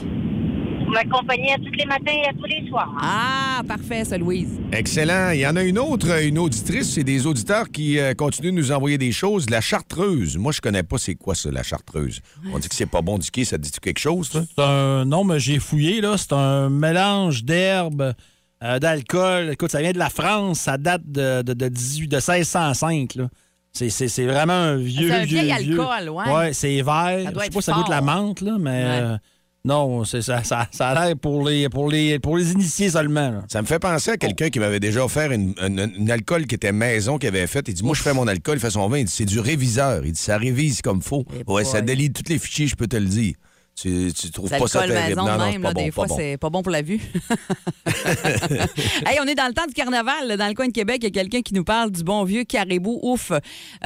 Vous 0.86 0.92
m'accompagnez 0.92 1.54
à 1.54 1.58
tous 1.58 1.72
les 1.72 1.86
matins 1.86 2.12
et 2.12 2.27
à 2.30 2.34
tous 2.34 2.46
les 2.46 2.68
soirs. 2.70 2.92
Ah, 3.01 3.62
parfait, 3.68 4.06
ça, 4.06 4.18
Louise. 4.18 4.50
Excellent. 4.72 5.32
Il 5.32 5.39
y 5.39 5.48
en 5.48 5.56
a 5.56 5.63
une 5.63 5.80
autre, 5.80 6.22
une 6.24 6.38
auditrice, 6.38 6.94
c'est 6.94 7.04
des 7.04 7.25
auditeurs 7.25 7.70
qui 7.72 7.98
euh, 8.00 8.13
continuent 8.13 8.51
de 8.51 8.56
nous 8.58 8.72
envoyer 8.72 8.98
des 8.98 9.12
choses. 9.12 9.50
La 9.50 9.62
chartreuse. 9.62 10.38
Moi, 10.38 10.51
je 10.51 10.62
connais 10.62 10.84
pas 10.84 10.98
c'est 10.98 11.15
quoi 11.15 11.34
ça, 11.36 11.50
la 11.51 11.63
chartreuse. 11.63 12.22
On 12.54 12.60
dit 12.60 12.70
que 12.70 12.75
c'est 12.75 12.86
pas 12.86 13.01
bon 13.01 13.18
du 13.18 13.32
quai, 13.32 13.46
ça 13.46 13.58
te 13.58 13.63
dit 13.63 13.72
quelque 13.82 14.00
chose, 14.00 14.30
toi? 14.30 14.42
C'est 14.48 14.62
un. 14.63 15.06
Non, 15.06 15.24
mais 15.24 15.39
j'ai 15.39 15.58
fouillé, 15.60 16.01
là. 16.01 16.18
C'est 16.18 16.34
un 16.34 16.70
mélange 16.70 17.44
d'herbes, 17.44 18.13
euh, 18.63 18.80
d'alcool. 18.80 19.50
Écoute, 19.54 19.72
ça 19.72 19.82
vient 19.82 19.92
de 19.92 19.98
la 19.98 20.10
France. 20.12 20.60
Ça 20.60 20.77
date 20.77 21.01
de, 21.08 21.42
de, 21.42 21.54
de 21.54 21.68
18, 21.68 22.08
de 22.10 22.15
1605, 22.18 23.15
là. 23.15 23.27
C'est- 23.74 23.89
C'est 23.89 24.08
c'est 24.08 24.25
vraiment 24.25 24.54
un 24.54 24.77
vieux, 24.77 25.10
C'est 25.10 25.15
un 25.15 25.25
vieux, 25.25 25.42
vieil 25.42 25.63
vieux. 25.63 25.80
alcool, 25.80 26.10
ouais. 26.10 26.32
Ouais, 26.34 26.54
c'est 26.54 26.75
vert. 26.82 26.86
Ça 27.25 27.32
doit 27.32 27.34
Je 27.34 27.39
sais 27.39 27.46
être 27.48 27.54
pas 27.54 27.62
si 27.62 27.65
ça 27.65 27.74
goûte 27.74 27.89
la 27.89 28.01
menthe, 28.01 28.42
là, 28.42 28.56
mais. 28.60 28.82
euh, 28.86 29.18
non, 29.65 30.05
c'est 30.05 30.22
ça, 30.22 30.43
ça, 30.43 30.67
ça 30.72 30.89
a 30.89 31.07
l'air 31.07 31.17
pour 31.17 31.45
les, 31.48 31.67
pour, 31.67 31.89
les, 31.89 32.19
pour 32.19 32.38
les 32.38 32.51
initiés 32.53 32.89
seulement. 32.89 33.31
là. 33.31 33.43
Ça 33.51 33.62
me 33.62 33.67
fait 33.67 33.79
penser 33.79 34.12
à 34.12 34.17
quelqu'un 34.17 34.50
qui 34.50 34.60
m'avait 34.60 34.79
déjà 34.79 35.03
offert 35.03 35.31
une, 35.31 35.53
une- 35.62 35.91
une 35.98 36.12
alcool 36.12 36.45
qui 36.48 36.55
était 36.55 36.72
maison, 36.72 37.17
qu'il 37.17 37.27
avait 37.29 37.48
fait. 37.48 37.67
Il 37.67 37.74
dit 37.74 37.84
Moi, 37.84 37.95
je 37.95 38.01
fais 38.01 38.13
mon 38.13 38.27
alcool, 38.27 38.57
il 38.57 38.62
fait 38.62 38.69
son 38.69 38.88
vin. 38.88 39.00
Il 39.00 39.05
dit 39.05 39.12
C'est 39.12 39.25
du 39.25 39.39
réviseur. 39.39 40.05
Il 40.05 40.12
dit 40.13 40.19
Ça 40.22 40.38
révise 40.38 40.81
comme 40.81 41.01
faut. 41.01 41.25
Eh 41.48 41.51
ouais, 41.51 41.65
ça 41.65 41.81
délie 41.81 42.12
tous 42.13 42.29
les 42.29 42.38
fichiers, 42.39 42.67
je 42.67 42.75
peux 42.75 42.88
te 42.88 42.95
le 42.95 43.05
dire. 43.07 43.34
Tu, 43.79 44.13
tu 44.17 44.32
trouves 44.32 44.48
Ça 44.50 44.58
pas 44.58 44.67
ça 44.67 44.79
terrible. 44.88 45.00
maison 45.10 45.25
non, 45.25 45.38
même, 45.38 45.51
c'est 45.53 45.60
pas 45.60 45.67
là, 45.67 45.74
bon, 45.74 45.84
des 45.84 45.91
fois, 45.91 46.08
bon. 46.08 46.15
c'est 46.17 46.38
pas 46.38 46.50
bon 46.50 46.62
pour 46.62 46.72
la 46.72 46.82
vue. 46.82 46.96
hey, 49.05 49.20
on 49.22 49.25
est 49.27 49.36
dans 49.36 49.48
le 49.48 49.53
temps 49.53 49.65
du 49.67 49.74
carnaval, 49.74 50.38
dans 50.38 50.48
le 50.48 50.53
coin 50.53 50.67
de 50.67 50.72
Québec. 50.72 51.00
Il 51.01 51.03
y 51.05 51.08
a 51.08 51.12
quelqu'un 51.12 51.41
qui 51.41 51.53
nous 51.53 51.63
parle 51.65 51.91
du 51.91 52.03
bon 52.03 52.24
vieux 52.24 52.46
caribou. 52.46 53.00
Ouf, 53.03 53.32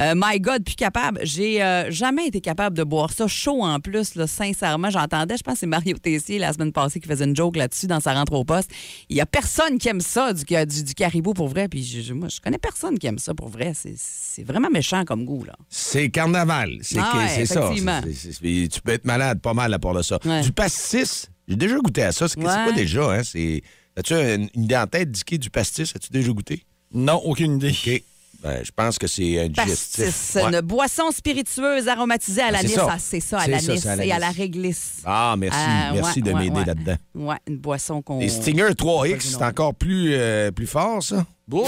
Euh, 0.00 0.14
my 0.16 0.38
God, 0.40 0.64
plus 0.64 0.76
capable. 0.76 1.18
J'ai 1.24 1.60
euh, 1.62 1.90
jamais 1.90 2.26
été 2.28 2.40
capable 2.40 2.76
de 2.76 2.84
boire 2.84 3.10
ça 3.12 3.26
chaud 3.26 3.62
en 3.64 3.80
plus, 3.80 4.14
là, 4.14 4.26
sincèrement. 4.28 4.90
J'entendais, 4.90 5.36
je 5.36 5.42
pense 5.42 5.54
que 5.54 5.60
c'est 5.60 5.66
Mario 5.66 5.96
Tessier 5.98 6.38
la 6.38 6.52
semaine 6.52 6.72
passée 6.72 7.00
qui 7.00 7.08
faisait 7.08 7.24
une 7.24 7.34
joke 7.36 7.56
là-dessus 7.56 7.86
dans 7.88 8.00
sa 8.00 8.14
rentre 8.14 8.32
au 8.34 8.44
poste. 8.44 8.70
Il 9.08 9.16
y 9.16 9.20
a 9.20 9.26
personne 9.26 9.78
qui 9.78 9.88
aime 9.88 10.00
ça, 10.00 10.32
du, 10.32 10.44
du, 10.44 10.84
du 10.84 10.94
caribou 10.94 11.34
pour 11.34 11.48
vrai. 11.48 11.68
Puis 11.68 11.82
je, 11.82 12.12
moi, 12.12 12.28
je 12.28 12.40
connais 12.40 12.58
personne 12.58 12.98
qui 12.98 13.06
aime 13.08 13.18
ça 13.18 13.34
pour 13.34 13.48
vrai. 13.48 13.72
C'est- 13.74 14.44
vraiment 14.44 14.70
méchant 14.70 15.04
comme 15.04 15.24
goût, 15.26 15.44
là. 15.44 15.52
C'est 15.68 16.08
carnaval. 16.08 16.78
C'est 16.80 16.98
Ah 16.98 17.28
ça. 17.44 17.70
tu 17.74 18.80
peux 18.80 18.92
être 18.92 19.04
malade 19.04 19.40
pas 19.40 19.52
mal 19.52 19.74
à 19.80 19.82
part 19.82 19.94
de 19.94 20.02
ça. 20.02 20.18
Ouais. 20.24 20.42
Du 20.42 20.52
pastis, 20.52 21.26
j'ai 21.48 21.56
déjà 21.56 21.76
goûté 21.76 22.02
à 22.04 22.12
ça. 22.12 22.28
C'est 22.28 22.38
Ouais. 22.38 22.44
quoi 22.44 22.72
déjà? 22.72 23.10
Hein? 23.12 23.22
C'est- 23.24 23.62
As-tu 23.96 24.14
une, 24.14 24.48
une 24.54 24.64
idée 24.64 24.76
en 24.76 24.86
tête 24.86 25.10
d'Iké 25.10 25.36
du 25.36 25.50
pastis? 25.50 25.92
As-tu 25.96 26.10
déjà 26.12 26.30
goûté? 26.32 26.64
Non, 26.94 27.16
aucune 27.24 27.56
idée. 27.56 27.70
OK. 27.70 28.02
Ben, 28.42 28.64
je 28.64 28.70
pense 28.74 28.98
que 28.98 29.06
c'est 29.06 29.38
un 29.40 29.48
digestif. 29.48 30.36
Ouais. 30.36 30.44
une 30.44 30.60
boisson 30.62 31.10
spiritueuse 31.10 31.86
aromatisée 31.88 32.40
à 32.40 32.46
Ah, 32.46 32.50
l'anis. 32.52 32.68
c'est 32.70 32.74
ça. 32.76 32.88
Ah, 32.90 32.96
C'est 32.98 33.20
ça, 33.20 33.38
à 33.40 33.46
l'anis 33.48 33.84
et 34.02 34.12
à 34.12 34.18
la 34.18 34.30
réglisse. 34.30 35.02
Ah, 35.04 35.34
merci. 35.36 35.58
Ah, 35.60 35.90
merci 35.92 36.22
ouais, 36.22 36.30
de 36.30 36.32
ouais, 36.32 36.40
m'aider 36.44 36.60
ouais. 36.60 36.64
là-dedans. 36.64 36.96
Ouais, 37.16 37.36
une 37.48 37.58
boisson 37.58 38.00
qu'on. 38.00 38.20
Les 38.20 38.30
Stinger 38.30 38.70
3X, 38.74 39.12
Pas 39.16 39.20
c'est 39.38 39.44
encore 39.44 39.74
plus, 39.74 40.14
euh, 40.14 40.50
plus 40.52 40.66
fort, 40.68 41.02
ça? 41.02 41.26
Oh! 41.52 41.66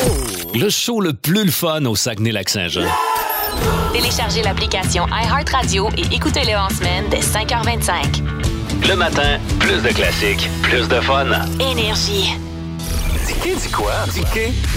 Le 0.55 0.71
show 0.71 1.01
le 1.01 1.13
plus 1.13 1.45
le 1.45 1.51
fun 1.51 1.85
au 1.85 1.95
Saguenay-Lac-Saint-Jean. 1.97 2.87
Téléchargez 3.93 4.43
l'application 4.43 5.07
iHeartRadio 5.09 5.89
et 5.97 6.15
écoutez-le 6.15 6.57
en 6.57 6.69
semaine 6.71 7.05
dès 7.11 7.21
5h25. 7.21 8.23
Le 8.89 8.97
matin, 8.97 9.39
plus 9.61 9.83
de 9.83 9.89
classiques, 9.95 10.49
plus 10.63 10.89
de 10.89 11.01
fun. 11.01 11.27
Énergie. 11.61 12.33
Dis 13.43 13.55
dis 13.57 13.71
quoi? 13.71 13.93
Dis 14.13 14.23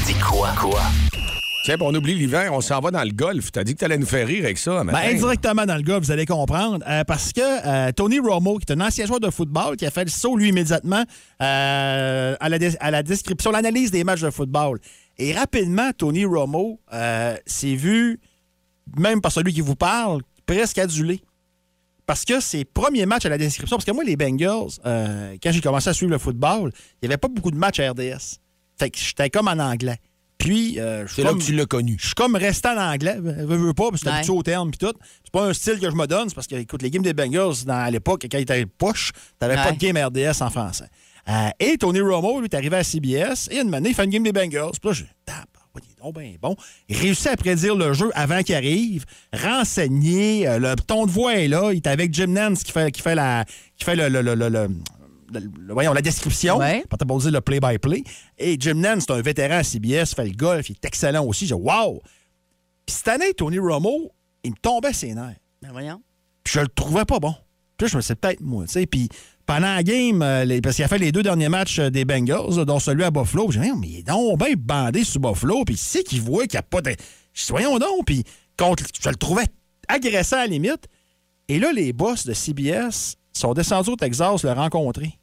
dis 0.05 0.13
quoi? 0.19 0.49
Quoi? 0.59 0.81
Tiens, 1.63 1.77
on 1.81 1.95
oublie 1.95 2.13
l'hiver, 2.13 2.51
on 2.53 2.61
s'en 2.61 2.79
va 2.79 2.91
dans 2.91 3.03
le 3.03 3.09
golf. 3.11 3.51
T'as 3.51 3.63
dit 3.63 3.73
que 3.73 3.79
t'allais 3.79 3.97
nous 3.97 4.05
faire 4.05 4.27
rire 4.27 4.43
avec 4.45 4.59
ça, 4.59 4.83
Ben, 4.83 4.93
indirectement 4.95 5.65
dans 5.65 5.75
le 5.77 5.81
gars, 5.81 5.97
vous 5.97 6.11
allez 6.11 6.27
comprendre. 6.27 6.83
euh, 6.87 7.03
parce 7.03 7.33
que 7.33 7.41
euh, 7.41 7.91
Tony 7.91 8.19
Romo, 8.19 8.59
qui 8.59 8.71
est 8.71 8.75
un 8.75 8.81
ancien 8.85 9.07
joueur 9.07 9.19
de 9.19 9.31
football, 9.31 9.75
qui 9.75 9.85
a 9.87 9.89
fait 9.91 10.03
le 10.03 10.11
saut, 10.11 10.37
lui, 10.37 10.49
immédiatement, 10.49 11.03
euh, 11.41 12.35
à, 12.39 12.49
la 12.49 12.59
des- 12.59 12.77
à 12.79 12.91
la 12.91 13.01
description, 13.01 13.49
l'analyse 13.49 13.89
des 13.89 14.03
matchs 14.03 14.21
de 14.21 14.29
football. 14.29 14.77
Et 15.17 15.33
rapidement, 15.33 15.89
Tony 15.97 16.25
Romo 16.25 16.79
euh, 16.93 17.35
s'est 17.47 17.75
vu, 17.75 18.19
même 18.97 19.21
par 19.21 19.31
celui 19.31 19.53
qui 19.53 19.61
vous 19.61 19.75
parle, 19.75 20.21
presque 20.45 20.77
adulé. 20.77 21.21
Parce 22.05 22.23
que 22.23 22.39
ses 22.39 22.65
premiers 22.65 23.05
matchs 23.07 23.25
à 23.25 23.29
la 23.29 23.37
description, 23.37 23.77
parce 23.77 23.85
que 23.85 23.91
moi, 23.91 24.03
les 24.03 24.15
Bengals, 24.15 24.69
euh, 24.85 25.35
quand 25.41 25.51
j'ai 25.51 25.61
commencé 25.61 25.89
à 25.89 25.93
suivre 25.93 26.11
le 26.11 26.19
football, 26.19 26.71
il 27.01 27.07
n'y 27.07 27.13
avait 27.13 27.17
pas 27.17 27.27
beaucoup 27.27 27.49
de 27.51 27.57
matchs 27.57 27.79
à 27.79 27.91
RDS. 27.91 28.37
Fait 28.77 28.91
que 28.91 28.99
j'étais 28.99 29.29
comme 29.31 29.47
en 29.47 29.57
anglais. 29.57 29.97
Puis, 30.37 30.79
euh, 30.79 31.07
je 31.07 31.13
suis 31.13 31.21
C'est 31.23 31.27
là 31.27 31.33
que 31.33 31.41
tu 31.41 31.53
l'as 31.55 31.65
connu. 31.65 31.97
je 31.99 32.07
suis 32.07 32.13
comme 32.13 32.35
restant 32.35 32.75
en 32.77 32.91
anglais, 32.93 33.15
veux, 33.19 33.55
veux 33.55 33.73
pas, 33.73 33.89
parce 33.89 34.03
que 34.03 34.09
Ouais. 34.09 34.15
habitué 34.17 34.33
au 34.33 34.43
terme 34.43 34.69
puis 34.69 34.77
tout. 34.77 34.93
C'est 35.23 35.31
pas 35.31 35.45
un 35.47 35.53
style 35.53 35.79
que 35.79 35.89
je 35.89 35.95
me 35.95 36.05
donne, 36.05 36.29
c'est 36.29 36.35
parce 36.35 36.45
que, 36.45 36.55
écoute, 36.55 36.81
les 36.83 36.91
games 36.91 37.01
des 37.01 37.13
Bengals, 37.13 37.63
dans, 37.65 37.73
à 37.73 37.89
l'époque, 37.89 38.25
quand 38.29 38.37
ils 38.37 38.41
étaient 38.41 38.65
poche, 38.67 39.11
t'avais 39.39 39.55
pas 39.55 39.67
Ouais. 39.71 39.73
de 39.73 39.77
game 39.79 39.97
RDS 39.97 40.41
en 40.43 40.49
français. 40.51 40.89
Euh, 41.27 41.49
et 41.59 41.77
Tony 41.79 42.01
Romo, 42.01 42.39
lui, 42.41 42.45
est 42.51 42.53
arrivé 42.53 42.75
à 42.75 42.83
CBS, 42.83 43.47
et 43.49 43.61
une 43.61 43.73
année, 43.73 43.89
il 43.89 43.95
fait 43.95 44.03
une 44.03 44.11
game 44.11 44.23
des 44.23 44.33
Bengals. 44.33 44.71
Puis 44.79 44.89
là, 44.89 44.93
je 44.93 45.03
tape, 45.25 45.54
il 45.85 45.91
est 45.91 46.03
donc 46.03 46.17
bien 46.19 46.33
bon. 46.41 46.55
Il 46.89 46.97
réussit 46.97 47.27
à 47.27 47.35
prédire 47.37 47.75
le 47.75 47.93
jeu 47.93 48.11
avant 48.13 48.41
qu'il 48.43 48.55
arrive, 48.55 49.05
renseigner, 49.33 50.47
euh, 50.47 50.59
le 50.59 50.75
ton 50.75 51.05
de 51.05 51.11
voix 51.11 51.35
est 51.35 51.47
là, 51.47 51.71
il 51.71 51.77
est 51.77 51.87
avec 51.87 52.13
Jim 52.13 52.27
Nance 52.27 52.63
qui 52.63 52.71
fait, 52.71 52.91
qui 52.91 53.01
fait 53.01 53.15
la. 53.15 53.45
qui 53.77 53.83
fait 53.85 53.95
le. 53.95 54.07
le- 54.09 54.21
le- 54.21 54.49
le- 54.49 54.69
voyons, 55.73 55.91
la 55.91 56.01
description, 56.03 56.57
Ouais. 56.57 56.83
pas 56.87 56.97
pas 56.97 57.17
dire 57.17 57.31
le 57.31 57.41
play-by-play. 57.41 58.03
Et 58.37 58.57
Jim 58.59 58.75
Nance, 58.75 59.05
c'est 59.07 59.13
un 59.13 59.21
vétéran 59.21 59.55
à 59.57 59.63
CBS, 59.63 60.13
fait 60.15 60.25
le 60.25 60.31
golf, 60.35 60.69
il 60.69 60.73
est 60.73 60.85
excellent 60.85 61.25
aussi. 61.25 61.47
J'ai 61.47 61.55
wow! 61.55 61.99
Puis 62.85 62.95
cette 62.95 63.07
année, 63.07 63.33
Tony 63.33 63.57
Romo, 63.57 64.11
il 64.43 64.51
me 64.51 64.55
tombait 64.57 64.93
ses 64.93 65.13
nerfs. 65.15 65.35
Ben 65.61 65.71
voyons. 65.71 66.01
Puis 66.43 66.53
je 66.53 66.59
le 66.59 66.67
trouvais 66.67 67.05
pas 67.05 67.19
bon. 67.19 67.33
Puis 67.77 67.87
je 67.89 67.97
me 67.97 68.01
suis 68.01 68.13
peut-être 68.15 68.39
moi, 68.41 68.65
tu 68.65 68.73
sais. 68.73 68.85
Puis 68.85 69.09
pendant 69.45 69.73
la 69.75 69.83
game, 69.83 70.21
euh, 70.21 70.43
les- 70.45 70.61
parce 70.61 70.75
qu'il 70.75 70.85
a 70.85 70.87
fait 70.87 70.97
les 70.97 71.11
deux 71.11 71.23
derniers 71.23 71.49
matchs 71.49 71.79
euh, 71.79 71.89
des 71.89 72.03
Bengals, 72.05 72.55
là, 72.57 72.65
dont 72.65 72.79
celui 72.79 73.03
à 73.03 73.11
Buffalo, 73.11 73.51
j'ai 73.51 73.59
dit, 73.59 73.71
mais 73.77 73.87
il 73.87 73.97
est 73.99 74.03
donc 74.03 74.39
bien 74.39 74.53
bandé 74.57 75.03
sur 75.03 75.19
Buffalo. 75.19 75.63
Puis 75.65 75.77
c'est 75.77 76.03
qu'il 76.03 76.21
voit 76.21 76.43
qu'il 76.47 76.57
n'y 76.57 76.59
a 76.59 76.63
pas 76.63 76.81
de. 76.81 76.95
Voyons 77.49 77.77
donc. 77.77 78.05
Puis 78.05 78.23
contre, 78.57 78.83
je 79.01 79.09
le 79.09 79.15
trouvais 79.15 79.45
agressant 79.87 80.37
à 80.37 80.39
la 80.41 80.47
limite. 80.47 80.87
Et 81.47 81.59
là, 81.59 81.71
les 81.71 81.93
boss 81.93 82.25
de 82.25 82.33
CBS 82.33 83.15
sont 83.33 83.53
descendus 83.53 83.91
au 83.91 83.95
Texas 83.95 84.43
le 84.43 84.51
rencontrer 84.51 85.17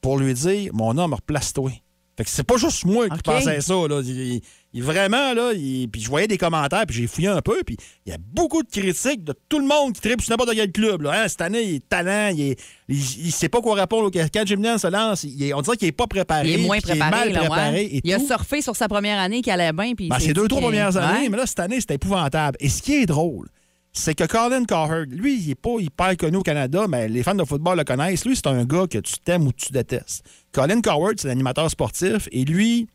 pour 0.00 0.18
lui 0.18 0.34
dire, 0.34 0.70
mon 0.74 0.96
homme, 0.98 1.14
replace-toi. 1.14 1.72
Fait 2.16 2.22
que 2.24 2.30
c'est 2.30 2.44
pas 2.44 2.56
juste 2.58 2.84
moi 2.84 3.08
qui 3.08 3.22
pensais 3.22 3.60
ça. 3.60 3.74
Là. 3.88 4.00
Il- 4.04 4.40
vraiment, 4.80 5.34
là, 5.34 5.52
il- 5.54 5.88
puis 5.88 6.00
je 6.02 6.08
voyais 6.08 6.26
des 6.26 6.38
commentaires, 6.38 6.84
puis 6.86 6.96
j'ai 6.96 7.06
fouillé 7.06 7.28
un 7.28 7.40
peu, 7.40 7.62
puis 7.64 7.76
il 8.06 8.10
y 8.10 8.12
a 8.14 8.18
beaucoup 8.18 8.62
de 8.62 8.68
critiques 8.68 9.22
de 9.24 9.34
tout 9.48 9.58
le 9.58 9.66
monde 9.66 9.92
qui 9.92 10.00
tripe 10.00 10.20
sur 10.20 10.30
n'importe 10.30 10.50
quel 10.54 10.72
club. 10.72 11.02
Là. 11.02 11.22
Hein, 11.24 11.28
cette 11.28 11.40
année, 11.42 11.62
il 11.62 11.74
est 11.76 11.88
talent, 11.88 12.32
il, 12.36 12.40
est, 12.52 12.60
il, 12.88 12.96
il 13.26 13.32
sait 13.32 13.48
pas 13.48 13.60
quoi 13.60 13.74
répondre. 13.74 14.10
Quand 14.12 14.42
Jim 14.46 14.56
Nance 14.56 14.82
se 14.82 14.86
lance, 14.88 15.24
il 15.24 15.42
est- 15.42 15.54
on 15.54 15.62
dirait 15.62 15.76
qu'il 15.76 15.88
est 15.88 15.92
pas 15.92 16.06
préparé. 16.06 16.48
Il 16.52 16.60
est 16.60 16.66
moins 16.66 16.80
préparé. 16.80 16.98
est 17.08 17.10
mal 17.10 17.32
là, 17.32 17.42
ouais. 17.42 17.48
préparé 17.48 17.82
et 17.84 18.00
Il 18.04 18.12
a 18.12 18.18
tout. 18.18 18.26
surfé 18.26 18.62
sur 18.62 18.74
sa 18.76 18.88
première 18.88 19.18
année 19.20 19.42
qui 19.42 19.50
allait 19.50 19.72
bien. 19.72 19.94
Puis 19.94 20.06
il 20.06 20.08
Ben, 20.08 20.18
ces 20.18 20.32
deux, 20.32 20.48
trois 20.48 20.60
premières 20.62 20.96
années, 20.96 21.22
Ouais. 21.24 21.28
mais 21.28 21.36
là, 21.36 21.46
cette 21.46 21.60
année, 21.60 21.80
c'était 21.80 21.94
épouvantable. 21.94 22.56
Et 22.60 22.68
ce 22.68 22.82
qui 22.82 22.94
est 22.94 23.06
drôle, 23.06 23.48
c'est 23.96 24.16
que 24.16 24.24
Colin 24.24 24.64
Cowherd, 24.64 25.12
lui, 25.12 25.40
il 25.40 25.46
n'est 25.48 25.54
pas 25.54 25.76
hyper 25.78 26.16
connu 26.16 26.38
au 26.38 26.42
Canada, 26.42 26.86
mais 26.88 27.08
les 27.08 27.22
fans 27.22 27.36
de 27.36 27.44
football 27.44 27.78
le 27.78 27.84
connaissent. 27.84 28.24
Lui, 28.24 28.34
c'est 28.34 28.48
un 28.48 28.64
gars 28.64 28.88
que 28.90 28.98
tu 28.98 29.14
t'aimes 29.24 29.46
ou 29.46 29.52
tu 29.52 29.72
détestes. 29.72 30.24
Colin 30.50 30.80
Cowherd, 30.80 31.20
c'est 31.20 31.28
l'animateur 31.28 31.70
sportif, 31.70 32.28
et 32.32 32.44
lui, 32.44 32.88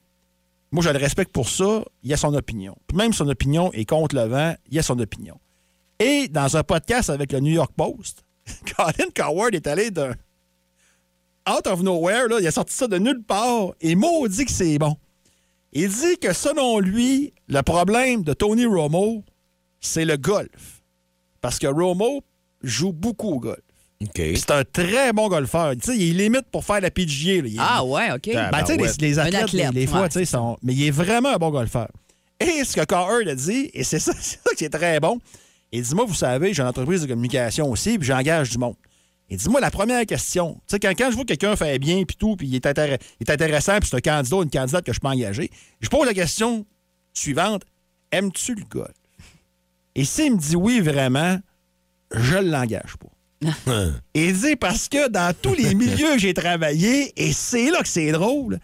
moi, 0.71 0.83
je 0.83 0.89
le 0.89 0.97
respecte 0.97 1.31
pour 1.31 1.49
ça, 1.49 1.83
il 2.03 2.13
a 2.13 2.17
son 2.17 2.33
opinion. 2.33 2.75
Même 2.93 3.13
son 3.13 3.27
opinion 3.27 3.71
est 3.73 3.85
contre 3.85 4.15
le 4.15 4.23
vent, 4.23 4.55
il 4.69 4.77
a 4.77 4.83
son 4.83 4.99
opinion. 4.99 5.39
Et 5.99 6.27
dans 6.27 6.57
un 6.57 6.63
podcast 6.63 7.09
avec 7.09 7.31
le 7.31 7.39
New 7.39 7.53
York 7.53 7.71
Post, 7.75 8.23
Colin 8.77 9.09
Cowherd 9.15 9.55
est 9.55 9.67
allé 9.67 9.91
d'un 9.91 10.13
out 11.49 11.65
of 11.65 11.81
nowhere, 11.81 12.27
là, 12.27 12.39
il 12.39 12.47
a 12.47 12.51
sorti 12.51 12.75
ça 12.75 12.87
de 12.87 12.97
nulle 12.97 13.23
part, 13.23 13.73
et 13.81 13.95
maudit 13.95 14.45
que 14.45 14.51
c'est 14.51 14.77
bon. 14.77 14.95
Il 15.73 15.89
dit 15.89 16.17
que 16.17 16.33
selon 16.33 16.79
lui, 16.79 17.33
le 17.47 17.61
problème 17.61 18.23
de 18.23 18.33
Tony 18.33 18.65
Romo, 18.65 19.23
c'est 19.79 20.05
le 20.05 20.17
golf. 20.17 20.83
Parce 21.41 21.59
que 21.59 21.67
Romo 21.67 22.23
joue 22.61 22.91
beaucoup 22.91 23.29
au 23.29 23.39
golf. 23.39 23.59
C'est 24.37 24.51
un 24.51 24.63
très 24.63 25.11
bon 25.11 25.27
golfeur. 25.27 25.73
Tu 25.75 25.91
sais, 25.91 25.97
il 25.97 26.09
est 26.21 26.23
limite 26.23 26.45
pour 26.51 26.63
faire 26.63 26.79
la 26.79 26.89
PGA. 26.89 27.41
là. 27.41 27.47
Il 27.47 27.55
est- 27.55 27.59
Ah 27.59 27.83
ouais, 27.83 28.11
OK. 28.13 28.29
Ben, 28.33 28.49
tu 28.63 28.65
sais, 28.67 28.77
les, 29.01 29.19
athlètes, 29.19 29.43
athlète, 29.43 29.73
les, 29.73 29.81
les 29.81 29.87
fois, 29.87 30.01
ouais. 30.03 30.09
tu 30.09 30.19
sais, 30.19 30.25
sont. 30.25 30.57
Mais 30.63 30.73
il 30.73 30.83
est 30.87 30.91
vraiment 30.91 31.29
un 31.29 31.37
bon 31.37 31.49
golfeur. 31.49 31.89
Et 32.39 32.63
ce 32.63 32.75
que 32.79 32.85
Cowherd 32.85 33.27
a 33.27 33.35
dit, 33.35 33.69
et 33.73 33.83
c'est 33.83 33.99
ça, 33.99 34.13
c'est 34.19 34.39
ça 34.41 34.55
qui 34.57 34.63
est 34.63 34.69
très 34.69 34.99
bon, 35.01 35.19
il 35.73 35.81
dit 35.81 35.93
Moi, 35.95 36.05
vous 36.05 36.13
savez, 36.13 36.53
j'ai 36.53 36.61
une 36.61 36.69
entreprise 36.69 37.01
de 37.01 37.07
communication 37.07 37.69
aussi, 37.69 37.97
puis 37.97 38.07
j'engage 38.07 38.49
du 38.51 38.57
monde. 38.57 38.75
Il 39.29 39.35
dit 39.37 39.49
Moi, 39.49 39.59
la 39.59 39.69
première 39.69 40.05
question, 40.05 40.53
tu 40.53 40.61
sais, 40.75 40.79
quand, 40.79 40.91
quand 40.97 41.09
je 41.11 41.15
vois 41.15 41.23
que 41.25 41.33
quelqu'un 41.35 41.57
fait 41.57 41.77
bien, 41.77 42.03
puis 42.05 42.15
tout, 42.15 42.37
puis 42.37 42.47
il 42.47 42.55
est, 42.55 42.65
intér- 42.65 42.97
il 43.19 43.27
est 43.29 43.31
intéressant, 43.31 43.79
puis 43.79 43.89
c'est 43.89 43.97
un 43.97 43.99
candidat 44.15 44.37
ou 44.37 44.43
une 44.43 44.49
candidate 44.49 44.85
que 44.85 44.93
je 44.93 44.99
peux 45.01 45.07
engager, 45.09 45.51
je 45.81 45.89
pose 45.89 46.05
la 46.07 46.13
question 46.13 46.65
suivante 47.13 47.63
Aimes-tu 48.13 48.55
le 48.55 48.63
golf? 48.63 48.93
Et 49.93 50.05
s'il 50.05 50.33
me 50.33 50.37
dit 50.39 50.55
oui, 50.55 50.79
vraiment, 50.79 51.37
je 52.11 52.37
ne 52.37 52.49
l'engage 52.49 52.95
pas. 52.97 53.09
Et 54.13 54.27
il 54.27 54.39
dit 54.39 54.55
parce 54.55 54.89
que 54.89 55.07
dans 55.07 55.33
tous 55.33 55.53
les 55.53 55.73
milieux 55.73 56.13
que 56.13 56.19
j'ai 56.19 56.33
travaillé, 56.33 57.13
et 57.15 57.31
c'est 57.33 57.69
là 57.71 57.81
que 57.81 57.87
c'est 57.87 58.11
drôle, 58.11 58.59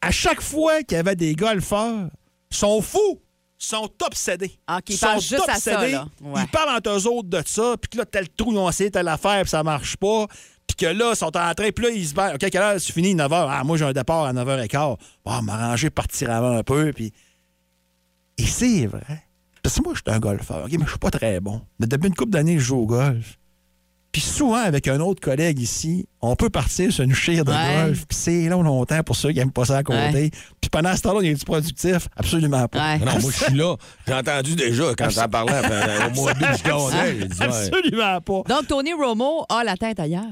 à 0.00 0.10
chaque 0.10 0.40
fois 0.40 0.82
qu'il 0.82 0.96
y 0.96 1.00
avait 1.00 1.16
des 1.16 1.34
golfeurs, 1.34 2.08
sont 2.50 2.80
fous, 2.80 3.20
sont 3.58 3.90
obsédés. 4.04 4.58
Ah, 4.66 4.80
qu'ils 4.80 4.96
Sont 4.96 5.06
à 5.06 5.20
ça, 5.20 5.36
obsédés. 5.42 5.92
là. 5.92 6.08
Ouais. 6.22 6.42
Ils 6.42 6.48
parlent 6.50 6.76
entre 6.76 6.90
eux 6.90 7.06
autres 7.06 7.28
de 7.28 7.42
ça, 7.44 7.74
puis 7.80 7.90
que 7.90 7.98
là, 7.98 8.04
tel 8.06 8.28
trou, 8.30 8.52
ils 8.52 8.58
ont 8.58 8.68
essayé 8.68 8.90
telle 8.90 9.08
affaire, 9.08 9.42
puis 9.42 9.50
ça 9.50 9.62
marche 9.62 9.96
pas. 9.96 10.26
Puis 10.66 10.76
que 10.76 10.86
là, 10.86 11.10
ils 11.12 11.16
sont 11.16 11.26
en 11.36 11.54
train, 11.54 11.70
puis 11.70 11.84
là, 11.84 11.90
ils 11.90 12.06
se 12.06 12.14
battent. 12.14 12.34
OK, 12.42 12.50
quelle 12.50 12.62
heure 12.62 12.80
tu 12.80 12.92
finis? 12.92 13.14
9 13.14 13.30
h. 13.30 13.46
Ah, 13.50 13.62
moi, 13.64 13.76
j'ai 13.76 13.84
un 13.84 13.92
départ 13.92 14.24
à 14.24 14.32
9h15. 14.32 14.96
Bon, 15.24 15.42
m'arranger, 15.42 15.90
partir 15.90 16.30
avant 16.30 16.56
un 16.56 16.62
peu, 16.62 16.92
puis. 16.92 17.12
Et 18.38 18.44
c'est 18.46 18.86
vrai. 18.86 19.24
Parce 19.62 19.76
que 19.76 19.82
moi, 19.82 19.94
je 19.94 20.00
suis 20.04 20.14
un 20.16 20.20
golfeur, 20.20 20.64
OK, 20.64 20.72
mais 20.72 20.84
je 20.84 20.90
suis 20.90 20.98
pas 20.98 21.10
très 21.10 21.40
bon. 21.40 21.62
Mais 21.78 21.86
depuis 21.86 22.08
une 22.08 22.14
couple 22.14 22.30
d'années, 22.32 22.58
je 22.58 22.64
joue 22.64 22.78
au 22.78 22.86
golf. 22.86 23.38
Puis 24.16 24.22
souvent, 24.24 24.54
avec 24.54 24.88
un 24.88 24.98
autre 25.00 25.20
collègue 25.20 25.60
ici, 25.60 26.08
on 26.22 26.36
peut 26.36 26.48
partir 26.48 26.90
sur 26.90 27.04
une 27.04 27.14
chire 27.14 27.44
de 27.44 27.50
Ouais. 27.50 27.84
golf. 27.84 28.06
Puis 28.08 28.16
c'est 28.16 28.48
long, 28.48 28.62
longtemps 28.62 29.02
pour 29.02 29.14
ceux 29.14 29.28
qui 29.28 29.36
n'aiment 29.36 29.52
pas 29.52 29.66
ça 29.66 29.76
à 29.76 29.82
côté. 29.82 29.98
Ouais. 29.98 30.30
Puis 30.58 30.70
pendant 30.70 30.96
ce 30.96 31.02
temps-là, 31.02 31.20
il 31.22 31.32
est 31.32 31.44
productif? 31.44 32.08
Absolument 32.16 32.66
pas. 32.66 32.78
Ouais. 32.94 32.98
Non, 33.00 33.12
moi, 33.20 33.30
je 33.30 33.44
suis 33.44 33.54
là. 33.54 33.76
J'ai 34.08 34.14
entendu 34.14 34.56
déjà 34.56 34.84
quand 34.96 35.08
t'en 35.14 35.28
parlais 35.28 35.60
au 36.06 36.14
mois 36.14 36.32
d'août, 36.32 36.46
je. 36.64 37.42
Absolument 37.44 38.20
pas. 38.22 38.42
Donc, 38.48 38.66
Tony 38.68 38.94
Romo 38.94 39.44
a 39.50 39.62
la 39.64 39.76
tête 39.76 40.00
ailleurs. 40.00 40.22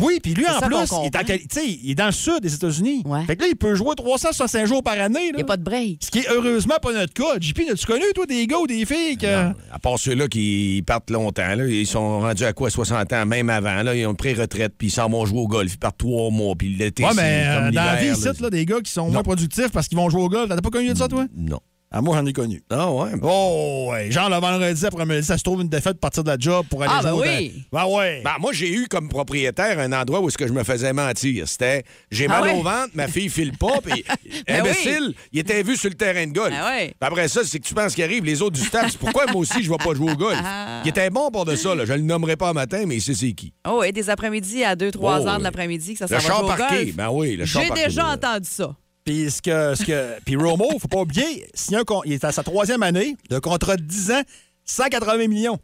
Oui, 0.00 0.18
puis 0.22 0.34
lui, 0.34 0.46
en 0.46 0.60
ça 0.60 0.66
plus, 0.66 0.76
il 0.76 1.06
est, 1.06 1.16
en 1.16 1.62
il 1.64 1.90
est 1.90 1.94
dans 1.94 2.06
le 2.06 2.12
sud 2.12 2.40
des 2.40 2.54
États-Unis. 2.54 3.02
Ouais. 3.04 3.24
Fait 3.26 3.36
que 3.36 3.42
là, 3.42 3.48
il 3.50 3.56
peut 3.56 3.74
jouer 3.74 3.94
365 3.96 4.66
jours 4.66 4.82
par 4.82 4.98
année. 4.98 5.28
Il 5.30 5.36
n'y 5.36 5.42
a 5.42 5.44
pas 5.44 5.56
de 5.56 5.62
break. 5.62 5.98
Ce 6.04 6.10
qui 6.10 6.20
est 6.20 6.28
heureusement 6.30 6.76
pas 6.80 6.92
notre 6.92 7.12
cas. 7.12 7.38
JP, 7.40 7.60
as-tu 7.72 7.86
connu, 7.86 8.04
toi, 8.14 8.26
des 8.26 8.46
gars 8.46 8.58
ou 8.58 8.66
des 8.66 8.84
filles 8.84 9.16
que. 9.16 9.26
À 9.72 9.78
part 9.80 9.98
ceux-là 9.98 10.28
qui 10.28 10.82
partent 10.86 11.10
longtemps, 11.10 11.54
là, 11.54 11.66
ils 11.66 11.86
sont 11.86 12.20
rendus 12.20 12.44
à 12.44 12.52
quoi, 12.52 12.70
60 12.70 13.12
ans, 13.12 13.26
même 13.26 13.50
avant, 13.50 13.82
là, 13.82 13.94
ils 13.94 14.06
ont 14.06 14.14
pris 14.14 14.34
retraite, 14.34 14.74
puis 14.76 14.88
ils 14.88 14.92
s'en 14.92 15.08
vont 15.08 15.26
jouer 15.26 15.40
au 15.40 15.48
golf, 15.48 15.72
ils 15.74 15.78
partent 15.78 15.98
trois 15.98 16.30
mois, 16.30 16.54
puis 16.56 16.74
l'été, 16.74 17.04
Ouais, 17.04 17.10
mais 17.16 17.44
euh, 17.46 17.64
comme 17.64 17.70
dans 17.72 17.84
la 17.84 17.96
vie, 17.96 18.12
ici, 18.12 18.28
là. 18.40 18.50
des 18.50 18.64
gars 18.66 18.80
qui 18.80 18.92
sont 18.92 19.10
moins 19.10 19.22
productifs 19.22 19.70
parce 19.72 19.88
qu'ils 19.88 19.98
vont 19.98 20.08
jouer 20.10 20.22
au 20.22 20.28
golf. 20.28 20.48
T'as 20.48 20.60
pas 20.60 20.70
connu 20.70 20.92
de 20.92 20.98
ça, 20.98 21.08
toi? 21.08 21.26
Non. 21.36 21.60
Ah, 21.94 22.00
moi, 22.00 22.16
j'en 22.16 22.24
ai 22.24 22.32
connu. 22.32 22.62
Ah 22.70 22.90
ouais? 22.90 23.10
Oh, 23.22 23.88
ouais. 23.92 24.10
Genre, 24.10 24.30
le 24.30 24.36
vendredi 24.36 24.86
après-midi, 24.86 25.26
ça 25.26 25.36
se 25.36 25.42
trouve 25.42 25.60
une 25.60 25.68
défaite 25.68 26.00
partir 26.00 26.24
de 26.24 26.30
la 26.30 26.36
job 26.38 26.64
pour 26.70 26.82
aller 26.82 26.92
Ah, 26.96 27.02
jouer 27.02 27.20
ben 27.22 27.38
oui. 27.38 27.64
Ben 27.70 27.84
ouais. 27.86 28.22
Ben, 28.24 28.32
moi, 28.40 28.52
j'ai 28.54 28.72
eu 28.72 28.86
comme 28.88 29.08
propriétaire 29.10 29.78
un 29.78 29.92
endroit 29.92 30.20
où 30.20 30.28
est-ce 30.28 30.38
que 30.38 30.46
je 30.48 30.52
me 30.54 30.64
faisais 30.64 30.92
mentir. 30.94 31.46
C'était 31.46 31.84
j'ai 32.10 32.24
Ah 32.26 32.40
mal 32.40 32.42
ouais? 32.44 32.54
au 32.58 32.62
ventre, 32.62 32.88
ma 32.94 33.08
fille 33.08 33.28
file 33.28 33.52
pas, 33.58 33.80
puis 33.84 34.04
Ben 34.48 34.60
imbécile, 34.60 35.14
il 35.32 35.40
était 35.40 35.62
vu 35.62 35.76
sur 35.76 35.90
le 35.90 35.94
terrain 35.96 36.26
de 36.26 36.32
golf. 36.32 36.50
Ben 36.50 36.64
ouais. 36.64 36.86
Puis 36.86 36.94
après 37.00 37.28
ça, 37.28 37.40
c'est 37.44 37.58
que 37.58 37.66
tu 37.66 37.74
penses 37.74 37.94
qu'il 37.94 38.04
arrive, 38.04 38.24
les 38.24 38.40
autres 38.40 38.56
du 38.56 38.62
staff, 38.62 38.92
c'est 38.92 38.98
pourquoi 38.98 39.26
moi 39.26 39.36
aussi 39.36 39.62
je 39.62 39.70
vais 39.70 39.76
pas 39.76 39.92
jouer 39.94 40.12
au 40.12 40.16
golf? 40.16 40.38
Ah. 40.42 40.80
Il 40.84 40.88
était 40.88 41.10
bon 41.10 41.30
pour 41.30 41.44
de 41.44 41.54
ça, 41.56 41.74
là. 41.74 41.84
je 41.84 41.92
le 41.92 42.00
nommerai 42.00 42.36
pas 42.36 42.48
un 42.48 42.52
matin, 42.54 42.84
mais 42.86 42.96
il 42.96 43.02
sait 43.02 43.14
c'est 43.14 43.32
qui. 43.32 43.52
Oh, 43.68 43.82
et 43.82 43.92
des 43.92 44.08
après-midi 44.08 44.64
à 44.64 44.74
2-3 44.74 44.96
Oh, 45.02 45.26
heures 45.28 45.38
de 45.38 45.42
l'après-midi 45.42 45.92
que 45.92 45.98
ça 45.98 46.06
s'en 46.08 46.14
Le 46.14 46.20
va 46.20 46.26
char 46.26 46.36
jouer 46.38 46.44
au 46.44 46.56
parqué, 46.56 46.84
golf. 46.86 46.94
ben 46.96 47.10
oui, 47.10 47.36
le 47.36 47.44
char 47.44 47.62
J'ai 47.62 47.84
déjà 47.84 48.06
entendu 48.12 48.48
ça. 48.50 48.74
Puis 49.04 49.30
ce 49.30 49.42
que, 49.42 49.74
ce 49.74 49.84
que, 49.84 50.20
puis 50.24 50.36
Romo, 50.36 50.78
faut 50.78 50.88
pas 50.88 51.00
oublier, 51.00 51.46
signé 51.54 51.78
un 51.78 51.84
con- 51.84 52.02
il 52.04 52.12
est 52.12 52.24
à 52.24 52.32
sa 52.32 52.42
troisième 52.42 52.82
année 52.82 53.16
d'un 53.30 53.40
contrat 53.40 53.76
de 53.76 53.82
10 53.82 54.10
ans, 54.12 54.22
180 54.64 55.26
millions. 55.28 55.58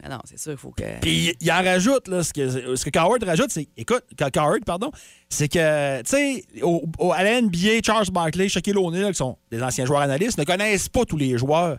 Ah 0.00 0.08
non, 0.10 0.18
c'est 0.24 0.38
sûr, 0.38 0.52
il 0.52 0.58
faut 0.58 0.70
que. 0.70 1.00
Puis 1.00 1.34
il- 1.40 1.50
en 1.50 1.56
rajoute, 1.62 2.06
là, 2.06 2.22
ce 2.22 2.32
que, 2.32 2.76
ce 2.76 2.84
que 2.84 2.90
Coward 2.90 3.20
rajoute, 3.24 3.50
c'est, 3.50 3.66
écoute, 3.76 4.04
Cow- 4.16 4.30
Coward, 4.32 4.64
pardon, 4.64 4.92
c'est 5.28 5.48
que, 5.48 6.02
tu 6.02 6.10
sais, 6.10 6.44
au, 6.62 6.84
au- 6.98 7.12
à 7.12 7.24
la 7.24 7.40
NBA, 7.42 7.80
Charles 7.84 8.06
Barkley, 8.12 8.48
Shaquille 8.48 8.76
O'Neal, 8.76 9.10
qui 9.10 9.16
sont 9.18 9.36
des 9.50 9.60
anciens 9.60 9.84
joueurs 9.86 10.02
analystes, 10.02 10.38
ne 10.38 10.44
connaissent 10.44 10.88
pas 10.88 11.04
tous 11.04 11.16
les 11.16 11.36
joueurs. 11.36 11.78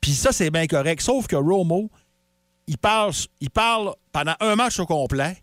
Puis 0.00 0.10
ça, 0.10 0.32
c'est 0.32 0.50
bien 0.50 0.66
correct. 0.66 1.00
Sauf 1.02 1.28
que 1.28 1.36
Romo, 1.36 1.88
il 2.66 2.78
parle, 2.78 3.12
il 3.40 3.50
parle 3.50 3.94
pendant 4.10 4.34
un 4.40 4.56
match 4.56 4.80
au 4.80 4.86
complet, 4.86 5.36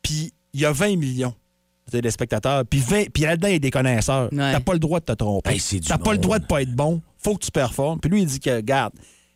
puis 0.00 0.32
il 0.52 0.60
y 0.60 0.64
a 0.64 0.70
20 0.70 0.96
millions 0.96 1.34
téléspectateurs, 1.92 2.64
puis 2.66 2.80
20 2.80 3.10
puis 3.12 3.22
là-dedans, 3.22 3.48
il 3.48 3.52
y 3.54 3.56
a 3.56 3.58
des 3.58 3.70
connaisseurs. 3.70 4.32
Ouais. 4.32 4.52
T'as 4.52 4.60
pas 4.60 4.72
le 4.72 4.78
droit 4.78 5.00
de 5.00 5.04
te 5.04 5.12
tromper. 5.12 5.50
Hey, 5.52 5.80
T'as 5.80 5.98
pas 5.98 6.12
le 6.12 6.18
droit 6.18 6.38
de 6.38 6.46
pas 6.46 6.62
être 6.62 6.74
bon. 6.74 7.00
Faut 7.18 7.36
que 7.36 7.44
tu 7.44 7.50
performes. 7.50 8.00
Puis 8.00 8.10
lui, 8.10 8.22
il 8.22 8.26
dit 8.26 8.40
que, 8.40 8.50
regarde, 8.56 8.92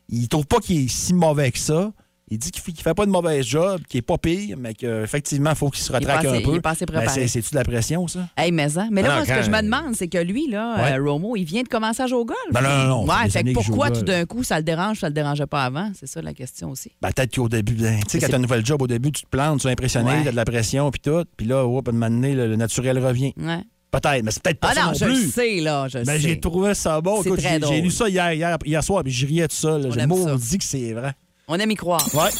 il 0.08 0.28
trouve 0.28 0.46
pas 0.46 0.58
qu'il 0.58 0.84
est 0.84 0.88
si 0.88 1.14
mauvais 1.14 1.50
que 1.52 1.58
ça. 1.58 1.92
Il 2.28 2.38
dit 2.38 2.50
qu'il 2.50 2.60
fait, 2.60 2.72
qu'il 2.72 2.82
fait 2.82 2.92
pas 2.94 3.06
de 3.06 3.10
mauvais 3.12 3.40
job, 3.44 3.80
qu'il 3.88 3.98
est 3.98 4.02
pas 4.02 4.18
pire, 4.18 4.56
mais 4.58 4.74
qu'effectivement, 4.74 5.50
il 5.50 5.56
faut 5.56 5.70
qu'il 5.70 5.84
se 5.84 5.92
retraque 5.92 6.24
assez- 6.24 6.38
un 6.38 6.40
peu. 6.40 6.50
il 6.50 6.56
est 6.56 6.60
pas 6.60 6.70
assez 6.70 6.84
Ben, 6.84 6.94
préparé. 6.98 7.20
c'est- 7.20 7.28
C'est-tu 7.28 7.50
de 7.52 7.54
la 7.54 7.62
pression, 7.62 8.08
ça? 8.08 8.28
Hey, 8.36 8.50
mais, 8.50 8.76
hein. 8.76 8.88
mais 8.90 9.02
là, 9.02 9.08
non, 9.10 9.14
moi, 9.16 9.24
ce 9.26 9.32
que 9.32 9.42
je 9.44 9.50
me 9.50 9.62
demande, 9.62 9.94
c'est 9.94 10.08
que 10.08 10.18
lui, 10.18 10.48
là, 10.50 10.74
Ouais. 10.76 10.98
euh, 10.98 11.04
Romo, 11.04 11.36
il 11.36 11.44
vient 11.44 11.62
de 11.62 11.68
commencer 11.68 12.02
à 12.02 12.08
jouer 12.08 12.18
au 12.18 12.24
golf. 12.24 12.38
Ben 12.50 12.62
non, 12.62 12.68
non, 12.68 12.84
non, 12.88 13.04
Ouais, 13.06 13.30
fait 13.30 13.44
que 13.44 13.50
joue 13.50 13.54
pourquoi 13.54 13.90
tout 13.92 14.02
d'un 14.02 14.24
coup, 14.26 14.42
ça 14.42 14.56
le 14.58 14.64
dérange, 14.64 14.98
ça 14.98 15.06
le 15.08 15.14
dérangeait 15.14 15.46
pas 15.46 15.64
avant? 15.64 15.92
C'est 15.94 16.06
ça 16.08 16.20
la 16.20 16.34
question 16.34 16.70
aussi. 16.70 16.90
Ben, 17.00 17.10
peut-être 17.12 17.32
qu'au 17.36 17.48
début, 17.48 17.74
ben, 17.74 18.00
tu 18.00 18.10
sais, 18.10 18.18
quand 18.18 18.26
c'est- 18.26 18.32
t'as 18.32 18.38
un 18.38 18.40
nouvel 18.40 18.66
job, 18.66 18.82
au 18.82 18.88
début, 18.88 19.12
tu 19.12 19.22
te 19.22 19.28
plantes, 19.28 19.60
tu 19.60 19.68
es 19.68 19.70
impressionné, 19.70 20.10
Ouais. 20.10 20.24
t'as 20.24 20.32
de 20.32 20.36
la 20.36 20.44
pression, 20.44 20.90
puis 20.90 21.00
tout. 21.00 21.24
Puis 21.36 21.46
là, 21.46 21.64
hop, 21.64 21.86
à 21.86 21.90
un 21.90 21.94
moment 21.94 22.10
donné, 22.10 22.34
le, 22.34 22.48
le 22.48 22.56
naturel 22.56 22.98
revient. 22.98 23.34
Ouais. 23.36 23.60
Peut-être, 23.92 24.24
mais 24.24 24.32
c'est 24.32 24.42
peut-être 24.42 24.58
pas 24.58 24.70
Ah 24.72 24.74
ça 24.74 24.80
non, 24.80 24.86
non 24.88 24.94
je 24.94 25.04
plus. 25.04 25.30
sais, 25.30 25.60
là, 25.60 25.86
je 25.86 25.98
Mais 25.98 26.18
j'ai 26.18 26.40
trouvé 26.40 26.74
ça 26.74 27.00
bon. 27.00 27.22
J'ai 27.22 27.80
lu 27.80 27.90
ça 27.92 28.08
hier, 28.08 28.32
hier, 28.32 28.58
hier 28.64 28.82
soir, 28.82 29.04
puis 29.04 29.12
je 29.12 29.26
riais 29.26 29.46
de 29.46 29.52
ça. 29.52 29.78
J'ai 29.90 30.06
maudit 30.06 30.58
que 30.58 30.64
c'est 30.64 30.92
vrai. 30.92 31.12
On 31.48 31.61
aime 31.61 31.70
y 31.70 31.76
croire. 31.76 32.04
Ouais. 32.12 32.30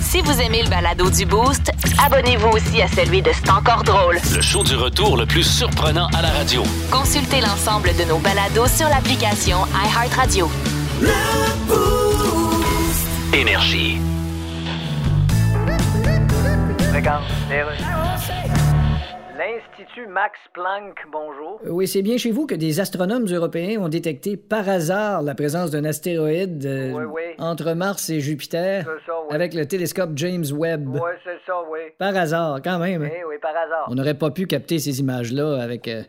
Si 0.00 0.22
vous 0.22 0.40
aimez 0.40 0.62
le 0.62 0.70
balado 0.70 1.10
du 1.10 1.26
Boost, 1.26 1.70
abonnez-vous 2.02 2.48
aussi 2.48 2.80
à 2.80 2.88
celui 2.88 3.20
de 3.20 3.30
C'est 3.30 3.50
encore 3.50 3.84
drôle. 3.84 4.18
Le 4.34 4.40
show 4.40 4.64
du 4.64 4.74
retour 4.74 5.18
le 5.18 5.26
plus 5.26 5.42
surprenant 5.42 6.06
à 6.16 6.22
la 6.22 6.30
radio. 6.30 6.62
Consultez 6.90 7.42
l'ensemble 7.42 7.94
de 7.98 8.04
nos 8.04 8.16
balados 8.16 8.68
sur 8.68 8.88
l'application 8.88 9.58
iHeartRadio. 9.74 10.50
Énergie. 13.34 14.00
L'Institut 19.38 20.06
Max 20.06 20.38
Planck, 20.54 20.96
bonjour. 21.12 21.60
Oui, 21.66 21.86
c'est 21.86 22.00
bien 22.02 22.16
chez 22.16 22.30
vous 22.30 22.46
que 22.46 22.54
des 22.54 22.80
astronomes 22.80 23.26
européens 23.26 23.80
ont 23.80 23.88
détecté 23.88 24.36
par 24.36 24.66
hasard 24.68 25.20
la 25.22 25.34
présence 25.34 25.70
d'un 25.70 25.84
astéroïde 25.84 26.64
euh, 26.64 26.92
Oui, 26.92 27.04
oui. 27.04 27.22
entre 27.38 27.72
Mars 27.74 28.08
et 28.08 28.20
Jupiter 28.20 28.84
ça, 28.84 29.12
oui. 29.28 29.34
avec 29.34 29.52
le 29.52 29.66
télescope 29.66 30.10
James 30.16 30.44
Webb. 30.52 30.88
Oui, 30.88 31.00
c'est 31.24 31.38
ça, 31.46 31.54
oui. 31.70 31.80
Par 31.98 32.16
hasard, 32.16 32.60
quand 32.64 32.78
même. 32.78 33.02
hein. 33.02 33.08
Oui, 33.12 33.18
oui, 33.28 33.34
par 33.42 33.50
hasard. 33.54 33.86
On 33.90 33.94
n'aurait 33.94 34.14
pas 34.14 34.30
pu 34.30 34.46
capter 34.46 34.78
ces 34.78 35.00
images-là 35.00 35.60
avec, 35.62 35.86
euh, 35.88 36.02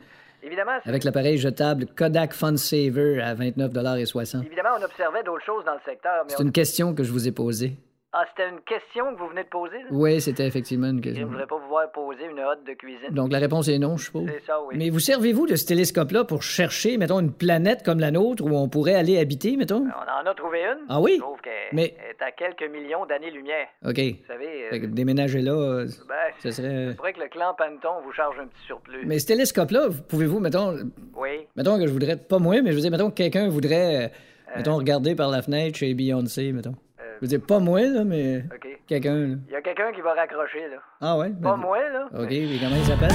Évidemment, 0.43 0.77
avec 0.85 1.03
l'appareil 1.03 1.37
jetable 1.37 1.87
Kodak 1.97 2.33
Funsaver 2.33 3.19
à 3.21 3.33
29,60 3.35 4.45
évidemment, 4.45 4.69
on 4.79 4.83
observait 4.85 5.23
d'autres 5.23 5.43
choses 5.45 5.65
dans 5.65 5.73
le 5.73 5.79
secteur, 5.85 6.23
mais 6.25 6.29
C'est 6.33 6.41
on- 6.41 6.45
une 6.45 6.51
question 6.53 6.93
que 6.93 7.03
je 7.03 7.11
vous 7.11 7.27
ai 7.27 7.31
posée. 7.33 7.73
Ah, 8.13 8.23
c'était 8.29 8.49
une 8.49 8.61
question 8.61 9.13
que 9.13 9.19
vous 9.19 9.27
venez 9.27 9.43
de 9.43 9.49
poser, 9.49 9.77
là? 9.79 9.87
Oui, 9.91 10.21
c'était 10.21 10.47
effectivement 10.47 10.87
une 10.87 10.93
Je 11.03 11.09
ne 11.09 11.13
question. 11.13 11.27
voudrais 11.27 11.45
pas 11.45 11.57
vous 11.57 11.67
voir 11.67 11.91
poser 11.91 12.23
une 12.31 12.39
hotte 12.39 12.63
de 12.65 12.73
cuisine? 12.73 13.09
Donc 13.11 13.31
la 13.33 13.37
réponse 13.39 13.67
est 13.67 13.77
non, 13.79 13.97
je 13.97 14.05
suppose. 14.05 14.27
C'est 14.27 14.45
ça, 14.45 14.59
oui. 14.65 14.75
Mais 14.77 14.89
vous 14.89 14.99
servez-vous 14.99 15.45
de 15.45 15.55
ce 15.57 15.65
télescope-là 15.65 16.23
pour 16.23 16.41
chercher, 16.41 16.97
mettons, 16.97 17.19
une 17.19 17.33
planète 17.33 17.83
comme 17.83 17.99
la 17.99 18.09
nôtre 18.11 18.43
où 18.45 18.49
on 18.55 18.69
pourrait 18.69 18.95
aller 18.95 19.19
habiter, 19.19 19.57
mettons? 19.57 19.83
On 19.85 20.25
en 20.27 20.31
a 20.31 20.33
trouvé 20.33 20.59
une. 20.63 20.85
Ah 20.87 21.01
oui? 21.01 21.17
Sauf 21.19 21.41
qu'elle 21.41 21.51
Mais- 21.73 21.95
est 22.09 22.21
à 22.23 22.31
quelques 22.31 22.71
millions 22.71 23.05
d'années-lumière. 23.05 23.67
OK. 23.85 23.99
Vous 23.99 24.25
savez, 24.27 24.65
euh, 24.65 24.69
Fait 24.69 24.79
que 24.79 24.85
déménager 24.85 25.41
là, 25.41 25.51
euh, 25.51 25.85
ben, 26.07 26.15
ce 26.41 26.51
serait... 26.51 26.87
c'est 26.91 26.97
vrai 26.97 27.11
que 27.13 27.19
le 27.19 27.27
clan 27.27 27.53
Panton 27.57 28.01
vous 28.05 28.13
charge 28.13 28.39
un 28.39 28.47
petit 28.47 28.65
surplus. 28.65 29.05
Mais 29.05 29.19
ce 29.19 29.27
télescope-là, 29.27 29.89
vous- 29.89 30.01
pouvez-vous, 30.03 30.39
mettons, 30.39 30.77
Oui. 31.17 31.45
mettons 31.57 31.77
que 31.77 31.85
je 31.85 31.91
voudrais, 31.91 32.15
pas 32.15 32.39
moi, 32.39 32.61
mais 32.61 32.71
je 32.71 32.75
veux 32.75 32.81
dire, 32.81 32.91
mettons 32.91 33.09
que 33.09 33.15
quelqu'un 33.15 33.49
voudrait, 33.49 34.05
euh, 34.05 34.07
mettons, 34.55 34.77
regarder 34.77 35.13
par 35.13 35.29
la 35.29 35.41
fenêtre 35.41 35.77
chez 35.77 35.93
Beyoncé, 35.93 36.53
mettons. 36.53 36.73
Je 37.17 37.21
veux 37.21 37.27
dire, 37.27 37.41
pas 37.41 37.59
moi, 37.59 37.81
là, 37.81 38.03
mais 38.03 38.43
OK. 38.53 38.67
quelqu'un, 38.87 39.15
là. 39.15 39.35
Il 39.47 39.53
y 39.53 39.55
a 39.55 39.61
quelqu'un 39.61 39.91
qui 39.93 40.01
va 40.01 40.13
raccrocher, 40.13 40.67
là. 40.69 40.77
Ah 41.01 41.17
ouais? 41.17 41.29
Pas 41.29 41.51
ben- 41.51 41.57
moi, 41.57 41.77
là. 41.89 42.07
OK, 42.13 42.29
mais 42.29 42.57
comment 42.61 42.75
il 42.75 42.85
s'appelle? 42.85 43.09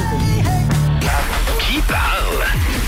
Qui 1.60 1.80
parle? 1.82 2.81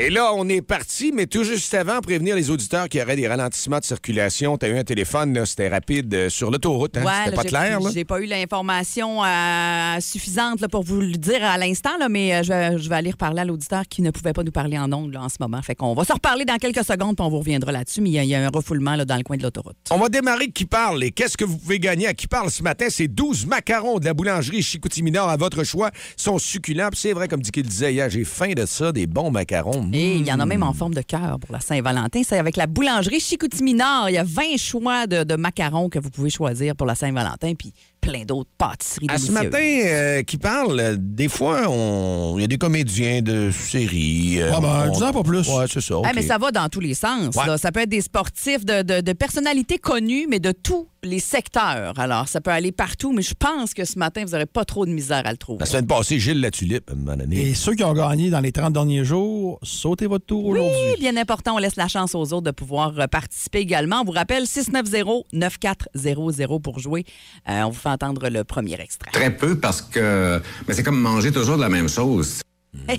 Et 0.00 0.10
là, 0.10 0.32
on 0.32 0.48
est 0.48 0.62
parti, 0.62 1.10
mais 1.12 1.26
tout 1.26 1.42
juste 1.42 1.74
avant, 1.74 2.00
prévenir 2.00 2.36
les 2.36 2.50
auditeurs 2.50 2.88
qu'il 2.88 3.00
y 3.00 3.02
aurait 3.02 3.16
des 3.16 3.26
ralentissements 3.26 3.80
de 3.80 3.84
circulation. 3.84 4.56
Tu 4.56 4.66
as 4.66 4.68
eu 4.68 4.78
un 4.78 4.84
téléphone, 4.84 5.44
c'était 5.44 5.66
rapide 5.68 6.14
euh, 6.14 6.28
sur 6.30 6.52
l'autoroute. 6.52 6.96
Hein? 6.96 7.04
Ouais, 7.04 7.12
c'était 7.24 7.36
pas 7.36 7.42
clair. 7.42 7.80
J'ai 7.92 8.04
pas 8.04 8.20
eu 8.20 8.26
l'information 8.26 9.24
euh, 9.24 9.96
suffisante 9.98 10.60
là, 10.60 10.68
pour 10.68 10.84
vous 10.84 11.00
le 11.00 11.14
dire 11.16 11.42
à 11.44 11.58
l'instant, 11.58 11.90
mais 12.08 12.32
euh, 12.32 12.42
je, 12.44 12.48
vais, 12.52 12.78
je 12.78 12.88
vais 12.88 12.94
aller 12.94 13.10
reparler 13.10 13.40
à 13.40 13.44
l'auditeur 13.44 13.82
qui 13.90 14.02
ne 14.02 14.12
pouvait 14.12 14.32
pas 14.32 14.44
nous 14.44 14.52
parler 14.52 14.78
en 14.78 14.92
ondes 14.92 15.12
là, 15.12 15.20
en 15.22 15.28
ce 15.28 15.34
moment. 15.40 15.60
Fait 15.62 15.74
qu'on 15.74 15.94
va 15.94 16.04
se 16.04 16.12
reparler 16.12 16.44
dans 16.44 16.58
quelques 16.58 16.84
secondes, 16.84 17.16
puis 17.16 17.26
on 17.26 17.28
vous 17.28 17.40
reviendra 17.40 17.72
là-dessus, 17.72 18.00
mais 18.00 18.10
il 18.10 18.12
y, 18.12 18.18
a- 18.20 18.22
il 18.24 18.28
y 18.30 18.36
a 18.36 18.46
un 18.46 18.50
refoulement 18.50 18.94
là, 18.94 19.04
dans 19.04 19.16
le 19.16 19.24
coin 19.24 19.36
de 19.36 19.42
l'autoroute. 19.42 19.76
On 19.90 19.98
va 19.98 20.08
démarrer 20.08 20.46
qui 20.52 20.64
parle. 20.64 21.02
Et 21.02 21.10
qu'est-ce 21.10 21.36
que 21.36 21.44
vous 21.44 21.58
pouvez 21.58 21.80
gagner 21.80 22.06
à 22.06 22.14
qui 22.14 22.28
parle 22.28 22.52
ce 22.52 22.62
matin? 22.62 22.86
C'est 22.88 23.08
12 23.08 23.46
macarons 23.46 23.98
de 23.98 24.04
la 24.04 24.14
boulangerie 24.14 24.62
Chicoutimi 24.62 25.10
Nord 25.10 25.28
à 25.28 25.36
votre 25.36 25.64
choix. 25.64 25.90
Ils 26.16 26.22
sont 26.22 26.38
succulents. 26.38 26.90
C'est 26.94 27.14
vrai, 27.14 27.26
comme 27.26 27.40
dit 27.42 27.50
qu'il 27.50 27.66
disait 27.66 27.92
hier, 27.92 28.08
j'ai 28.08 28.22
faim 28.24 28.52
de 28.52 28.64
ça, 28.64 28.92
des 28.92 29.08
bons 29.08 29.32
macarons. 29.32 29.87
Et 29.92 30.16
il 30.16 30.26
y 30.26 30.32
en 30.32 30.40
a 30.40 30.46
même 30.46 30.62
en 30.62 30.72
forme 30.72 30.94
de 30.94 31.02
cœur 31.02 31.38
pour 31.38 31.52
la 31.52 31.60
Saint-Valentin. 31.60 32.22
C'est 32.24 32.38
avec 32.38 32.56
la 32.56 32.66
boulangerie 32.66 33.20
Chicoutimi 33.20 33.74
Nord. 33.74 34.10
Il 34.10 34.14
y 34.14 34.18
a 34.18 34.24
20 34.24 34.56
choix 34.56 35.06
de, 35.06 35.24
de 35.24 35.36
macarons 35.36 35.88
que 35.88 35.98
vous 35.98 36.10
pouvez 36.10 36.30
choisir 36.30 36.76
pour 36.76 36.86
la 36.86 36.94
Saint-Valentin, 36.94 37.54
puis 37.54 37.72
plein 38.00 38.24
d'autres 38.24 38.50
pâtisseries 38.58 39.06
À 39.08 39.18
ce 39.18 39.30
matin, 39.32 39.58
euh, 39.58 40.22
qui 40.22 40.38
parle, 40.38 40.78
euh, 40.80 40.96
des 40.98 41.28
fois, 41.28 41.68
on- 41.68 42.34
il 42.38 42.40
y 42.42 42.44
a 42.44 42.46
des 42.46 42.58
comédiens 42.58 43.22
de 43.22 43.50
séries. 43.50 44.40
euh, 44.40 44.50
Ah 44.54 44.60
ben, 44.60 44.84
on- 44.88 44.92
dis-en 44.98 45.12
pas 45.12 45.22
plus. 45.22 45.48
Ouais, 45.48 45.64
c'est 45.70 45.80
ça. 45.80 45.94
Ah, 45.96 46.08
OK. 46.10 46.12
mais 46.14 46.22
ça 46.22 46.38
va 46.38 46.50
dans 46.50 46.68
tous 46.68 46.80
les 46.80 46.94
sens. 46.94 47.34
Ouais. 47.36 47.46
là. 47.46 47.58
Ça 47.58 47.70
peut 47.72 47.80
être 47.80 47.88
des 47.88 48.00
sportifs, 48.02 48.64
de, 48.64 48.82
de- 48.82 49.00
de 49.00 49.12
personnalités 49.12 49.78
connues, 49.78 50.26
mais 50.28 50.40
de 50.40 50.52
tous 50.52 50.88
les 51.04 51.20
secteurs. 51.20 51.98
Alors, 51.98 52.26
ça 52.28 52.40
peut 52.40 52.50
aller 52.50 52.72
partout, 52.72 53.12
mais 53.12 53.22
je 53.22 53.34
pense 53.38 53.72
que 53.72 53.84
ce 53.84 53.98
matin, 53.98 54.24
vous 54.24 54.32
n'aurez 54.32 54.46
pas 54.46 54.64
trop 54.64 54.84
de 54.84 54.90
misère 54.90 55.22
à 55.24 55.30
le 55.30 55.36
trouver. 55.36 55.60
La 55.60 55.66
semaine 55.66 55.86
passée, 55.86 56.18
Gilles 56.18 56.40
Latulippe, 56.40 56.90
à 56.90 56.94
un 56.94 56.96
moment 56.96 57.16
donné. 57.16 57.40
Et 57.50 57.54
ceux 57.54 57.74
qui 57.74 57.84
ont 57.84 57.92
gagné 57.92 58.30
dans 58.30 58.40
les 58.40 58.50
30 58.50 58.72
derniers 58.72 59.04
jours, 59.04 59.60
sautez 59.62 60.06
votre 60.06 60.26
tour 60.26 60.44
Oui, 60.46 60.58
aujourd'hui. 60.58 60.96
bien 60.98 61.16
important, 61.16 61.54
on 61.54 61.58
laisse 61.58 61.76
la 61.76 61.86
chance 61.86 62.14
aux 62.16 62.32
autres 62.32 62.42
de 62.42 62.50
pouvoir 62.50 62.98
euh, 62.98 63.06
participer 63.06 63.58
également. 63.60 64.00
On 64.00 64.04
vous 64.04 64.10
rappelle 64.12 64.46
690-9400 65.34 66.60
pour 66.60 66.78
jouer. 66.78 67.04
Euh, 67.48 67.62
on 67.62 67.70
vous 67.70 67.78
fait 67.78 67.87
entendre 67.88 68.28
le 68.28 68.44
premier 68.44 68.80
extrait. 68.80 69.10
Très 69.12 69.34
peu 69.34 69.58
parce 69.58 69.82
que 69.82 70.40
mais 70.66 70.74
c'est 70.74 70.82
comme 70.82 71.00
manger 71.00 71.32
toujours 71.32 71.56
de 71.56 71.62
la 71.62 71.68
même 71.68 71.88
chose. 71.88 72.40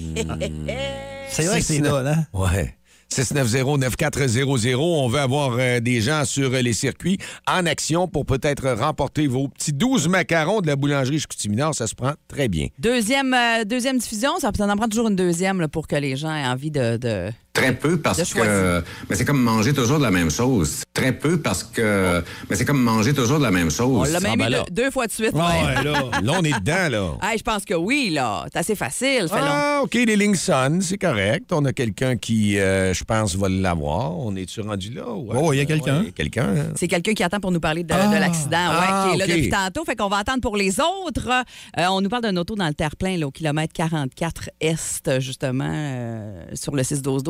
C'est 1.31 1.43
vrai 1.45 1.59
que 1.59 1.65
c'est 1.65 1.79
là, 1.79 2.03
hein? 2.05 2.25
Ouais. 2.33 2.75
690-9400. 3.13 4.75
On 4.77 5.07
veut 5.07 5.19
avoir 5.19 5.55
euh, 5.59 5.79
des 5.79 6.01
gens 6.01 6.25
sur 6.25 6.53
euh, 6.53 6.61
les 6.61 6.73
circuits 6.73 7.17
en 7.47 7.65
action 7.65 8.07
pour 8.07 8.25
peut-être 8.25 8.69
remporter 8.71 9.27
vos 9.27 9.47
petits 9.47 9.73
12 9.73 10.07
macarons 10.07 10.61
de 10.61 10.67
la 10.67 10.75
boulangerie 10.75 11.19
Chicoutimi-Nord. 11.19 11.75
Ça 11.75 11.87
se 11.87 11.95
prend 11.95 12.13
très 12.27 12.47
bien. 12.47 12.67
Deuxième, 12.79 13.33
euh, 13.33 13.63
deuxième 13.65 13.97
diffusion, 13.97 14.37
ça, 14.39 14.51
ça 14.55 14.65
en 14.67 14.75
prend 14.75 14.87
toujours 14.87 15.07
une 15.09 15.15
deuxième 15.15 15.59
là, 15.61 15.67
pour 15.67 15.87
que 15.87 15.95
les 15.95 16.15
gens 16.15 16.33
aient 16.33 16.45
envie 16.47 16.71
de... 16.71 16.97
de- 16.97 17.29
Très 17.51 17.73
peu 17.75 17.97
parce 17.97 18.33
que 18.33 18.83
mais 19.09 19.15
c'est 19.15 19.25
comme 19.25 19.41
manger 19.41 19.73
toujours 19.73 19.97
de 19.97 20.03
la 20.03 20.11
même 20.11 20.29
chose. 20.31 20.83
Très 20.93 21.11
peu 21.11 21.39
parce 21.41 21.63
que 21.63 22.23
mais 22.49 22.55
c'est 22.55 22.63
comme 22.63 22.81
manger 22.81 23.13
toujours 23.13 23.39
de 23.39 23.43
la 23.43 23.51
même 23.51 23.67
On 23.67 23.69
chose. 23.69 24.11
l'a 24.11 24.19
même 24.19 24.37
ben 24.37 24.47
eu 24.47 24.51
là. 24.51 24.63
deux, 24.69 24.83
deux 24.83 24.91
fois 24.91 25.07
de 25.07 25.11
suite. 25.11 25.33
Ah 25.37 25.51
ouais, 25.65 25.83
là. 25.83 26.03
Là, 26.21 26.33
on 26.39 26.43
est 26.43 26.57
dedans, 26.59 26.89
là. 26.89 27.35
Je 27.37 27.41
pense 27.43 27.65
que 27.65 27.73
oui, 27.73 28.11
là. 28.11 28.45
C'est 28.53 28.59
assez 28.59 28.75
facile. 28.75 29.21
long- 29.23 29.29
Ah, 29.33 29.79
OK, 29.83 29.93
les 29.93 30.15
lignes 30.15 30.35
sonnent, 30.35 30.81
c'est 30.81 30.97
correct. 30.97 31.51
On 31.51 31.65
a 31.65 31.73
quelqu'un 31.73 32.17
qui, 32.17 32.57
euh, 32.59 32.93
je 32.93 33.03
pense, 33.03 33.35
va 33.35 33.49
l'avoir. 33.49 34.17
On 34.17 34.35
est-tu 34.35 34.61
rendu 34.61 34.91
là? 34.93 35.09
Ouais, 35.09 35.37
Oh, 35.41 35.51
il 35.53 35.57
y 35.57 35.61
a 35.61 35.65
quelqu'un. 35.65 35.97
Ouais, 35.97 36.03
il 36.03 36.05
y 36.07 36.09
a 36.09 36.11
quelqu'un. 36.11 36.49
hein. 36.49 36.65
C'est 36.75 36.87
quelqu'un 36.87 37.13
qui 37.13 37.23
attend 37.23 37.39
pour 37.39 37.51
nous 37.51 37.59
parler 37.59 37.83
de, 37.83 37.93
Ah. 37.93 38.07
de 38.13 38.19
l'accident, 38.19 38.57
ouais, 38.57 38.85
Ah, 38.87 39.07
qui 39.09 39.15
est 39.15 39.19
là 39.19 39.27
depuis 39.27 39.49
tantôt. 39.49 39.83
Fait 39.85 39.95
qu'on 39.95 40.07
va 40.09 40.17
attendre 40.17 40.41
pour 40.41 40.55
les 40.55 40.79
autres. 40.79 41.29
Euh, 41.77 41.85
on 41.89 42.01
nous 42.01 42.09
parle 42.09 42.23
d'un 42.23 42.37
auto 42.37 42.55
dans 42.55 42.67
le 42.67 42.73
terre-plein, 42.73 43.17
là, 43.17 43.27
au 43.27 43.31
kilomètre 43.31 43.73
44 43.73 44.49
Est, 44.61 45.19
justement, 45.19 45.69
euh, 45.69 46.43
sur 46.53 46.75
le 46.75 46.83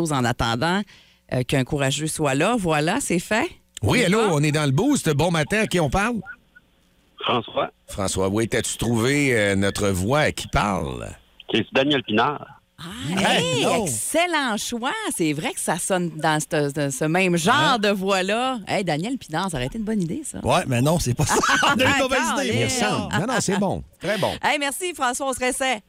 6-12-12 0.10 0.14
en 0.14 0.26
attendant 0.26 0.82
euh, 1.34 1.44
qu'un 1.44 1.64
courageux 1.64 2.08
soit 2.08 2.36
là. 2.36 2.56
Voilà, 2.58 3.00
c'est 3.02 3.20
fait. 3.20 3.50
Oui, 3.82 4.04
allô, 4.04 4.20
on 4.32 4.44
est 4.44 4.52
dans 4.52 4.66
le 4.66 4.72
boost. 4.72 5.10
Bon 5.12 5.32
matin, 5.32 5.60
à 5.62 5.68
qui 5.68 5.80
on 5.80 5.90
parle? 5.90 6.18
François, 7.22 7.70
François, 7.88 8.30
oui, 8.30 8.48
t'as-tu 8.48 8.78
trouvé 8.78 9.36
euh, 9.38 9.56
notre 9.56 9.90
voix 9.90 10.20
à 10.22 10.32
qui 10.32 10.48
parle? 10.48 11.10
c'est 11.52 11.66
Daniel 11.74 12.04
Pinard. 12.04 12.46
Ah, 12.82 13.40
hey, 13.40 13.66
excellent 13.84 14.56
choix. 14.58 14.94
C'est 15.14 15.34
vrai 15.34 15.52
que 15.52 15.60
ça 15.60 15.78
sonne 15.78 16.12
dans 16.16 16.40
ce, 16.40 16.72
ce- 16.74 16.90
ce 16.98 17.06
même 17.06 17.36
genre 17.36 17.78
de 17.78 17.90
voix-là. 17.90 18.60
Hey, 18.68 18.86
Daniel 18.86 19.18
Pinard, 19.18 19.50
ça 19.52 19.58
aurait 19.58 19.66
été 19.66 19.78
une 19.80 19.84
bonne 19.84 20.02
idée, 20.02 20.22
ça. 20.24 20.40
Ouais, 20.46 20.64
mais 20.66 20.82
non, 20.82 20.98
c'est 20.98 21.14
pas 21.14 21.26
ça. 21.26 21.36
Une 21.76 22.02
mauvaise 22.02 22.46
idée. 22.46 22.68
Non, 23.20 23.28
non, 23.28 23.34
c'est 23.42 23.58
bon. 23.60 23.84
Très 24.00 24.18
bon. 24.18 24.32
Hey, 24.42 24.58
merci, 24.60 24.94
François, 24.94 25.28
on 25.28 25.34
se. 25.34 25.80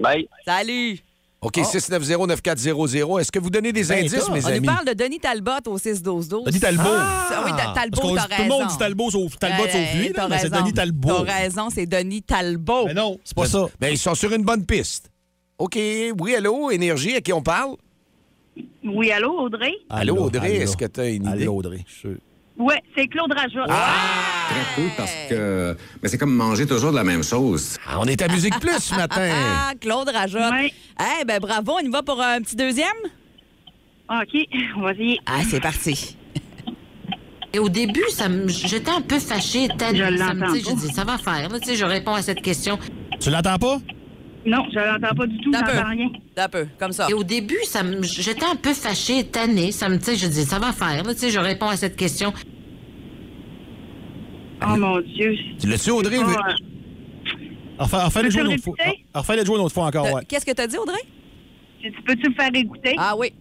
Bye. 0.00 0.28
Salut. 0.44 0.98
OK, 1.46 1.58
690-9400. 1.58 3.20
Est-ce 3.20 3.30
que 3.30 3.38
vous 3.38 3.50
donnez 3.50 3.72
des 3.72 3.84
Ben, 3.84 3.98
indices, 4.00 4.28
mes 4.30 4.44
On 4.44 4.48
amis? 4.48 4.60
nous 4.60 4.66
parle 4.74 4.84
de 4.86 4.92
Denis 4.94 5.20
Talbot 5.20 5.50
au 5.66 5.78
6-12-12. 5.78 6.44
Denis 6.46 6.58
Talbot. 6.60 6.82
Ah, 6.86 7.42
oui, 7.44 7.50
Ta- 7.56 7.72
Talbot, 7.72 8.14
t'as 8.14 8.26
dit- 8.26 8.34
tout 8.36 8.42
le 8.42 8.48
monde 8.48 8.60
raison. 8.62 8.66
dit 8.72 8.78
Talbot 8.78 9.10
sauf, 9.10 9.38
Talbot 9.38 9.62
Euh, 9.64 9.66
sauf 9.70 9.94
lui, 9.94 10.12
mais 10.16 10.38
c'est 10.38 10.48
raison. 10.48 10.56
Denis 10.60 10.72
Talbot. 10.72 11.24
T'as 11.24 11.34
raison, 11.38 11.68
c'est 11.72 11.86
Denis 11.86 12.22
Talbot. 12.22 12.86
Mais 12.86 12.94
non, 12.94 13.18
c'est 13.24 13.36
pas 13.36 13.46
ça. 13.46 13.66
Ben, 13.80 13.88
ils 13.90 13.98
sont 13.98 14.14
sur 14.14 14.32
une 14.32 14.42
bonne 14.42 14.66
piste. 14.66 15.10
OK, 15.58 15.78
oui, 16.20 16.34
allô, 16.34 16.70
Énergie, 16.70 17.14
à 17.14 17.20
qui 17.20 17.32
on 17.32 17.42
parle? 17.42 17.76
Oui, 18.84 19.10
allô, 19.12 19.38
Audrey? 19.40 19.72
Allô, 19.88 20.16
Audrey, 20.16 20.56
est-ce 20.56 20.76
que 20.76 20.86
tu 20.86 21.00
as 21.00 21.08
une 21.10 21.26
idée? 21.26 21.42
Allô, 21.42 21.54
Audrey. 21.56 21.84
je 21.86 21.92
suis 21.92 22.00
sûr. 22.00 22.16
Oui, 22.58 22.74
c'est 22.96 23.06
Claude 23.08 23.32
Rajotte. 23.32 23.68
Très 23.68 24.74
peu 24.82 24.88
parce 24.96 25.12
que 25.28 25.76
mais 26.02 26.08
c'est 26.08 26.18
comme 26.18 26.34
manger 26.34 26.66
toujours 26.66 26.90
de 26.90 26.96
la 26.96 27.04
même 27.04 27.22
chose. 27.22 27.76
Ah, 27.86 27.96
on 28.00 28.04
est 28.04 28.20
à 28.22 28.28
Musique 28.28 28.58
Plus 28.60 28.78
ce 28.78 28.94
matin. 28.94 29.28
Ah, 29.30 29.72
Claude 29.80 30.08
Rajotte. 30.08 30.52
Ouais. 30.52 30.72
Eh 31.20 31.24
ben 31.24 31.38
bravo, 31.38 31.72
on 31.76 31.80
y 31.80 31.88
va 31.90 32.02
pour 32.02 32.20
un 32.22 32.40
petit 32.40 32.56
deuxième? 32.56 32.86
OK, 34.08 34.38
on 34.76 34.82
va 34.82 34.92
essayer. 34.92 35.18
Ah, 35.26 35.40
c'est 35.48 35.60
parti. 35.60 36.16
Et 37.52 37.58
au 37.58 37.68
début, 37.68 38.04
ça 38.10 38.28
me- 38.28 38.48
j'étais 38.48 38.90
un 38.90 39.00
peu 39.00 39.18
fâchée. 39.18 39.68
T'as- 39.78 39.94
Je 39.94 40.02
l'entends 40.02 40.54
Je 40.54 40.74
dis, 40.74 40.92
ça 40.94 41.04
va 41.04 41.16
faire. 41.18 41.48
là, 41.48 41.58
tu 41.58 41.66
sais, 41.70 41.76
je 41.76 41.84
réponds 41.84 42.14
à 42.14 42.22
cette 42.22 42.42
question. 42.42 42.78
Tu 43.20 43.30
l'entends 43.30 43.56
pas? 43.58 43.78
Non, 44.46 44.64
je 44.72 44.78
l'entends 44.78 45.14
pas 45.14 45.26
du 45.26 45.38
tout, 45.40 45.50
D'un 45.50 45.62
peu. 45.62 45.72
j'entends 45.74 45.88
rien. 45.90 46.08
Un 46.36 46.48
peu, 46.48 46.66
comme 46.78 46.92
ça. 46.92 47.06
Et 47.10 47.14
au 47.14 47.24
début, 47.24 47.58
ça 47.64 47.82
me- 47.82 48.02
j'étais 48.02 48.44
un 48.44 48.54
peu 48.56 48.72
fâchée, 48.74 49.24
tannée. 49.24 49.72
Ça 49.72 49.88
me, 49.88 49.98
tu 49.98 50.04
sais, 50.04 50.16
je 50.16 50.26
dis, 50.28 50.44
ça 50.44 50.58
va 50.58 50.72
faire. 50.72 51.02
là, 51.02 51.14
tu 51.14 51.20
sais, 51.20 51.30
je 51.30 51.38
réponds 51.40 51.68
à 51.68 51.76
cette 51.76 51.96
question. 51.96 52.32
Oh 54.62 54.76
mon 54.76 55.00
Dieu. 55.00 55.34
Tu 55.60 55.66
l'as-tu, 55.68 55.90
Audrey? 55.90 56.16
Ah, 56.24 56.54
Enfin, 57.78 58.00
enfin, 58.06 58.22
les 58.22 58.30
jouer 58.30 58.40
une 58.42 58.46
autre 58.54 58.62
fois. 58.62 58.74
Enfin, 59.14 59.36
les 59.36 59.44
jouer 59.44 59.56
une 59.56 59.62
autre 59.64 59.74
fois 59.74 59.86
encore, 59.86 60.06
Euh, 60.06 60.12
ouais. 60.12 60.24
Qu'est-ce 60.26 60.46
que 60.46 60.52
t'as 60.52 60.66
dit, 60.66 60.78
Audrey? 60.78 60.98
Tu 61.82 61.92
peux-tu 62.06 62.30
me 62.30 62.34
faire 62.34 62.50
écouter? 62.54 62.94
Ah 62.98 63.14
oui. 63.18 63.32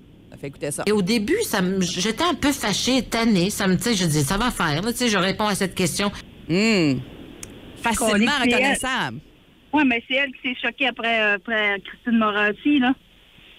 Fait 0.42 0.48
écouter 0.48 0.72
ça. 0.72 0.84
Et 0.86 0.92
au 0.92 1.02
début, 1.02 1.42
ça 1.44 1.62
me- 1.62 1.80
j'étais 1.82 2.24
un 2.26 2.34
peu 2.34 2.52
fâchée, 2.52 3.02
tannée. 3.04 3.50
Ça 3.50 3.68
me, 3.68 3.78
tu 3.78 3.84
sais, 3.84 3.94
je 3.96 4.06
dis, 4.06 4.22
ça 4.24 4.38
va 4.38 4.52
faire. 4.52 4.82
Là, 4.82 4.92
tu 4.92 4.98
sais, 4.98 5.08
je 5.08 5.18
réponds 5.18 5.48
à 5.48 5.56
cette 5.56 5.74
question. 5.76 6.12
Hum. 6.50 7.00
Facilement 7.82 8.32
reconnaissable. 8.44 9.20
Oui, 9.76 9.84
mais 9.86 10.04
c'est 10.08 10.16
elle 10.16 10.32
qui 10.42 10.50
s'est 10.50 10.56
choquée 10.68 10.88
après, 10.88 11.22
euh, 11.22 11.36
après 11.36 11.80
Christine 11.82 12.18
Morancy, 12.18 12.80
là. 12.80 12.94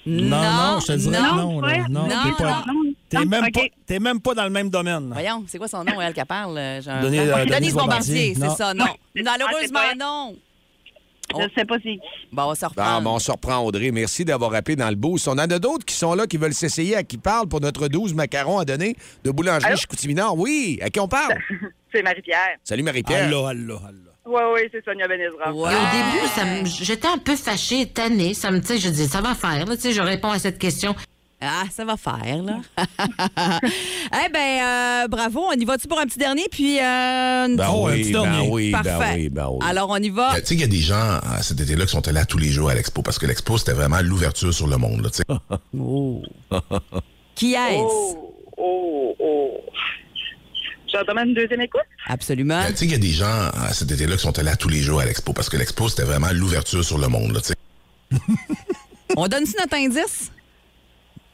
Non, 0.08 0.28
non, 0.40 0.78
je 0.80 0.86
te 0.86 0.92
dirais 0.98 1.18
non, 1.20 1.34
non. 1.34 1.60
Non, 1.60 2.02
Non, 2.06 2.08
t'es 2.24 2.42
pas, 2.44 2.64
non. 2.66 2.92
t'es 3.08 3.24
même, 3.24 3.44
ok. 3.44 3.52
pas, 3.52 3.60
t'es 3.86 3.98
même 3.98 4.20
pas 4.20 4.34
dans 4.34 4.44
le 4.44 4.50
même 4.50 4.70
domaine. 4.70 5.10
Voyons, 5.12 5.44
c'est 5.48 5.58
quoi 5.58 5.66
son 5.66 5.82
nom, 5.82 6.00
elle, 6.00 6.14
qu'elle 6.14 6.26
parle? 6.26 6.56
euh, 6.58 6.80
Denise- 6.80 7.20
euh, 7.20 7.34
Denise 7.44 7.56
Denise 7.56 7.74
Bombardier, 7.74 8.34
c'est 8.34 8.50
ça, 8.50 8.72
non. 8.72 8.86
Malheureusement, 9.16 9.80
Ah, 9.82 9.94
non. 9.98 10.36
Je 11.36 11.48
sais 11.58 11.64
pas 11.64 11.74
c'est 11.82 11.94
qui. 11.96 12.00
Bon, 12.30 12.44
on 12.44 12.54
se 12.54 12.60
Bon, 12.60 12.68
reprend. 12.68 13.02
bon, 13.02 13.10
on 13.14 13.18
se 13.18 13.32
reprend, 13.32 13.58
Audrey. 13.58 13.90
Merci 13.90 14.24
d'avoir 14.24 14.54
appelé 14.54 14.76
dans 14.76 14.88
le 14.88 14.94
boost. 14.94 15.26
On 15.26 15.32
en 15.32 15.38
a 15.38 15.58
d'autres 15.58 15.84
qui 15.84 15.94
sont 15.96 16.14
là, 16.14 16.28
qui 16.28 16.36
veulent 16.36 16.54
s'essayer, 16.54 16.94
à 16.94 17.02
qui 17.02 17.18
parlent 17.18 17.48
pour 17.48 17.60
notre 17.60 17.88
12 17.88 18.14
macarons 18.14 18.58
à 18.60 18.64
donner 18.64 18.94
de 19.24 19.32
boulangerie 19.32 19.66
Allô? 19.72 19.76
Chicoutimi-Nord. 19.76 20.38
Oui, 20.38 20.78
à 20.82 20.88
qui 20.88 21.00
on 21.00 21.08
parle? 21.08 21.34
C'est 21.92 22.02
Marie-Pierre. 22.04 22.58
Salut, 22.62 22.84
Marie-Pierre. 22.84 23.26
Allô, 23.26 23.44
allô, 23.44 23.76
allô. 23.84 23.98
Oui, 24.26 24.40
oui, 24.54 24.60
c'est 24.72 24.84
Sonia 24.84 25.06
Benezra. 25.06 25.50
Et 25.50 25.52
au 25.52 25.66
début, 25.68 26.26
ça 26.34 26.44
me- 26.44 26.66
j'étais 26.66 27.06
un 27.08 27.18
peu 27.18 27.36
fâchée, 27.36 27.86
tannée. 27.86 28.34
Ça 28.34 28.50
me, 28.50 28.60
tu 28.60 28.66
sais, 28.66 28.78
je 28.78 28.88
dis, 28.88 29.06
ça 29.06 29.20
va 29.20 29.34
faire. 29.34 29.64
Là, 29.66 29.76
tu 29.76 29.82
sais, 29.82 29.92
je 29.92 30.00
réponds 30.02 30.30
à 30.30 30.38
cette 30.38 30.58
question. 30.58 30.94
Ah, 31.40 31.64
ça 31.70 31.84
va 31.84 31.96
faire, 31.98 32.42
là. 32.42 32.60
eh 34.26 34.32
bien, 34.32 34.64
euh, 35.04 35.08
bravo. 35.08 35.44
On 35.48 35.52
y 35.52 35.64
va-tu 35.66 35.86
pour 35.86 36.00
un 36.00 36.06
petit 36.06 36.18
dernier? 36.18 36.44
Puis. 36.50 36.78
Euh, 36.78 37.46
Ben 37.56 37.68
Oh, 37.72 37.86
un 37.88 37.92
oui, 37.92 38.10
ben 38.12 38.22
dernier. 38.22 38.48
oui, 38.50 38.72
ben 38.72 38.82
Parfait. 38.82 39.14
oui, 39.16 39.28
ben 39.28 39.48
oui. 39.50 39.58
Alors, 39.62 39.90
on 39.90 39.96
y 39.98 40.08
va. 40.08 40.30
Tu 40.36 40.36
sais 40.38 40.44
qu'il 40.56 40.60
y 40.60 40.64
a 40.64 40.66
des 40.66 40.80
gens 40.80 40.94
euh, 40.96 41.18
cet 41.42 41.60
été-là 41.60 41.84
qui 41.84 41.92
sont 41.92 42.08
allés 42.08 42.20
à 42.20 42.24
tous 42.24 42.38
les 42.38 42.48
jours 42.48 42.70
à 42.70 42.74
l'expo 42.74 43.02
parce 43.02 43.18
que 43.18 43.26
l'expo, 43.26 43.58
c'était 43.58 43.74
vraiment 43.74 44.00
l'ouverture 44.02 44.52
sur 44.52 44.66
le 44.66 44.76
monde. 44.78 45.02
Là, 45.02 45.10
tu 45.10 45.16
sais. 45.18 45.24
Oh. 45.78 46.22
Qui 47.34 47.52
est-ce? 47.52 47.82
Oh, 47.82 48.32
oh, 48.56 49.14
oh. 49.20 49.50
Demande 51.04 51.28
une 51.28 51.34
deuxième 51.34 51.60
écoute? 51.60 51.80
Absolument. 52.06 52.62
Tu 52.68 52.76
sais 52.76 52.86
qu'il 52.86 52.92
y 52.92 52.94
a 52.94 52.98
des 52.98 53.10
gens 53.12 53.50
cet 53.72 53.90
été-là 53.90 54.16
qui 54.16 54.22
sont 54.22 54.38
allés 54.38 54.50
à 54.50 54.56
tous 54.56 54.68
les 54.68 54.80
jours 54.80 55.00
à 55.00 55.04
l'expo 55.04 55.32
parce 55.32 55.48
que 55.48 55.56
l'expo, 55.56 55.88
c'était 55.88 56.04
vraiment 56.04 56.28
l'ouverture 56.32 56.84
sur 56.84 56.98
le 56.98 57.08
monde. 57.08 57.32
Là, 57.34 57.40
tu 57.40 57.48
sais. 57.48 57.54
On 59.16 59.26
donne-tu 59.28 59.52
notre 59.58 59.74
indice? 59.76 60.30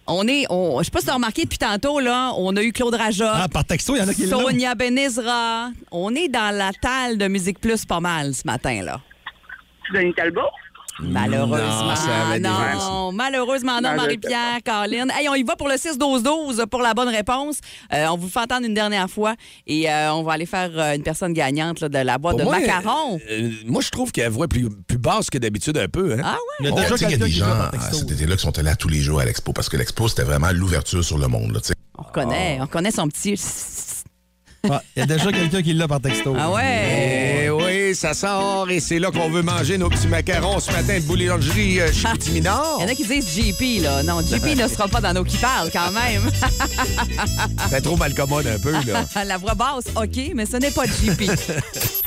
On 0.07 0.27
est, 0.27 0.47
on, 0.51 0.79
je 0.81 0.85
sais 0.85 0.91
pas 0.91 0.99
si 0.99 1.07
tu 1.07 1.11
as 1.13 1.15
remarqué 1.15 1.45
depuis 1.45 1.59
tantôt, 1.59 2.01
là, 2.01 2.33
on 2.37 2.55
a 2.57 2.63
eu 2.63 2.73
Claude 2.73 2.95
Raja, 2.95 3.33
Ah, 3.45 3.49
par 3.49 3.65
texto, 3.65 3.95
il 3.95 4.01
y 4.01 4.03
en 4.03 4.09
a 4.09 4.15
qui 4.15 4.27
l'ont. 4.27 4.41
Sonia 4.41 4.75
Benezra. 4.75 5.71
On 5.93 6.13
est 6.15 6.29
dans 6.29 6.55
la 6.55 6.73
talle 6.73 7.19
de 7.19 7.29
Musique 7.29 7.61
Plus 7.61 7.85
pas 7.87 8.01
mal 8.01 8.35
ce 8.35 8.43
matin, 8.45 8.83
là. 8.83 9.01
Denis 9.95 10.13
Talbot? 10.15 10.41
Malheureusement, 11.01 11.89
Non, 11.89 11.97
ça 11.97 12.39
non. 12.39 13.13
Malheureusement, 13.13 13.81
non, 13.81 13.95
Marie-Pierre, 13.97 14.59
Caroline. 14.65 15.11
Hey, 15.17 15.29
on 15.29 15.35
y 15.35 15.43
va 15.43 15.57
pour 15.57 15.69
le 15.69 15.75
6-12-12 15.75 16.67
pour 16.67 16.83
la 16.83 16.93
bonne 16.95 17.09
réponse. 17.09 17.59
Euh, 17.93 18.07
on 18.09 18.17
vous 18.17 18.29
fait 18.29 18.41
entendre 18.41 18.67
une 18.67 18.75
dernière 18.75 19.09
fois 19.09 19.35
et 19.67 19.91
euh, 19.91 20.13
on 20.13 20.23
va 20.23 20.35
aller 20.35 20.47
faire 20.47 20.71
euh, 20.75 20.95
une 20.95 21.03
personne 21.03 21.33
gagnante 21.33 21.81
là, 21.81 21.89
de 21.89 21.99
la 21.99 22.19
boîte 22.19 22.33
Pour 22.37 22.41
de 22.41 22.45
moi, 22.45 22.61
macarons. 22.61 23.19
euh, 23.31 23.51
moi, 23.67 23.81
je 23.83 23.89
trouve 23.91 24.13
qu'elle 24.13 24.31
voix 24.31 24.49
plus, 24.49 24.69
plus 24.71 24.99
basse 24.99 25.31
que 25.31 25.39
d'habitude 25.39 25.79
un 25.79 25.89
peu. 25.89 26.13
Hein? 26.15 26.23
Ah 26.25 26.37
Il 26.61 26.67
y 26.67 26.69
a 26.69 26.73
ouais? 26.73 26.83
déjà 26.83 26.95
Tu 26.95 26.99
sais 26.99 27.05
qu'il 27.07 27.19
y 27.19 27.23
a 27.23 27.27
des 27.27 27.33
gens 27.33 27.71
texto. 27.71 27.97
cet 27.97 28.11
été-là 28.11 28.37
qui 28.37 28.43
sont 28.43 28.59
allés 28.59 28.71
à 28.71 28.77
tous 28.77 28.89
les 28.89 29.01
jours 29.01 29.21
à 29.21 29.25
l'expo 29.25 29.53
parce 29.53 29.69
que 29.69 29.77
l'expo, 29.79 30.09
c'était 30.09 30.25
vraiment 30.25 30.51
l'ouverture 30.53 31.03
sur 31.03 31.17
le 31.19 31.27
monde. 31.29 31.53
Là. 31.55 31.61
On 31.99 32.03
reconnaît, 32.03 32.59
on 32.61 32.65
reconnaît 32.65 32.91
son 32.91 33.09
petit. 33.09 33.35
Ah, 34.71 34.81
Il 34.95 35.01
y 35.01 35.03
a 35.03 35.07
déjà 35.07 35.33
quelqu'un 35.33 35.61
qui 35.61 35.73
l'a 35.73 35.89
par 35.89 36.01
texto. 36.01 36.37
Ah 36.39 36.51
ouais? 36.53 37.42
Ça 37.95 38.15
sort 38.15 38.71
et 38.71 38.81
c'est 38.81 38.99
là 38.99 39.11
qu'on 39.11 39.29
veut 39.29 39.43
manger 39.43 39.77
nos 39.77 39.91
petits 39.91 40.09
macarons 40.09 40.61
ce 40.61 40.73
matin 40.73 40.99
de 40.99 41.05
boulangerie 41.05 41.81
euh, 41.81 41.93
Chicoutimi-Nord. 41.93 42.79
Il 42.79 42.83
y 42.83 42.87
en 42.87 42.89
a 42.89 42.95
qui 42.95 43.05
disent 43.05 43.29
JP, 43.29 43.83
là. 43.83 44.03
Non, 44.03 44.21
JP 44.21 44.57
ne 44.57 44.67
sera 44.67 44.89
pas 44.89 45.01
dans 45.01 45.13
nos 45.13 45.25
qui 45.25 45.37
parlent 45.37 45.71
quand 45.71 45.91
même. 45.91 46.31
C'est 47.71 47.83
trop 47.83 47.97
mal 47.97 48.15
commode 48.15 48.47
un 48.47 48.59
peu, 48.59 48.73
là. 48.73 49.05
la 49.25 49.37
voix 49.37 49.55
basse, 49.55 49.85
OK, 49.95 50.33
mais 50.35 50.47
ce 50.47 50.57
n'est 50.57 50.71
pas 50.71 50.85
JP. 50.87 51.31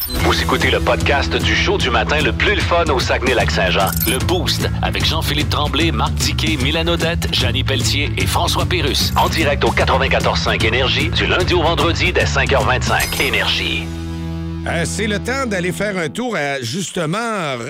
Vous 0.07 0.41
écoutez 0.41 0.71
le 0.71 0.79
podcast 0.79 1.35
du 1.35 1.55
show 1.55 1.77
du 1.77 1.89
matin 1.89 2.21
le 2.21 2.31
plus 2.31 2.55
le 2.55 2.61
fun 2.61 2.85
au 2.85 2.99
Saguenay-Lac-Saint-Jean. 2.99 3.91
Le 4.07 4.17
Boost 4.19 4.67
avec 4.81 5.05
Jean-Philippe 5.05 5.49
Tremblay, 5.49 5.91
Marc 5.91 6.13
Diquet, 6.15 6.57
Milan 6.61 6.87
Odette, 6.87 7.33
Janine 7.33 7.65
Pelletier 7.65 8.11
et 8.17 8.25
François 8.25 8.65
Pérus. 8.65 9.13
En 9.15 9.29
direct 9.29 9.63
au 9.63 9.71
94.5 9.71 10.65
Énergie 10.65 11.09
du 11.09 11.27
lundi 11.27 11.53
au 11.53 11.61
vendredi 11.61 12.11
dès 12.11 12.25
5h25. 12.25 13.21
Énergie. 13.21 13.85
Euh, 14.67 14.83
c'est 14.83 15.05
le 15.05 15.19
temps 15.19 15.45
d'aller 15.45 15.71
faire 15.71 15.95
un 15.95 16.09
tour 16.09 16.35
à 16.35 16.59
justement 16.59 17.19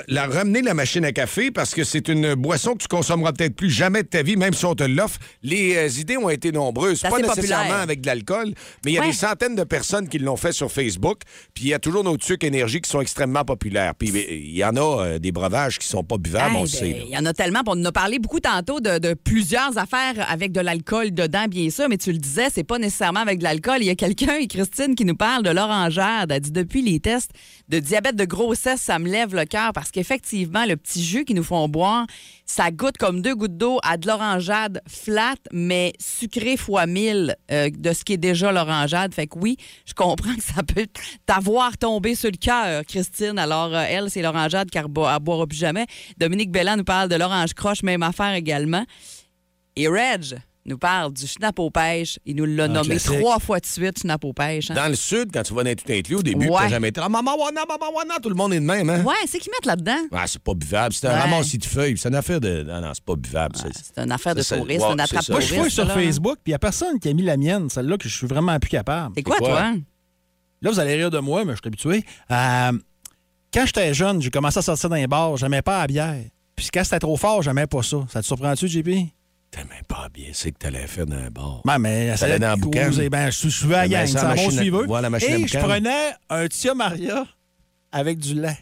la 0.07 0.27
ramener 0.27 0.61
la 0.61 0.73
machine 0.73 1.03
à 1.03 1.11
café 1.11 1.51
parce 1.51 1.75
que 1.75 1.83
c'est 1.83 2.07
une 2.07 2.35
boisson 2.35 2.71
que 2.73 2.77
tu 2.83 2.87
consommeras 2.87 3.33
peut-être 3.33 3.53
plus 3.55 3.69
jamais 3.69 4.01
de 4.03 4.07
ta 4.07 4.23
vie, 4.23 4.37
même 4.37 4.53
si 4.53 4.63
on 4.63 4.75
te 4.75 4.83
l'offre. 4.85 5.19
Les 5.43 5.75
euh, 5.75 5.89
idées 5.99 6.15
ont 6.15 6.29
été 6.29 6.53
nombreuses. 6.53 7.01
Pas 7.01 7.09
nécessairement 7.19 7.63
populaire. 7.65 7.81
avec 7.81 7.99
de 7.99 8.07
l'alcool, 8.07 8.53
mais 8.85 8.91
il 8.91 8.93
y 8.93 8.97
a 8.97 9.01
Ouais. 9.01 9.07
des 9.07 9.13
centaines 9.13 9.55
de 9.55 9.65
personnes 9.65 10.07
qui 10.07 10.19
l'ont 10.19 10.37
fait 10.37 10.53
sur 10.53 10.71
Facebook. 10.71 11.19
Puis 11.53 11.65
il 11.65 11.67
y 11.67 11.73
a 11.73 11.79
toujours 11.79 12.05
nos 12.05 12.15
trucs 12.15 12.45
énergie 12.45 12.79
qui 12.79 12.89
sont 12.89 13.01
extrêmement 13.01 13.43
populaires. 13.43 13.93
Puis 13.93 14.09
il 14.29 14.55
y 14.55 14.63
en 14.63 14.77
a 14.77 15.03
euh, 15.05 15.19
des 15.19 15.33
breuvages 15.33 15.77
qui 15.79 15.87
sont 15.87 16.03
pas 16.03 16.17
buvables, 16.17 16.51
Hey, 16.51 16.57
on 16.57 16.61
ben, 16.61 16.67
sait. 16.67 17.03
Il 17.07 17.13
y 17.13 17.17
en 17.17 17.25
a 17.25 17.33
tellement. 17.33 17.59
On 17.67 17.71
en 17.73 17.85
a 17.85 17.91
parlé 17.91 18.19
beaucoup 18.19 18.39
tantôt 18.39 18.79
de, 18.79 18.99
de 18.99 19.13
plusieurs 19.15 19.77
affaires 19.77 20.13
avec 20.29 20.53
de 20.53 20.61
l'alcool 20.61 21.11
dedans, 21.13 21.47
bien 21.49 21.69
sûr, 21.69 21.89
mais 21.89 21.97
tu 21.97 22.13
le 22.13 22.19
disais, 22.19 22.47
c'est 22.53 22.63
pas 22.63 22.79
nécessairement 22.79 23.19
avec 23.19 23.39
de 23.39 23.43
l'alcool. 23.43 23.79
Il 23.81 23.87
y 23.87 23.89
a 23.89 23.95
quelqu'un, 23.95 24.45
Christine, 24.47 24.95
qui 24.95 25.03
nous 25.03 25.15
parle 25.17 25.43
de 25.43 25.49
l'orangeade. 25.49 26.31
Elle 26.31 26.39
dit 26.39 26.51
depuis 26.51 26.84
les 26.85 26.99
tests 26.99 27.31
de 27.67 27.79
diabète 27.79 28.15
de 28.15 28.25
grossesse, 28.25 28.81
ça 28.81 28.99
me 28.99 29.09
lève 29.09 29.35
le 29.35 29.45
cœur 29.45 29.73
parce 29.73 29.91
qu'effectivement, 29.91 30.65
le 30.65 30.77
petit 30.77 31.03
jus 31.03 31.25
qu'ils 31.25 31.35
nous 31.35 31.43
font 31.43 31.67
boire, 31.67 32.05
ça 32.45 32.71
goûte 32.71 32.97
comme 32.97 33.21
deux 33.21 33.35
gouttes 33.35 33.57
d'eau 33.57 33.79
à 33.83 33.97
de 33.97 34.07
l'orangeade 34.07 34.81
flat, 34.87 35.35
mais 35.51 35.93
sucré 35.99 36.57
fois 36.57 36.85
mille 36.85 37.35
euh, 37.51 37.69
de 37.75 37.91
ce 37.91 38.03
qui 38.03 38.13
est 38.13 38.17
déjà 38.17 38.51
l'orangeade. 38.51 39.13
Fait 39.13 39.27
que 39.27 39.37
oui, 39.39 39.57
je 39.85 39.93
comprends 39.93 40.35
que 40.35 40.43
ça 40.43 40.61
peut 40.63 40.87
t'avoir 41.25 41.77
tombé 41.77 42.15
sur 42.15 42.29
le 42.31 42.37
cœur, 42.37 42.83
Christine. 42.85 43.39
Alors, 43.39 43.73
euh, 43.73 43.83
elle, 43.89 44.09
c'est 44.09 44.21
l'orangeade 44.21 44.69
qu'elle 44.69 44.85
bo- 44.87 45.09
elle 45.09 45.19
boira 45.19 45.47
plus 45.47 45.57
jamais. 45.57 45.87
Dominique 46.17 46.51
Belland 46.51 46.77
nous 46.77 46.83
parle 46.83 47.09
de 47.09 47.15
l'orange 47.15 47.53
croche, 47.53 47.81
même 47.83 48.03
affaire 48.03 48.33
également. 48.33 48.85
Et 49.75 49.87
Reg 49.87 50.37
nous 50.65 50.77
parle 50.77 51.13
du 51.13 51.27
schnapp 51.27 51.59
aux 51.59 51.69
pêches. 51.69 52.17
Il 52.25 52.35
nous 52.37 52.45
l'a 52.45 52.63
Un 52.63 52.67
nommé 52.69 52.89
classique. 52.97 53.19
trois 53.19 53.39
fois 53.39 53.59
de 53.59 53.65
suite, 53.65 53.99
schnapp 53.99 54.23
aux 54.25 54.33
pêches. 54.33 54.71
hein. 54.71 54.73
Dans 54.75 54.87
le 54.87 54.95
sud, 54.95 55.29
quand 55.31 55.43
tu 55.43 55.53
vas 55.53 55.63
dans 55.63 55.75
tout 55.75 55.91
inclus, 55.91 56.15
au 56.15 56.23
début, 56.23 56.47
Ouais. 56.49 56.55
t'as 56.61 56.69
jamais 56.69 56.87
été 56.89 56.99
là, 56.99 57.07
maman, 57.09 57.35
wana, 57.37 57.65
maman, 57.67 57.91
wana, 57.95 58.15
tout 58.21 58.29
le 58.29 58.35
monde 58.35 58.53
est 58.53 58.59
de 58.59 58.65
même, 58.65 58.89
hein? 58.89 59.03
Ouais, 59.03 59.13
c'est 59.27 59.37
qu'ils 59.39 59.51
mettent 59.51 59.65
là-dedans. 59.67 60.07
Ah, 60.11 60.25
c'est 60.27 60.41
pas 60.41 60.53
buvable. 60.53 60.93
C'est 60.93 61.07
un 61.07 61.11
Ouais. 61.13 61.19
ramassis 61.19 61.57
de 61.59 61.65
feuilles. 61.65 61.97
C'est 61.97 62.09
une 62.09 62.15
affaire 62.15 62.39
de. 62.41 62.63
Non, 62.63 62.81
non, 62.81 62.91
c'est 62.93 63.03
pas 63.03 63.15
buvable. 63.15 63.55
C'est 63.57 64.01
une 64.03 64.11
affaire 64.11 64.33
de 64.35 64.41
C'est 64.41 64.55
ça. 64.55 64.57
touriste, 64.57 64.81
Ouais, 64.81 64.91
une 64.91 64.97
c'est 64.97 65.03
attrape 65.03 65.23
ça. 65.23 65.33
Moi, 65.33 65.39
je 65.41 65.45
suis 65.45 65.55
touriste, 65.57 65.75
sur 65.75 65.85
là. 65.85 65.93
Facebook, 65.93 66.35
puis 66.43 66.49
il 66.49 66.51
n'y 66.51 66.55
a 66.55 66.59
personne 66.59 66.99
qui 66.99 67.09
a 67.09 67.13
mis 67.13 67.23
la 67.23 67.37
mienne, 67.37 67.69
celle-là, 67.69 67.97
que 67.97 68.09
je 68.09 68.15
suis 68.17 68.27
vraiment 68.27 68.57
plus 68.59 68.69
capable. 68.69 69.13
C'est 69.15 69.23
quoi, 69.23 69.37
toi? 69.37 69.73
Là, 70.61 70.71
vous 70.71 70.79
allez 70.79 70.95
rire 70.95 71.11
de 71.11 71.19
moi, 71.19 71.45
mais 71.45 71.51
je 71.53 71.57
suis 71.57 71.67
habitué. 71.67 72.03
Euh, 72.31 72.71
quand 73.53 73.65
j'étais 73.67 73.93
jeune, 73.93 74.21
j'ai 74.21 74.31
commencé 74.31 74.57
à 74.57 74.61
sortir 74.63 74.89
dans 74.89 74.95
les 74.95 75.05
bars, 75.05 75.37
j'aimais 75.37 75.61
pas 75.61 75.81
la 75.81 75.87
bière. 75.87 76.23
Puis 76.55 76.69
quand 76.73 76.83
c'était 76.83 76.99
trop 76.99 77.17
fort, 77.17 77.41
j'aimais 77.41 77.67
pas 77.67 77.83
ça. 77.83 77.97
Ça 78.09 78.21
te 78.21 78.25
surprend-tu, 78.25 78.67
JP? 78.67 78.89
T'aimais 79.55 79.81
pas 79.87 80.09
bien, 80.13 80.27
c'est 80.33 80.51
que 80.51 80.57
t'allais 80.57 80.85
faire 80.85 81.05
dans 81.05 81.15
un 81.15 81.29
bar. 81.29 81.61
Ben, 81.63 81.79
mais 81.79 82.13
T'allais 82.17 82.39
dans 82.39 82.49
la 82.49 82.55
boucane. 82.57 82.93
Ben, 83.09 83.31
je 83.31 83.47
suis 83.47 83.73
à 83.73 83.87
gang, 83.87 84.05
ça, 84.05 84.19
c'est 84.19 84.25
un 84.25 84.29
bon 84.29 84.35
machine 84.35 84.49
à- 84.59 84.61
suiveur. 84.61 84.83
voilà, 84.85 85.09
machine 85.09 85.45
Et 85.45 85.47
je 85.47 85.57
prenais 85.57 86.11
un 86.29 86.47
Tia 86.47 86.73
Maria 86.73 87.25
avec 87.91 88.17
du 88.19 88.33
lait. 88.35 88.57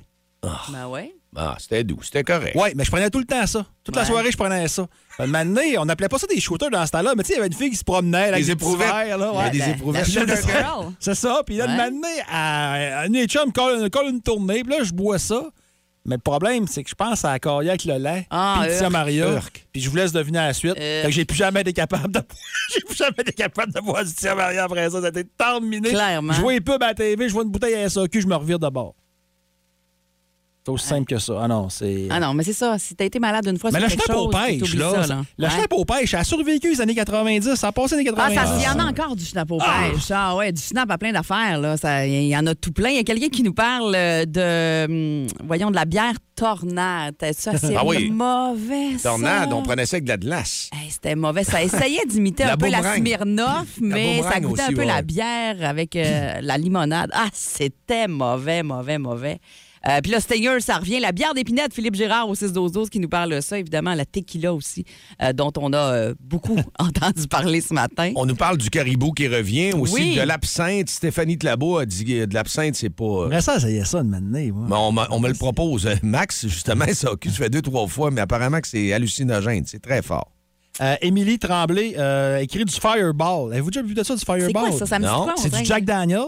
Ben 0.72 0.88
ouais. 0.88 1.16
Ah, 1.36 1.56
c'était 1.58 1.84
doux, 1.84 1.98
c'était 2.04 2.22
correct. 2.24 2.52
Oui, 2.56 2.70
mais 2.76 2.84
je 2.84 2.92
prenais 2.92 3.10
tout 3.10 3.18
le 3.18 3.26
temps 3.26 3.48
ça. 3.48 3.66
Toute 3.84 3.96
la 3.96 4.06
soirée, 4.06 4.30
je 4.32 4.38
prenais 4.38 4.68
ça. 4.68 4.86
Un 5.18 5.26
moment 5.26 5.44
donné, 5.46 5.80
on 5.80 5.86
n'appelait 5.86 6.10
pas 6.10 6.20
ça 6.20 6.28
des 6.28 6.40
shooters 6.40 6.70
dans 6.70 6.86
ce 6.86 6.92
temps-là, 6.92 7.14
mais 7.18 7.24
tu 7.24 7.30
sais, 7.30 7.34
il 7.34 7.38
y 7.38 7.40
avait 7.40 7.48
une 7.48 7.54
fille 7.54 7.72
qui 7.72 7.76
se 7.78 7.84
promenait 7.84 8.26
avec 8.28 8.44
Des 8.46 8.52
éprouvettes. 8.52 8.88
verres, 8.88 9.18
là, 9.18 9.32
Il 9.32 9.36
y 9.36 9.38
ouais. 9.40 9.44
a 9.46 9.50
des 9.50 9.58
La- 9.58 9.70
éprouvettes. 9.70 10.06
C'est 11.00 11.16
ça. 11.16 11.42
Puis 11.44 11.56
là, 11.58 11.66
Ouais. 11.66 11.76
m'amener 11.76 12.22
à, 12.30 13.00
à 13.00 13.08
une 13.08 13.26
chum 13.26 13.52
colle, 13.52 13.90
colle 13.90 14.10
une 14.10 14.22
tournée, 14.22 14.64
puis 14.64 14.74
là, 14.78 14.84
je 14.84 14.92
bois 14.92 15.18
ça. 15.18 15.44
Mais 16.06 16.16
le 16.16 16.22
problème, 16.22 16.68
c'est 16.68 16.84
que 16.84 16.90
je 16.90 16.96
pense 16.96 17.24
à 17.24 17.38
la 17.42 17.52
avec 17.54 17.86
le 17.86 17.98
lait, 17.98 18.28
Ah, 18.30 18.58
puis 18.60 18.70
le 18.72 18.76
Tia 18.78 18.84
urk. 18.88 18.92
Maria, 18.92 19.32
Urk. 19.32 19.68
puis 19.72 19.82
je 19.82 19.90
vous 19.90 19.96
laisse 19.96 20.12
deviner 20.12 20.40
la 20.40 20.54
suite. 20.54 20.76
Fait 20.76 21.04
que 21.06 21.12
j'ai 21.12 21.24
plus 21.24 21.38
jamais 21.38 21.62
été 21.62 21.72
capable 21.72 22.12
de 22.12 22.20
j'ai 22.74 22.82
plus 22.82 22.96
jamais 22.96 23.14
été 23.20 23.32
capable 23.32 23.72
de 23.74 23.80
boire 23.80 24.04
du 24.04 24.14
Tia 24.14 24.36
Maria 24.36 24.66
après 24.66 24.90
ça. 24.90 25.00
Ça 25.00 25.08
a 25.08 25.10
été 25.10 25.24
terminé. 25.24 25.90
Clairement. 25.90 26.34
Je 26.34 26.42
vois 26.42 26.54
les 26.54 26.62
pubs 26.62 26.84
à 26.84 26.88
la 26.88 26.94
TV, 26.94 27.30
je 27.30 27.34
vois 27.34 27.44
une 27.44 27.52
bouteille 27.52 27.76
à 27.76 27.90
SAQ, 27.90 28.22
je 28.22 28.28
me 28.28 28.36
revire 28.36 28.60
de 28.60 28.68
bord. 28.70 28.96
C'est 30.66 30.72
aussi 30.72 30.88
simple 30.88 31.06
que 31.06 31.18
ça. 31.20 31.34
Ah 31.42 31.48
non, 31.50 31.68
c'est... 31.68 32.08
Ah 32.10 32.22
non, 32.22 32.34
mais 32.34 32.44
c'est 32.46 32.54
ça. 32.54 32.78
Si 32.80 32.96
t'as 32.96 33.04
été 33.04 33.20
malade 33.20 33.46
une 33.48 33.60
fois 33.60 33.70
Mais 33.74 33.80
sur 33.80 33.90
le 33.90 33.96
quelque 33.96 34.04
schnapp 34.06 34.46
pêches, 34.48 34.60
t'oublies 34.60 34.78
là, 34.78 34.92
ça, 35.04 35.08
là. 35.16 35.22
le 35.38 35.44
Ouais. 35.46 35.52
schnapp 35.52 35.74
aux 35.74 35.84
pêches, 35.84 36.12
ça 36.12 36.20
a 36.20 36.24
survécu 36.24 36.70
les 36.72 36.80
années 36.80 36.96
90, 36.96 37.56
ça 37.56 37.68
a 37.68 37.72
passé 37.74 37.96
les 37.96 38.02
années 38.08 38.10
Ah, 38.18 38.30
90. 38.32 38.36
ça, 38.36 38.58
il 38.60 38.64
y 38.64 38.82
en 38.82 38.86
a 38.86 38.90
encore 38.90 39.16
du 39.18 39.26
schnapp 39.26 39.52
aux 39.52 39.58
pêches. 39.58 40.12
Ah 40.12 40.36
ouais, 40.38 40.54
du 40.54 40.62
schnapp 40.62 40.90
à 40.90 40.98
plein 40.98 41.12
d'affaires. 41.12 41.60
là. 41.60 41.76
Ça, 41.76 42.08
Il 42.08 42.28
y 42.28 42.38
en 42.38 42.48
a 42.48 42.56
tout 42.56 42.72
plein. 42.72 42.90
Il 42.92 42.96
y 42.96 43.00
a 43.00 43.04
quelqu'un 43.04 43.28
qui 43.28 43.44
nous 43.44 43.54
parle 43.54 43.94
euh, 43.94 44.24
de, 44.26 45.24
hum, 45.26 45.28
voyons, 45.46 45.70
de 45.70 45.76
la 45.76 45.84
bière 45.84 46.14
tornade. 46.34 47.16
Ça, 47.38 47.58
c'est 47.58 47.76
Ah 47.76 47.86
oui. 47.86 48.10
mauvais, 48.10 48.98
ça. 49.00 49.10
Tornade, 49.10 49.52
on 49.52 49.64
prenait 49.64 49.86
ça 49.86 49.96
avec 49.96 50.06
de 50.06 50.10
la 50.12 50.18
glace. 50.18 50.70
Hey, 50.74 50.90
C'était 50.92 51.16
mauvais. 51.16 51.44
Ça 51.44 51.62
essayait 51.62 52.06
d'imiter 52.08 52.44
La 52.46 52.54
un 52.54 52.58
peu 52.58 52.70
la 52.70 52.78
boomerang. 52.78 53.00
Smirnoff, 53.02 53.68
mais 53.82 54.22
ça 54.22 54.40
boomerang 54.40 54.42
goûtait 54.44 54.62
un 54.62 54.66
aussi, 54.68 54.76
peu 54.76 54.80
ouais. 54.82 54.88
la 54.88 55.02
bière 55.02 55.56
avec 55.64 55.96
euh, 55.98 56.40
la 56.42 56.58
limonade. 56.58 57.10
Ah, 57.14 57.28
c'était 57.34 58.08
mauvais, 58.08 58.64
mauvais, 58.64 58.98
mauvais. 58.98 59.40
Euh, 59.88 60.00
Puis 60.02 60.12
là, 60.12 60.20
Stinger, 60.20 60.60
ça 60.60 60.78
revient. 60.78 61.00
La 61.00 61.12
bière 61.12 61.34
d'épinette, 61.34 61.74
Philippe 61.74 61.96
Girard 61.96 62.30
au 62.30 62.36
6-12-12 62.36 62.90
qui 62.90 63.00
nous 63.00 63.10
parle 63.10 63.32
de 63.32 63.42
ça. 63.42 63.60
Évidemment, 63.60 63.94
la 63.96 64.06
tequila 64.06 64.54
aussi, 64.54 64.86
euh, 65.22 65.34
dont 65.34 65.52
on 65.58 65.74
a 65.74 65.78
euh, 65.78 66.14
beaucoup 66.22 66.58
entendu 66.80 67.28
parler 67.28 67.60
ce 67.62 67.74
matin. 67.74 68.12
On 68.16 68.26
nous 68.26 68.36
parle 68.36 68.58
du 68.58 68.70
caribou 68.70 69.12
qui 69.12 69.28
revient, 69.28 69.74
aussi 69.74 69.94
Oui. 69.96 70.16
de 70.16 70.22
l'absinthe. 70.22 70.90
Stéphanie 70.90 71.38
Tlabo 71.38 71.78
a 71.80 71.86
dit 71.86 72.06
que 72.06 72.26
de 72.26 72.34
l'absinthe, 72.34 72.76
c'est 72.76 72.90
pas. 72.90 73.28
Mais 73.30 73.42
ça, 73.42 73.60
ça 73.60 73.70
y 73.70 73.76
est 73.78 73.86
ça 73.86 74.02
de 74.04 74.08
m'amener, 74.08 74.52
on, 74.54 74.96
on 75.10 75.20
me 75.20 75.28
le 75.28 75.34
propose. 75.36 75.90
Max, 76.02 76.48
justement, 76.48 76.86
ça 76.94 77.10
a 77.10 77.30
fait 77.32 77.50
deux, 77.50 77.62
trois 77.62 77.88
fois, 77.88 78.10
mais 78.12 78.22
apparemment 78.22 78.62
que 78.62 78.68
c'est 78.68 78.94
hallucinogène. 78.94 79.64
C'est 79.66 79.82
très 79.82 80.02
fort. 80.02 80.32
Euh, 80.82 80.96
Émilie 81.02 81.38
Tremblay 81.38 81.94
euh, 81.98 82.40
écrit 82.40 82.66
du 82.66 82.74
Fireball. 82.74 83.52
Avez-vous 83.52 83.70
déjà 83.70 83.84
vu 83.86 83.94
de 83.94 84.02
ça, 84.04 84.16
du 84.16 84.26
Fireball? 84.26 84.70
quoi 84.72 84.88
ça? 84.88 84.98
Me 84.98 85.06
Non. 85.06 85.28
C'est 85.38 85.54
du 85.54 85.64
Jack 85.66 85.86
Daniels, 85.86 86.20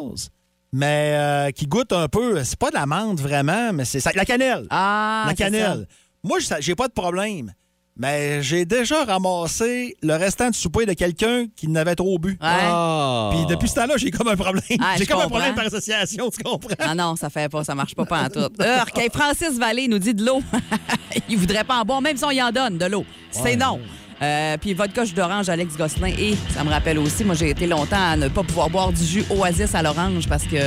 mais 0.78 1.14
euh, 1.16 1.52
qui 1.52 1.68
goûte 1.68 1.94
un 1.94 2.10
peu. 2.10 2.44
C'est 2.44 2.60
pas 2.60 2.70
de 2.70 2.76
la 2.76 2.86
menthe 2.86 3.22
vraiment, 3.22 3.72
mais 3.72 3.86
c'est 3.86 4.02
ça- 4.02 4.12
la 4.14 4.26
cannelle. 4.26 4.68
Ah, 4.70 5.24
la 5.28 5.34
cannelle. 5.34 5.88
Moi, 6.22 6.40
je- 6.40 6.48
j'ai 6.60 6.76
pas 6.76 6.90
de 6.90 6.94
problème. 6.94 7.54
Mais 7.98 8.44
j'ai 8.44 8.66
déjà 8.66 9.06
ramassé 9.06 9.96
le 10.04 10.16
restant 10.16 10.50
du 10.50 10.60
souper 10.60 10.86
de 10.86 10.92
quelqu'un 10.92 11.46
qui 11.56 11.70
n'avait 11.70 11.96
trop 11.96 12.20
bu. 12.20 12.32
Ouais. 12.32 12.38
Ah. 12.42 13.30
Puis 13.32 13.46
depuis 13.46 13.70
ce 13.70 13.76
temps-là, 13.76 13.94
j'ai 13.96 14.12
comme 14.12 14.28
un 14.28 14.36
problème. 14.36 14.64
Ah, 14.82 14.96
j'ai 14.98 15.06
comme 15.06 15.22
un 15.22 15.30
problème 15.30 15.56
par 15.56 15.66
association, 15.66 16.30
tu 16.30 16.44
comprends? 16.44 16.76
Ah 16.78 16.94
non, 16.94 17.16
ça 17.16 17.30
fait 17.30 17.48
pas, 17.48 17.64
ça 17.64 17.74
marche 17.74 17.96
pas, 17.96 18.04
pas 18.06 18.24
en 18.24 18.28
tout. 18.30 18.40
Urk. 18.40 18.98
Hey, 18.98 19.10
Francis 19.14 19.58
Vallée 19.58 19.88
nous 19.88 20.00
dit 20.00 20.14
de 20.14 20.26
l'eau. 20.26 20.42
Il 21.30 21.38
voudrait 21.38 21.64
pas 21.64 21.78
en 21.80 21.86
boire, 21.86 22.02
même 22.02 22.18
si 22.18 22.26
on 22.26 22.32
y 22.32 22.42
en 22.42 22.52
donne 22.52 22.78
de 22.78 22.86
l'eau. 22.86 23.06
C'est 23.32 23.56
non. 23.56 23.80
Euh, 24.22 24.58
puis 24.58 24.74
vodka 24.74 25.04
jus 25.04 25.14
d'orange, 25.14 25.50
Alex 25.50 25.76
Gosselin. 25.78 26.12
Et 26.18 26.36
ça 26.54 26.64
me 26.64 26.70
rappelle 26.70 27.00
aussi, 27.00 27.24
moi, 27.24 27.36
j'ai 27.36 27.50
été 27.50 27.68
longtemps 27.68 28.12
à 28.12 28.16
ne 28.16 28.28
pas 28.28 28.44
pouvoir 28.44 28.70
boire 28.70 28.92
du 28.92 29.04
jus 29.04 29.26
Oasis 29.30 29.76
à 29.76 29.82
l'orange 29.84 30.28
parce 30.28 30.44
que 30.44 30.58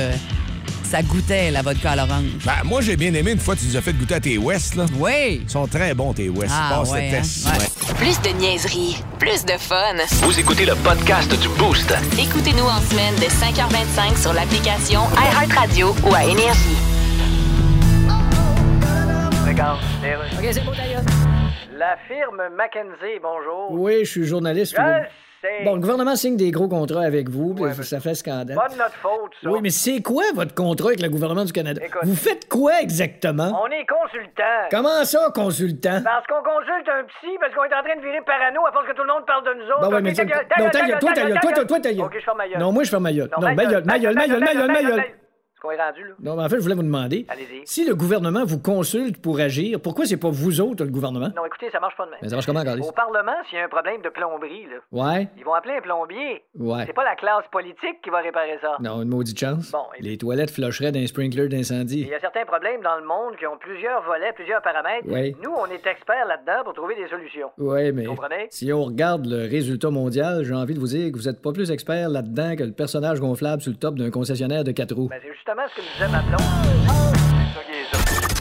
ça 0.83 1.01
goûtait 1.03 1.51
la 1.51 1.61
vodka 1.61 1.91
à 1.91 1.95
l'orange. 1.95 2.25
Ben, 2.45 2.63
moi, 2.65 2.81
j'ai 2.81 2.95
bien 2.95 3.13
aimé 3.13 3.31
une 3.31 3.39
fois, 3.39 3.55
tu 3.55 3.65
nous 3.65 3.77
as 3.77 3.81
fait 3.81 3.93
goûter 3.93 4.15
à 4.15 4.19
tes 4.19 4.37
West. 4.37 4.75
Là. 4.75 4.85
Oui. 4.97 5.41
Ils 5.43 5.49
sont 5.49 5.67
très 5.67 5.93
bons, 5.93 6.13
tes 6.13 6.29
West. 6.29 6.53
Ah, 6.55 6.77
Passe 6.79 6.89
ouais, 6.91 7.09
le 7.09 7.17
hein? 7.17 7.21
test. 7.21 7.45
Ouais. 7.47 7.93
Plus 7.95 8.21
de 8.21 8.29
niaiserie, 8.39 8.97
plus 9.19 9.45
de 9.45 9.53
fun. 9.57 9.95
Vous 10.23 10.39
écoutez 10.39 10.65
le 10.65 10.75
podcast 10.75 11.29
du 11.39 11.47
Boost. 11.57 11.93
Écoutez-nous 12.19 12.65
en 12.65 12.81
semaine 12.81 13.15
de 13.15 13.25
5h25 13.25 14.21
sur 14.21 14.33
l'application 14.33 15.01
iHeartRadio 15.15 15.95
ou 16.05 16.13
à 16.13 16.23
Énergie. 16.23 16.77
Regarde. 19.45 19.79
OK, 20.37 20.49
c'est 20.51 20.63
beau, 20.65 20.71
d'ailleurs. 20.75 21.01
La 21.79 21.95
firme 22.09 22.41
McKenzie, 22.57 23.19
bonjour. 23.23 23.71
Oui, 23.71 24.03
je 24.03 24.11
suis 24.11 24.25
journaliste. 24.25 24.75
Je 24.75 24.81
Vous- 24.81 24.87
sais. 25.41 25.63
Bon, 25.63 25.75
le 25.75 25.79
gouvernement 25.79 26.17
signe 26.17 26.35
des 26.35 26.51
gros 26.51 26.67
contrats 26.67 27.03
avec 27.03 27.29
vous, 27.29 27.53
Ouais, 27.57 27.71
ça, 27.71 28.01
fait 28.01 28.15
scandale. 28.15 28.57
Pas 28.57 28.67
de 28.67 28.75
notre 28.77 28.95
faute, 28.95 29.31
ça. 29.41 29.49
Oui, 29.49 29.59
mais 29.63 29.69
c'est 29.69 30.01
quoi 30.01 30.23
votre 30.35 30.53
contrat 30.53 30.89
avec 30.89 31.01
le 31.01 31.07
gouvernement 31.07 31.45
du 31.45 31.53
Canada? 31.53 31.79
Écoute. 31.81 32.01
Vous 32.03 32.17
faites 32.17 32.49
quoi 32.49 32.81
exactement? 32.81 33.57
On 33.63 33.67
est 33.67 33.85
consultant. 33.85 34.67
Comment 34.69 35.05
ça, 35.05 35.31
consultant? 35.33 36.01
Parce 36.03 36.27
qu'on 36.27 36.43
consulte 36.43 36.89
un 36.89 37.03
psy, 37.05 37.37
parce 37.39 37.55
qu'on 37.55 37.63
est 37.63 37.73
en 37.73 37.81
train 37.81 37.95
de 37.95 38.01
virer 38.01 38.19
parano 38.25 38.65
à 38.67 38.73
force 38.73 38.85
que 38.85 38.93
tout 38.93 39.03
le 39.03 39.13
monde 39.13 39.25
parle 39.25 39.45
de 39.45 39.53
nous 39.53 39.69
autres. 39.71 39.79
Bon, 39.79 39.87
ouais, 39.87 39.95
Ok, 39.99 40.03
mais 40.03 40.13
ta 40.13 40.25
gueule, 40.25 40.45
non, 40.59 40.69
ta 40.69 40.85
gueule, 40.85 40.99
toi, 40.99 41.13
ta 41.13 41.21
gueule, 41.23 41.39
toi, 41.39 41.51
toi, 41.53 41.65
toi, 41.65 41.79
ta. 41.79 41.89
Ok, 41.91 42.15
je 42.19 42.25
ferme 42.25 42.37
ma. 42.39 42.59
Non, 42.59 42.71
moi, 42.73 42.83
je 42.83 42.89
ferme 42.89 43.03
ma. 43.03 43.11
Non, 43.13 43.55
ma 43.55 43.65
gueule, 43.65 43.83
ma 43.85 43.99
gueule, 43.99 44.67
ma 44.67 44.83
qu'on 45.61 45.71
est 45.71 45.81
rendu, 45.81 46.03
là? 46.03 46.13
Non, 46.21 46.35
mais 46.35 46.43
en 46.43 46.49
fait, 46.49 46.57
je 46.57 46.61
voulais 46.61 46.75
vous 46.75 46.83
demander, 46.83 47.25
Allez-y. 47.29 47.61
si 47.65 47.85
le 47.85 47.95
gouvernement 47.95 48.45
vous 48.45 48.59
consulte 48.59 49.21
pour 49.21 49.39
agir, 49.39 49.79
pourquoi 49.81 50.05
c'est 50.05 50.17
pas 50.17 50.29
vous 50.29 50.61
autres, 50.61 50.83
le 50.83 50.91
gouvernement? 50.91 51.29
Non, 51.35 51.45
écoutez, 51.45 51.69
ça 51.71 51.79
marche 51.79 51.95
pas 51.97 52.05
de 52.05 52.11
même. 52.11 52.19
Mais 52.21 52.29
ça 52.29 52.35
marche 52.35 52.45
comment, 52.45 52.63
Carlis? 52.63 52.87
Au 52.87 52.91
Parlement, 52.91 53.31
s'il 53.49 53.57
y 53.57 53.61
a 53.61 53.65
un 53.65 53.69
problème 53.69 54.01
de 54.01 54.09
plomberie, 54.09 54.65
là, 54.65 54.77
Ouais, 54.91 55.27
ils 55.37 55.43
vont 55.43 55.53
appeler 55.53 55.75
un 55.77 55.81
plombier. 55.81 56.43
ouais. 56.57 56.83
C'est 56.87 56.93
pas 56.93 57.03
la 57.03 57.15
classe 57.15 57.45
politique 57.51 58.01
qui 58.03 58.09
va 58.09 58.19
réparer 58.19 58.57
ça. 58.61 58.77
Non, 58.79 59.01
une 59.01 59.09
maudite 59.09 59.39
chance. 59.39 59.71
Bon, 59.71 59.83
et- 59.97 60.03
Les 60.03 60.17
toilettes 60.17 60.51
flusheraient 60.51 60.91
d'un 60.91 61.05
sprinkler 61.07 61.47
d'incendie. 61.47 62.01
Il 62.01 62.07
y 62.07 62.13
a 62.13 62.19
certains 62.19 62.45
problèmes 62.45 62.81
dans 62.81 62.97
le 62.97 63.05
monde 63.05 63.35
qui 63.37 63.45
ont 63.45 63.57
plusieurs 63.57 64.01
volets, 64.03 64.31
plusieurs 64.33 64.61
paramètres. 64.61 65.05
Oui. 65.07 65.35
Nous, 65.43 65.51
on 65.51 65.65
est 65.67 65.85
experts 65.85 66.25
là-dedans 66.27 66.63
pour 66.63 66.73
trouver 66.73 66.95
des 66.95 67.07
solutions. 67.07 67.49
Oui, 67.57 67.91
mais 67.91 68.05
Vous 68.05 68.11
comprenez? 68.15 68.47
si 68.49 68.71
on 68.73 68.83
regarde 68.83 69.25
le 69.25 69.47
résultat 69.49 69.89
mondial, 69.89 70.43
j'ai 70.43 70.53
envie 70.53 70.73
de 70.73 70.79
vous 70.79 70.87
dire 70.87 71.11
que 71.11 71.17
vous 71.17 71.27
êtes 71.27 71.41
pas 71.41 71.51
plus 71.51 71.71
expert 71.71 72.09
là-dedans 72.09 72.55
que 72.55 72.63
le 72.63 72.71
personnage 72.71 73.19
gonflable 73.19 73.61
sur 73.61 73.71
le 73.71 73.77
top 73.77 73.95
d'un 73.95 74.09
concessionnaire 74.11 74.63
de 74.63 74.71
quatre 74.71 74.93
roues. 74.95 75.09
Ben, 75.09 75.19
ce 75.49 75.75
que 75.75 75.81
me 75.81 75.93
disait 75.93 76.07
ma 76.09 76.21
blonde? 76.21 76.41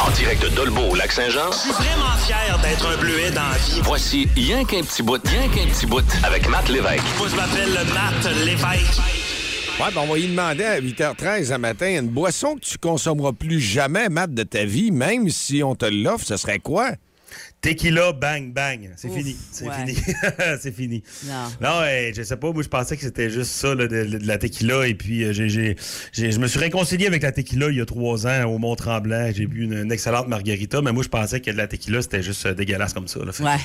En 0.01 0.11
direct 0.11 0.43
de 0.43 0.49
Dolbeau 0.49 0.91
au 0.91 0.95
Lac-Saint-Jean, 0.95 1.51
Je 1.53 1.59
suis 1.59 1.71
vraiment 1.71 2.17
fier 2.19 2.59
d'être 2.63 2.87
un 2.87 2.97
bleuet 2.99 3.31
dans 3.31 3.49
la 3.49 3.57
vie. 3.57 3.81
voici 3.83 4.29
Rien 4.37 4.65
qu'un 4.65 4.83
petit 4.83 5.03
bout, 5.03 5.21
rien 5.27 5.49
qu'un 5.49 5.67
petit 5.71 5.87
bout 5.87 6.05
avec 6.23 6.49
Matt 6.49 6.69
Lévesque. 6.69 7.03
Moi, 7.19 7.29
je 7.29 7.37
m'appelle 7.37 7.73
Matt 7.95 8.35
Lévesque. 8.45 9.01
Ouais, 9.81 9.91
ben 9.95 10.01
on 10.03 10.13
va 10.13 10.19
y 10.19 10.29
demander 10.29 10.65
à 10.65 10.81
8h13 10.81 11.53
à 11.53 11.59
matin 11.59 11.89
une 11.99 12.09
boisson 12.09 12.57
que 12.57 12.61
tu 12.61 12.79
consommeras 12.79 13.33
plus 13.33 13.61
jamais, 13.61 14.09
Matt, 14.09 14.35
de 14.35 14.43
ta 14.43 14.65
vie, 14.65 14.91
même 14.91 15.31
si 15.31 15.63
on 15.63 15.75
te 15.75 15.87
l'offre, 15.87 16.27
ce 16.27 16.37
serait 16.37 16.59
quoi? 16.59 16.91
Tequila, 17.61 18.13
bang, 18.13 18.53
bang. 18.53 18.91
C'est 18.97 19.09
fini. 19.11 19.37
C'est 19.51 19.67
ouais. 19.69 19.75
fini. 19.87 19.97
c'est 20.61 20.71
fini. 20.73 21.03
Non. 21.27 21.33
Non, 21.61 21.81
ouais, 21.81 22.13
je 22.17 22.23
sais 22.23 22.37
pas. 22.37 22.53
Moi, 22.53 22.63
je 22.63 22.69
pensais 22.69 22.97
que 22.97 23.03
c'était 23.03 23.31
juste 23.31 23.51
ça, 23.51 23.75
là, 23.75 23.89
de, 23.89 24.05
de 24.05 24.27
la 24.27 24.39
tequila. 24.39 24.87
Et 24.87 24.95
puis, 24.95 25.25
euh, 25.25 25.33
j'ai, 25.33 25.49
j'ai- 25.49 25.77
j'ai- 26.13 26.31
je 26.31 26.39
me 26.39 26.47
suis 26.47 26.61
réconcilié 26.61 27.09
avec 27.09 27.23
la 27.25 27.33
tequila 27.33 27.69
il 27.71 27.77
y 27.79 27.81
a 27.81 27.85
trois 27.87 28.29
ans 28.29 28.45
au 28.45 28.59
Mont-Tremblant. 28.59 29.33
J'ai 29.35 29.47
bu 29.47 29.65
une, 29.65 29.73
une 29.73 29.91
excellente 29.91 30.29
margarita, 30.29 30.81
mais 30.83 30.93
moi, 30.93 31.03
je 31.03 31.09
pensais 31.09 31.41
que 31.41 31.51
de 31.51 31.57
la 31.57 31.67
tequila, 31.67 32.01
c'était 32.01 32.23
juste 32.23 32.47
euh, 32.47 32.55
dégueulasse 32.55 32.93
comme 32.95 33.09
ça. 33.09 33.19
Là. 33.25 33.33
Fait 33.33 33.43
que- 33.43 33.49
Ouais. 33.49 33.59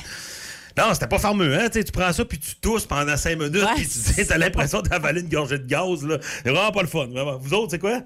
Non, 0.76 0.92
c'était 0.92 1.06
pas 1.06 1.20
fameux, 1.20 1.56
hein? 1.56 1.68
Tu 1.72 1.84
prends 1.92 2.12
ça 2.12 2.24
puis 2.24 2.36
tu 2.36 2.56
tousses 2.56 2.84
pendant 2.86 3.16
cinq 3.16 3.38
minutes 3.38 3.64
puis 3.76 3.86
tu 4.16 4.26
t'as 4.26 4.36
l'impression 4.38 4.82
d'avaler 4.82 5.20
une 5.20 5.28
gorgée 5.28 5.58
de 5.60 5.66
gaz, 5.68 6.02
là. 6.04 6.18
C'est 6.42 6.50
vraiment 6.50 6.72
pas 6.72 6.82
le 6.82 6.88
fun, 6.88 7.06
vraiment. 7.06 7.38
Vous 7.38 7.54
autres, 7.54 7.70
c'est 7.70 7.78
quoi? 7.78 8.00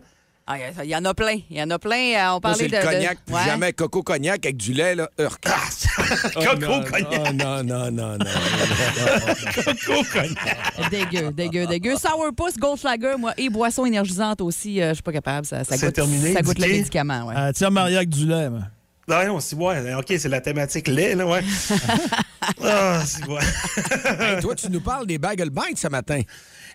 Ah, 0.50 0.56
Il 0.82 0.88
y 0.88 0.96
en 0.96 1.04
a 1.04 1.12
plein. 1.12 1.36
Il 1.50 1.58
y 1.58 1.62
en 1.62 1.68
a 1.68 1.78
plein. 1.78 2.14
euh, 2.16 2.36
On 2.36 2.40
parlait 2.40 2.56
c'est 2.58 2.68
de. 2.68 2.76
le 2.76 2.82
de- 2.82 2.86
cognac, 2.86 3.18
plus 3.26 3.34
Ouais. 3.34 3.44
jamais 3.44 3.72
coco 3.74 4.02
cognac 4.02 4.46
avec 4.46 4.56
du 4.56 4.72
lait, 4.72 4.94
là. 4.94 5.08
Urk. 5.18 5.44
Oh, 6.36 6.40
Coco 6.40 6.56
non, 6.60 6.82
cognac. 6.84 7.08
Oh, 7.28 7.32
non, 7.34 7.62
non, 7.64 7.90
non, 7.90 8.16
non. 8.16 8.24
Coco 9.54 10.02
cognac. 10.12 10.90
Dégueu, 10.90 11.32
dégueu, 11.32 11.66
dégueu. 11.66 11.96
Sourpuss, 11.96 12.56
Goldschlager, 12.58 13.16
moi, 13.18 13.34
et 13.36 13.50
boisson 13.50 13.84
énergisante 13.84 14.40
aussi, 14.40 14.80
euh, 14.80 14.90
je 14.90 14.94
suis 14.94 15.02
pas 15.02 15.12
capable. 15.12 15.44
Ça, 15.46 15.64
ça 15.64 15.76
goûte, 15.76 15.92
terminé, 15.94 16.32
ça 16.32 16.40
goûte 16.42 16.58
le 16.58 16.66
médicament, 16.68 17.26
ouais. 17.26 17.34
Euh, 17.36 17.52
tiens, 17.54 17.68
Maria 17.70 17.98
avec 17.98 18.08
du 18.08 18.26
lait, 18.26 18.48
moi. 18.48 18.60
Non, 19.06 19.26
non, 19.26 19.40
c'est 19.40 19.56
ouais. 19.56 19.94
OK, 19.94 20.06
c'est 20.18 20.28
la 20.28 20.40
thématique 20.40 20.88
lait, 20.88 21.14
là, 21.14 21.26
ouais. 21.26 21.40
ah, 22.64 23.02
c'est 23.04 23.26
ouais. 23.26 23.40
Hey, 24.18 24.40
toi, 24.40 24.54
tu 24.54 24.70
nous 24.70 24.80
parles 24.80 25.06
des 25.06 25.18
bagel 25.18 25.50
bites 25.50 25.78
ce 25.78 25.88
matin. 25.88 26.20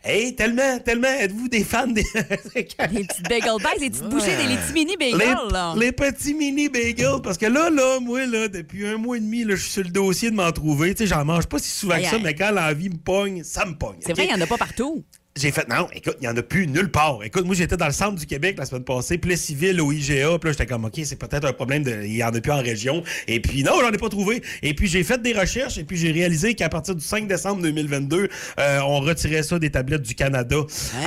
Hey, 0.06 0.36
tellement, 0.36 0.80
tellement, 0.80 1.08
êtes-vous 1.08 1.48
des 1.48 1.64
fans 1.64 1.88
des. 1.88 2.04
Les 2.56 2.64
petites 2.66 3.30
bagel 3.30 3.52
bites, 3.58 3.80
les 3.80 3.90
petites 3.90 4.10
bouchées, 4.10 4.36
des 4.36 4.48
les 4.48 4.58
petits 4.58 4.74
mini 4.74 4.98
bagels, 4.98 5.38
là. 5.50 5.74
les, 5.78 5.86
les 5.86 5.92
petits 5.94 6.34
mini 6.34 6.68
bagels, 6.68 7.22
parce 7.24 7.38
que 7.38 7.46
là, 7.46 7.70
là, 7.70 8.02
moi, 8.02 8.26
là, 8.26 8.50
depuis 8.50 8.86
un 8.86 8.98
mois 8.98 9.16
et 9.16 9.22
demi, 9.22 9.46
là, 9.46 9.56
je 9.56 9.62
suis 9.62 9.72
sur 9.72 9.84
le 9.84 9.90
dossier 9.90 10.30
de 10.30 10.36
m'en 10.36 10.52
trouver. 10.52 10.94
Tu 10.94 11.04
sais, 11.04 11.08
j'en 11.08 11.24
mange 11.24 11.48
pas 11.48 11.58
si 11.58 11.70
souvent 11.70 11.96
que 11.96 12.04
ça, 12.06 12.20
mais 12.20 12.36
quand 12.36 12.52
l'envie 12.52 12.90
me 12.90 12.98
pogne, 12.98 13.44
ça 13.46 13.66
me 13.66 13.76
pogne. 13.76 13.96
C'est 14.02 14.12
vrai, 14.12 14.26
il 14.26 14.28
n'y 14.28 14.34
en 14.34 14.42
a 14.42 14.48
pas 14.48 14.58
partout. 14.58 15.06
J'ai 15.36 15.52
fait, 15.52 15.68
non, 15.68 15.88
écoute, 15.96 16.16
il 16.22 16.28
n'y 16.28 16.32
en 16.32 16.38
a 16.38 16.44
plus 16.44 16.68
nulle 16.68 16.92
part. 16.92 17.18
Écoute, 17.24 17.44
moi, 17.46 17.56
j'étais 17.56 17.76
dans 17.76 17.88
le 17.88 17.92
centre 17.92 18.20
du 18.20 18.28
Québec 18.28 18.56
la 18.60 18.66
semaine 18.68 18.84
passée, 18.84 19.18
Plessisville, 19.18 19.82
au 19.82 19.92
IGA. 19.92 20.38
Puis 20.38 20.50
là, 20.50 20.52
j'étais 20.52 20.68
comme, 20.68 20.86
OK, 20.86 21.00
c'est 21.04 21.16
peut-être 21.18 21.46
un 21.48 21.54
problème, 21.54 21.82
de, 21.82 22.04
il 22.04 22.12
n'y 22.14 22.24
en 22.24 22.28
a 22.30 22.40
plus 22.40 22.52
en 22.52 22.62
région. 22.62 23.02
Et 23.28 23.40
puis, 23.40 23.64
non, 23.64 23.72
j'en 23.82 23.90
ai 23.92 23.98
pas 23.98 24.10
trouvé. 24.10 24.44
Et 24.62 24.76
puis, 24.76 24.88
j'ai 24.88 25.04
fait 25.04 25.20
des 25.24 25.34
recherches 25.34 25.80
et 25.80 25.86
puis 25.86 25.98
j'ai 25.98 26.12
réalisé 26.12 26.54
qu'à 26.54 26.70
partir 26.70 26.94
du 26.94 27.04
5 27.04 27.28
décembre 27.28 27.64
2022, 27.64 28.30
euh, 28.60 28.80
on 28.86 29.00
retirait 29.00 29.42
ça 29.42 29.58
des 29.58 29.72
tablettes 29.72 30.04
du 30.04 30.14
Canada. 30.14 30.58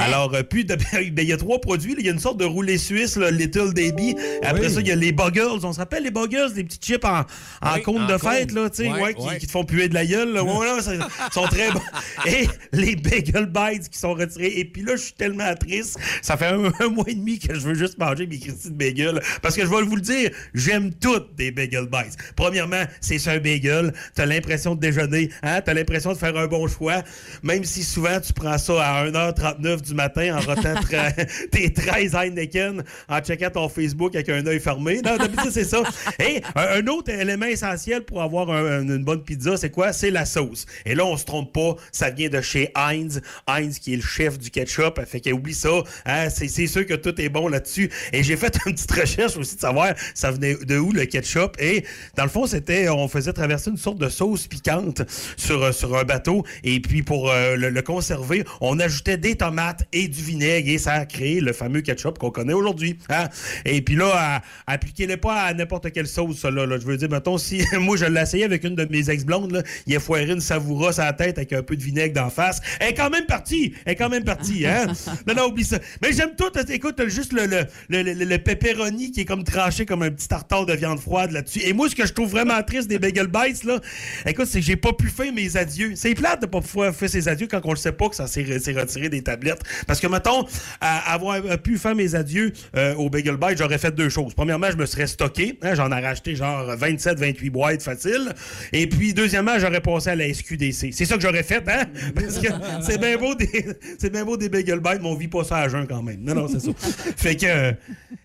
Alors, 0.00 0.34
euh, 0.34 0.42
puis, 0.42 0.64
ben, 0.64 0.76
il 1.00 1.22
y 1.22 1.32
a 1.32 1.36
trois 1.36 1.60
produits. 1.60 1.94
Il 1.96 2.04
y 2.04 2.08
a 2.08 2.12
une 2.12 2.18
sorte 2.18 2.38
de 2.38 2.44
roulé 2.44 2.78
suisse, 2.78 3.14
là, 3.16 3.30
Little 3.30 3.74
Baby. 3.74 4.16
Après 4.42 4.66
Oui. 4.66 4.74
ça, 4.74 4.80
il 4.80 4.88
y 4.88 4.90
a 4.90 4.96
les 4.96 5.12
Buggles. 5.12 5.60
On 5.64 5.72
se 5.72 5.78
rappelle 5.78 6.02
les 6.02 6.10
Buggles, 6.10 6.50
les 6.56 6.64
petits 6.64 6.80
chips 6.82 7.04
en, 7.04 7.20
en 7.62 7.74
Oui, 7.76 7.82
cône 7.82 8.02
en 8.02 8.06
de 8.08 8.16
cône. 8.16 8.32
fête, 8.32 8.50
là, 8.50 8.68
tu 8.70 8.78
sais, 8.82 8.88
Ouais, 8.90 9.00
ouais, 9.02 9.14
qui, 9.14 9.22
ouais. 9.24 9.38
qui 9.38 9.46
te 9.46 9.52
font 9.52 9.64
puer 9.64 9.88
de 9.88 9.94
la 9.94 10.04
gueule. 10.04 10.32
Là. 10.32 10.42
Ouais, 10.42 10.66
là, 10.66 10.82
ça- 10.82 10.94
ils 10.96 11.32
sont 11.32 11.46
très 11.46 11.70
bons. 11.70 11.80
Et 12.26 12.48
les 12.72 12.96
Bagel 12.96 13.46
Bites 13.46 13.88
qui 13.88 13.98
sont 14.00 14.15
retirés. 14.16 14.52
Et 14.59 14.64
puis 14.64 14.83
là, 14.83 14.96
je 14.96 15.02
suis 15.02 15.12
tellement 15.14 15.55
triste. 15.55 15.98
Ça 16.22 16.37
fait 16.37 16.46
un, 16.46 16.64
un 16.81 16.88
mois 16.88 17.05
et 17.09 17.14
demi 17.14 17.38
que 17.38 17.55
je 17.55 17.61
veux 17.61 17.74
juste 17.74 17.98
manger 17.98 18.26
mes 18.26 18.38
Christy 18.38 18.70
de 18.70 18.74
bagel. 18.74 19.20
Parce 19.42 19.55
que 19.57 19.62
je 19.62 19.68
vais 19.70 19.83
vous 19.83 19.96
le 19.96 20.02
dire, 20.02 20.31
j'aime 20.55 20.92
toutes 20.94 21.35
des 21.37 21.50
Bagel 21.50 21.87
Bites. 21.87 22.16
Premièrement, 22.37 22.83
c'est 23.00 23.26
un 23.29 23.38
bagel. 23.38 23.92
T'as 24.14 24.26
l'impression 24.26 24.74
de 24.74 24.81
déjeuner. 24.81 25.31
Hein? 25.42 25.61
T'as 25.62 25.75
l'impression 25.75 26.12
de 26.12 26.19
faire 26.19 26.37
un 26.37 26.46
bon 26.46 26.67
choix. 26.69 27.02
Même 27.42 27.64
si 27.64 27.83
souvent, 27.83 28.21
tu 28.21 28.33
prends 28.33 28.58
ça 28.58 28.83
à 28.85 29.06
1h39 29.08 29.83
du 29.83 29.94
matin 29.94 30.37
en 30.37 30.40
rotant 30.40 30.75
tes 31.50 31.73
13 31.73 32.14
Heineken, 32.14 32.83
en 33.08 33.21
checkant 33.21 33.50
ton 33.50 33.69
Facebook 33.69 34.14
avec 34.14 34.29
un 34.29 34.46
œil 34.46 34.60
fermé. 34.60 35.00
Non, 35.04 35.17
d'habitude, 35.17 35.50
c'est 35.50 35.64
ça. 35.64 35.83
Et 36.19 36.42
un, 36.54 36.83
un 36.83 36.87
autre 36.88 37.10
élément 37.10 37.46
essentiel 37.46 38.02
pour 38.02 38.23
avoir 38.23 38.50
un- 38.50 38.81
un- 38.81 38.83
une 38.88 39.04
bonne 39.04 39.23
pizza, 39.25 39.56
c'est 39.56 39.71
quoi? 39.71 39.92
C'est 39.92 40.10
la 40.10 40.25
sauce. 40.25 40.67
Et 40.85 40.94
là, 40.94 41.04
on 41.04 41.17
se 41.17 41.25
trompe 41.25 41.52
pas, 41.52 41.77
ça 41.92 42.10
vient 42.10 42.29
de 42.29 42.40
chez 42.40 42.71
Heinz. 42.75 43.21
Heinz, 43.46 43.79
qui 43.79 43.94
est 43.94 43.96
le 43.96 44.02
chef 44.07 44.38
du 44.38 44.50
ketchup. 44.50 45.00
Fait 45.07 45.21
que 45.21 45.31
oublie 45.31 45.54
ça. 45.54 45.83
Hein, 46.04 46.29
c'est 46.31 46.67
sûr 46.67 46.87
que 46.87 46.94
tout 46.94 47.21
est 47.21 47.29
bon 47.29 47.48
là-dessus. 47.48 47.90
Et 48.13 48.23
j'ai 48.23 48.37
fait 48.37 48.57
une 48.67 48.75
petite 48.75 48.92
recherche 48.92 49.37
aussi 49.37 49.57
de 49.57 49.61
savoir 49.61 49.94
ça 50.15 50.31
venait 50.31 50.54
de 50.54 50.79
où 50.79 50.92
le 50.92 51.04
ketchup? 51.04 51.57
Et 51.59 51.85
dans 52.17 52.25
le 52.25 52.31
fond, 52.31 52.46
c'était 52.46 52.88
on 52.88 53.09
faisait 53.09 53.33
traverser 53.33 53.71
une 53.71 53.77
sorte 53.77 53.98
de 53.98 54.09
sauce 54.09 54.46
piquante 54.46 55.02
sur, 55.37 55.63
euh, 55.63 55.73
un 55.94 56.04
bateau. 56.04 56.44
Et 56.65 56.81
puis 56.81 57.02
pour 57.02 57.31
euh, 57.31 57.57
le, 57.57 57.83
conserver, 57.83 58.44
on 58.61 58.79
ajoutait 58.81 59.17
des 59.17 59.37
tomates 59.37 59.85
et 59.92 60.09
du 60.09 60.21
vinaigre 60.23 60.69
et 60.69 60.79
ça 60.79 60.94
a 60.94 61.07
créé 61.07 61.40
le 61.40 61.52
fameux 61.52 61.81
ketchup 61.81 62.19
qu'on 62.19 62.31
connaît 62.31 62.52
aujourd'hui. 62.52 62.98
hein. 63.09 63.29
Et 63.65 63.83
puis 63.83 63.94
là, 63.96 64.11
à- 64.15 64.42
appliquez-le 64.67 65.17
pas 65.17 65.42
à 65.42 65.54
n'importe 65.54 65.92
quelle 65.92 66.07
sauce, 66.07 66.38
ça, 66.38 66.50
là. 66.50 66.67
Je 66.79 66.85
veux 66.85 66.96
dire, 66.96 67.09
mettons, 67.11 67.38
si 67.38 67.63
moi 67.79 67.96
je 67.96 68.07
l'ai 68.07 68.21
essayé 68.21 68.44
avec 68.44 68.65
une 68.65 68.75
de 68.75 68.85
mes 68.90 69.09
ex-blondes, 69.11 69.63
il 69.87 69.96
a 69.96 70.00
foiré 70.00 70.31
une 70.31 70.40
savoura 70.40 70.92
sur 70.92 71.04
la 71.04 71.13
tête 71.13 71.38
avec 71.38 71.52
un 71.52 71.63
peu 71.63 71.77
de 71.77 71.83
vinaigre 71.83 72.15
d'en 72.15 72.31
face. 72.31 72.61
Elle 72.81 72.90
est 72.90 72.94
quand 72.94 73.11
même 73.11 73.27
partie. 73.27 73.75
Est 73.97 73.99
quand 73.99 74.09
même 74.09 74.25
partie, 74.25 74.67
hein? 74.67 74.87
non, 75.27 75.35
non, 75.35 75.47
oublie 75.47 75.65
ça. 75.65 75.79
Mais 76.03 76.13
j'aime 76.13 76.35
tout. 76.37 76.51
Écoute, 76.71 76.94
t'as 76.97 77.09
juste 77.09 77.33
le, 77.33 77.47
le, 77.47 77.67
le, 77.88 78.13
le- 78.25 78.38
pepperoni 78.38 79.11
qui 79.13 79.23
est 79.23 79.25
comme 79.25 79.44
tranché 79.44 79.87
comme 79.87 80.03
un 80.03 80.11
petit 80.11 80.29
tartare 80.29 80.67
de 80.67 80.75
viande 80.75 81.01
froide 81.01 81.33
là-dessus. 81.33 81.61
Et 81.65 81.73
moi, 81.73 81.88
ce 81.88 81.94
que 81.97 82.07
je 82.07 82.13
trouve 82.13 82.31
vraiment 82.31 82.63
triste 82.63 82.88
des 82.88 82.99
Bagel 82.99 83.27
Bites, 83.29 83.65
là, 83.65 83.81
écoute, 84.27 84.47
c'est 84.47 84.61
que 84.61 84.67
j'ai 84.67 84.77
pas 84.77 84.92
pu 84.92 85.09
faire 85.09 85.33
mes 85.33 85.57
adieux. 85.57 85.92
C'est 85.97 86.15
plate 86.15 86.42
de 86.42 86.47
pas 86.47 86.61
pouvoir 86.61 86.94
faire 86.94 87.09
ses 87.09 87.29
adieux 87.29 87.47
quand 87.51 87.61
on 87.65 87.71
le 87.71 87.77
sait 87.77 87.92
pas 87.92 88.09
que 88.09 88.15
ça 88.17 88.27
s'est 88.27 88.59
s'est 88.59 88.73
retiré 88.73 89.09
des 89.09 89.23
tablettes. 89.23 89.63
Parce 89.87 90.01
que, 90.01 90.07
mettons, 90.07 90.47
à- 90.81 91.13
avoir 91.15 91.40
pu 91.63 91.79
faire 91.79 91.94
mes 91.94 92.15
adieux 92.15 92.53
euh, 92.77 92.94
au 92.94 93.09
Bagel 93.11 93.37
Bite, 93.37 93.59
j'aurais 93.59 93.79
fait 93.79 93.94
deux 93.94 94.09
choses. 94.09 94.35
Premièrement, 94.35 94.71
je 94.71 94.77
me 94.77 94.87
serais 94.87 95.07
stocké. 95.07 95.59
hein, 95.63 95.75
J'en 95.75 95.90
ai 95.90 96.01
racheté 96.01 96.37
genre 96.37 96.77
27, 96.77 97.19
28 97.19 97.51
boîtes 97.51 97.83
facile. 97.83 98.33
Et 98.73 98.87
puis, 98.88 99.15
deuxièmement, 99.15 99.59
j'aurais 99.59 99.81
passé 99.81 100.11
à 100.11 100.15
la 100.17 100.33
SQDC. 100.33 100.90
C'est 100.92 101.05
ça 101.05 101.17
que 101.17 101.23
j'aurais 101.23 101.42
fait, 101.42 101.63
hein? 101.69 101.85
Parce 102.15 102.38
que 102.38 102.49
c'est 102.83 102.99
bien 102.99 103.17
beau 103.17 103.35
des, 103.35 103.65
c'est 103.98 104.10
bien 104.10 104.24
beau 104.24 104.37
des 104.37 104.48
Bagel 104.48 104.80
Bites, 104.80 104.98
mais 105.02 105.08
on 105.08 105.14
vit 105.14 105.28
pas 105.28 105.44
ça 105.44 105.56
à 105.58 105.68
jeun 105.68 105.87
quand 105.87 106.02
même. 106.02 106.20
Non, 106.22 106.34
non, 106.34 106.48
c'est 106.48 106.60
ça. 106.60 106.70
fait 107.16 107.37
que, 107.37 107.46
euh, 107.46 107.72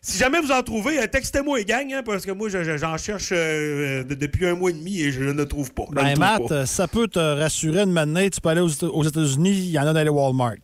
si 0.01 0.17
jamais 0.17 0.39
vous 0.41 0.51
en 0.51 0.61
trouvez, 0.63 0.99
euh, 0.99 1.07
textez-moi 1.07 1.59
les 1.59 1.65
gang, 1.65 1.91
hein, 1.93 2.01
parce 2.05 2.25
que 2.25 2.31
moi, 2.31 2.49
je- 2.49 2.63
je- 2.63 2.77
j'en 2.77 2.97
cherche 2.97 3.29
euh, 3.31 4.03
de- 4.03 4.15
depuis 4.15 4.45
un 4.47 4.55
mois 4.55 4.69
et 4.69 4.73
demi 4.73 5.01
et 5.01 5.11
je 5.11 5.23
ne 5.23 5.43
trouve 5.43 5.73
pas. 5.73 5.83
Ben, 5.91 6.05
trouve 6.07 6.19
Matt, 6.19 6.47
pas. 6.47 6.65
ça 6.65 6.87
peut 6.87 7.07
te 7.07 7.19
rassurer 7.19 7.81
une 7.81 7.91
matinée. 7.91 8.29
Tu 8.29 8.41
peux 8.41 8.49
aller 8.49 8.61
aux, 8.61 8.83
aux 8.85 9.03
États-Unis, 9.03 9.51
il 9.51 9.69
y 9.71 9.79
en 9.79 9.87
a 9.87 9.93
dans 9.93 10.03
les 10.03 10.09
Walmart. 10.09 10.55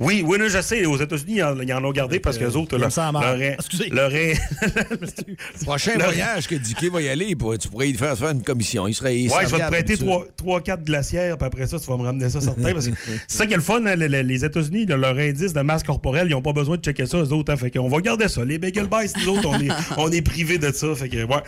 Oui, 0.00 0.22
oui, 0.26 0.38
je 0.48 0.60
sais. 0.60 0.84
Aux 0.86 0.96
États-Unis, 0.96 1.36
ils 1.64 1.72
en, 1.72 1.84
ont 1.84 1.92
gardé 1.92 2.20
parce 2.20 2.38
que 2.38 2.44
les 2.44 2.56
autres, 2.56 2.76
leur 3.90 4.14
est- 4.14 4.38
Prochain 5.64 5.92
voyage 5.98 6.46
que 6.48 6.54
Dicky 6.54 6.88
va 6.88 7.00
y 7.02 7.08
aller, 7.08 7.34
tu 7.58 7.68
pourrais 7.68 7.86
lui 7.86 7.94
faire 7.94 8.16
faire 8.16 8.30
une 8.30 8.42
commission. 8.42 8.86
Il 8.86 8.94
serait 8.94 9.14
Ouais, 9.28 9.46
je 9.46 9.54
vais 9.54 9.62
te 9.62 9.66
prêter 9.68 9.96
d'habitude. 9.96 10.32
3-4 10.44 10.84
glacières, 10.84 11.36
puis 11.38 11.46
après 11.46 11.66
ça, 11.66 11.78
tu 11.78 11.86
vas 11.86 11.96
me 11.96 12.02
ramener 12.02 12.28
ça 12.30 12.40
certain. 12.40 12.72
parce 12.72 12.88
que 12.88 12.94
c'est 13.28 13.36
ça 13.38 13.46
qui 13.46 13.52
est 13.52 13.56
le 13.56 13.62
fun, 13.62 13.84
hein, 13.86 13.96
les, 13.96 14.44
États-Unis, 14.44 14.86
leur 14.86 15.16
indice 15.16 15.52
de 15.52 15.60
masse 15.60 15.82
corporelle, 15.82 16.26
ils 16.28 16.32
n'ont 16.32 16.42
pas 16.42 16.52
besoin 16.52 16.76
de 16.76 16.82
checker 16.82 17.06
ça, 17.06 17.18
eux 17.18 17.32
autres. 17.32 17.52
Hein, 17.52 17.56
fait 17.56 17.70
qu'on 17.70 17.88
va 17.88 18.00
garder 18.00 18.28
ça. 18.28 18.44
Les 18.44 18.58
Bagel 18.58 18.86
Bites, 18.86 19.14
nous 19.24 19.36
autres, 19.36 19.48
on 19.48 19.60
est, 19.60 19.68
on 19.96 20.10
est 20.10 20.22
privés 20.22 20.58
de 20.58 20.70
ça. 20.72 20.94
Fait 20.94 21.08
que, 21.08 21.24
ouais. 21.24 21.42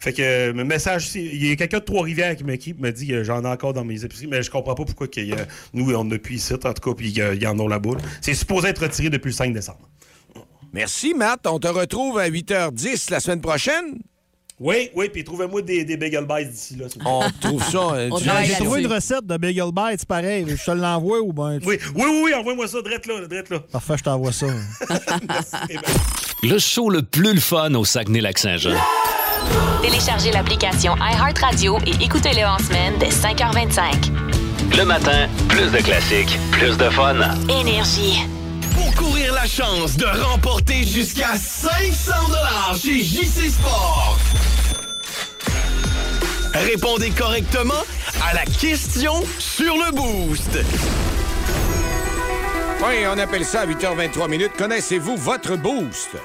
Fait 0.00 0.12
que, 0.12 0.22
euh, 0.22 0.52
le 0.52 0.64
message, 0.64 1.14
il 1.14 1.46
y 1.46 1.52
a 1.52 1.56
quelqu'un 1.56 1.78
de 1.78 1.84
Trois-Rivières 1.84 2.36
qui 2.36 2.44
me, 2.44 2.56
qui 2.56 2.74
me 2.74 2.90
dit 2.90 3.06
que 3.06 3.24
j'en 3.24 3.42
ai 3.44 3.48
encore 3.48 3.72
dans 3.72 3.84
mes 3.84 4.04
épiceries, 4.04 4.26
mais 4.26 4.42
je 4.42 4.50
comprends 4.50 4.74
pas 4.74 4.84
pourquoi 4.84 5.06
a- 5.32 5.46
nous, 5.72 5.90
on 5.94 6.10
plus 6.18 6.34
ici, 6.36 6.52
en 6.52 6.58
tout 6.58 6.72
cas, 6.72 6.94
puis 6.94 7.08
il 7.08 7.42
y 7.42 7.46
en 7.46 7.58
a 7.58 7.62
C'est 8.20 8.34
supposé 8.34 8.68
être 8.68 8.82
retiré 8.82 9.10
depuis 9.10 9.28
le 9.30 9.34
5 9.34 9.52
décembre. 9.52 9.88
Merci, 10.72 11.14
Matt. 11.14 11.46
On 11.46 11.58
te 11.58 11.68
retrouve 11.68 12.18
à 12.18 12.28
8h10 12.28 13.10
la 13.10 13.20
semaine 13.20 13.40
prochaine. 13.40 13.98
Oui, 14.60 14.88
oui, 14.94 15.08
puis 15.08 15.24
trouvez-moi 15.24 15.62
des, 15.62 15.84
des 15.84 15.96
Bagel 15.96 16.26
Bites 16.26 16.50
d'ici 16.50 16.76
là. 16.76 16.86
On 17.04 17.22
trouve 17.40 17.62
ça. 17.62 17.78
euh, 17.94 18.08
travaille 18.10 18.46
J'ai 18.46 18.54
trouvé 18.54 18.82
une 18.82 18.86
recette 18.92 19.26
de 19.26 19.36
Bagel 19.36 19.72
Bites, 19.72 19.98
c'est 19.98 20.08
pareil. 20.08 20.46
Je 20.48 20.64
te 20.64 20.70
l'envoie 20.70 21.20
ou 21.20 21.32
ben. 21.32 21.58
tu- 21.60 21.66
Oui, 21.68 21.78
oui, 21.96 22.02
oui, 22.06 22.20
oui, 22.26 22.34
envoie-moi 22.34 22.68
ça, 22.68 22.80
drette 22.80 23.04
là, 23.06 23.26
drette 23.26 23.50
là. 23.50 23.58
Parfait, 23.72 23.94
je 23.98 24.02
t'envoie 24.04 24.32
ça. 24.32 24.46
Le 26.42 26.58
show 26.58 26.88
le 26.88 27.02
plus 27.02 27.34
le 27.34 27.40
fun 27.40 27.74
au 27.74 27.84
Saguenay-Lac-Saint-Jean. 27.84 28.76
Téléchargez 29.82 30.30
l'application 30.30 30.94
iHeartRadio 30.96 31.78
et 31.86 32.04
écoutez-le 32.04 32.46
en 32.46 32.58
semaine 32.58 32.94
dès 33.00 33.08
5h25. 33.10 34.43
Le 34.76 34.84
matin, 34.84 35.28
plus 35.48 35.70
de 35.70 35.78
classiques, 35.78 36.36
plus 36.50 36.76
de 36.76 36.90
fun. 36.90 37.14
Énergie. 37.48 38.18
Pour 38.74 38.92
courir 38.96 39.32
la 39.32 39.46
chance 39.46 39.96
de 39.96 40.04
remporter 40.04 40.82
jusqu'à 40.82 41.36
500 41.36 42.12
chez 42.76 43.04
JC 43.04 43.50
Sport. 43.50 44.18
Répondez 46.54 47.10
correctement 47.10 47.84
à 48.28 48.34
la 48.34 48.44
question 48.44 49.22
sur 49.38 49.74
le 49.76 49.92
boost. 49.92 50.58
Oui, 52.80 53.04
on 53.08 53.18
appelle 53.18 53.44
ça 53.44 53.60
à 53.60 53.66
8h23 53.66 54.28
minutes. 54.28 54.52
Connaissez-vous 54.58 55.16
votre 55.16 55.56
boost? 55.56 56.16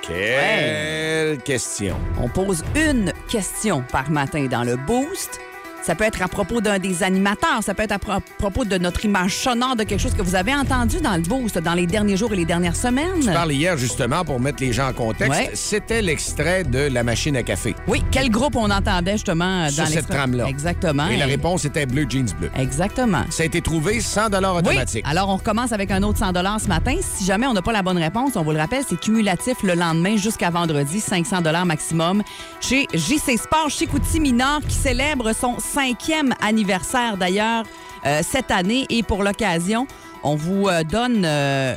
Quelle 0.00 1.38
question. 1.38 1.96
On 2.18 2.28
pose 2.28 2.64
une 2.74 3.12
question 3.28 3.84
par 3.92 4.10
matin 4.10 4.46
dans 4.46 4.64
le 4.64 4.76
boost. 4.76 5.38
Ça 5.84 5.94
peut 5.94 6.04
être 6.04 6.22
à 6.22 6.28
propos 6.28 6.60
d'un 6.62 6.78
des 6.78 7.02
animateurs, 7.02 7.62
ça 7.62 7.74
peut 7.74 7.82
être 7.82 7.92
à, 7.92 7.98
pro- 7.98 8.12
à 8.12 8.20
propos 8.38 8.64
de 8.64 8.78
notre 8.78 9.04
image 9.04 9.36
sonore 9.36 9.76
de 9.76 9.82
quelque 9.84 10.00
chose 10.00 10.14
que 10.14 10.22
vous 10.22 10.34
avez 10.34 10.54
entendu 10.54 11.00
dans 11.00 11.14
le 11.14 11.20
boost 11.22 11.58
dans 11.58 11.74
les 11.74 11.86
derniers 11.86 12.16
jours 12.16 12.32
et 12.32 12.36
les 12.36 12.46
dernières 12.46 12.76
semaines. 12.76 13.20
Je 13.22 13.30
parlais 13.30 13.54
hier 13.54 13.76
justement 13.76 14.24
pour 14.24 14.40
mettre 14.40 14.62
les 14.62 14.72
gens 14.72 14.88
en 14.88 14.92
contexte. 14.94 15.38
Ouais. 15.38 15.50
C'était 15.52 16.00
l'extrait 16.00 16.64
de 16.64 16.88
la 16.90 17.02
machine 17.04 17.36
à 17.36 17.42
café. 17.42 17.74
Oui, 17.86 18.02
quel 18.10 18.30
groupe 18.30 18.56
on 18.56 18.70
entendait 18.70 19.12
justement 19.12 19.68
Sur 19.68 19.84
dans 19.84 19.90
cette 19.90 20.08
trame-là. 20.08 20.46
Exactement. 20.46 21.06
Et 21.08 21.16
la 21.18 21.26
réponse 21.26 21.64
était 21.66 21.84
bleu 21.84 22.06
jeans 22.08 22.30
bleu. 22.38 22.50
Exactement. 22.56 23.24
Ça 23.28 23.42
a 23.42 23.46
été 23.46 23.60
trouvé 23.60 24.00
100 24.00 24.26
automatique. 24.32 25.04
Oui. 25.04 25.10
Alors, 25.10 25.28
on 25.28 25.36
recommence 25.36 25.72
avec 25.72 25.90
un 25.90 26.02
autre 26.02 26.18
100 26.18 26.32
ce 26.60 26.68
matin. 26.68 26.96
Si 27.02 27.24
jamais 27.24 27.46
on 27.46 27.52
n'a 27.52 27.62
pas 27.62 27.72
la 27.72 27.82
bonne 27.82 27.98
réponse, 27.98 28.36
on 28.36 28.42
vous 28.42 28.52
le 28.52 28.58
rappelle, 28.58 28.84
c'est 28.88 28.98
cumulatif 28.98 29.56
le 29.62 29.74
lendemain 29.74 30.16
jusqu'à 30.16 30.48
vendredi, 30.50 31.00
500 31.00 31.42
maximum. 31.66 32.22
Chez 32.60 32.86
JC 32.94 33.36
Sport, 33.36 33.68
Chicoutimi 33.68 34.32
Minor, 34.32 34.60
qui 34.66 34.74
célèbre 34.76 35.32
son 35.34 35.58
cinquième 35.74 36.34
anniversaire 36.40 37.16
d'ailleurs 37.16 37.64
euh, 38.06 38.20
cette 38.22 38.50
année. 38.50 38.86
Et 38.90 39.02
pour 39.02 39.22
l'occasion, 39.22 39.86
on 40.22 40.36
vous 40.36 40.68
euh, 40.68 40.82
donne... 40.84 41.22
euh, 41.24 41.74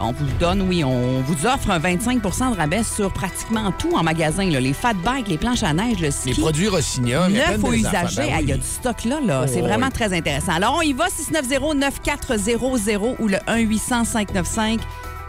on 0.00 0.12
vous 0.12 0.26
donne, 0.38 0.62
oui, 0.62 0.84
on 0.84 1.22
vous 1.22 1.44
offre 1.46 1.72
un 1.72 1.80
25% 1.80 2.52
de 2.52 2.56
rabais 2.56 2.84
sur 2.84 3.12
pratiquement 3.12 3.72
tout 3.72 3.92
en 3.96 4.04
magasin. 4.04 4.48
là. 4.48 4.60
Les 4.60 4.72
fat 4.72 4.94
bikes, 4.94 5.26
les 5.26 5.38
planches 5.38 5.64
à 5.64 5.72
neige, 5.72 5.98
le 6.00 6.12
ski. 6.12 6.34
Les 6.34 6.40
produits 6.40 6.68
Rossignol. 6.68 7.32
affaires. 7.40 7.58
usagers. 7.90 8.22
Ben 8.28 8.32
Ah, 8.36 8.40
Il 8.40 8.48
y 8.48 8.52
a 8.52 8.56
du 8.56 8.62
stock 8.66 9.04
là. 9.04 9.16
là. 9.24 9.40
Oh, 9.44 9.48
c'est 9.52 9.60
vraiment 9.60 9.86
oui. 9.86 9.92
très 9.92 10.16
intéressant. 10.16 10.52
Alors, 10.52 10.76
on 10.78 10.82
y 10.82 10.92
va, 10.92 11.06
690-9400 11.08 13.16
ou 13.18 13.26
le 13.28 13.38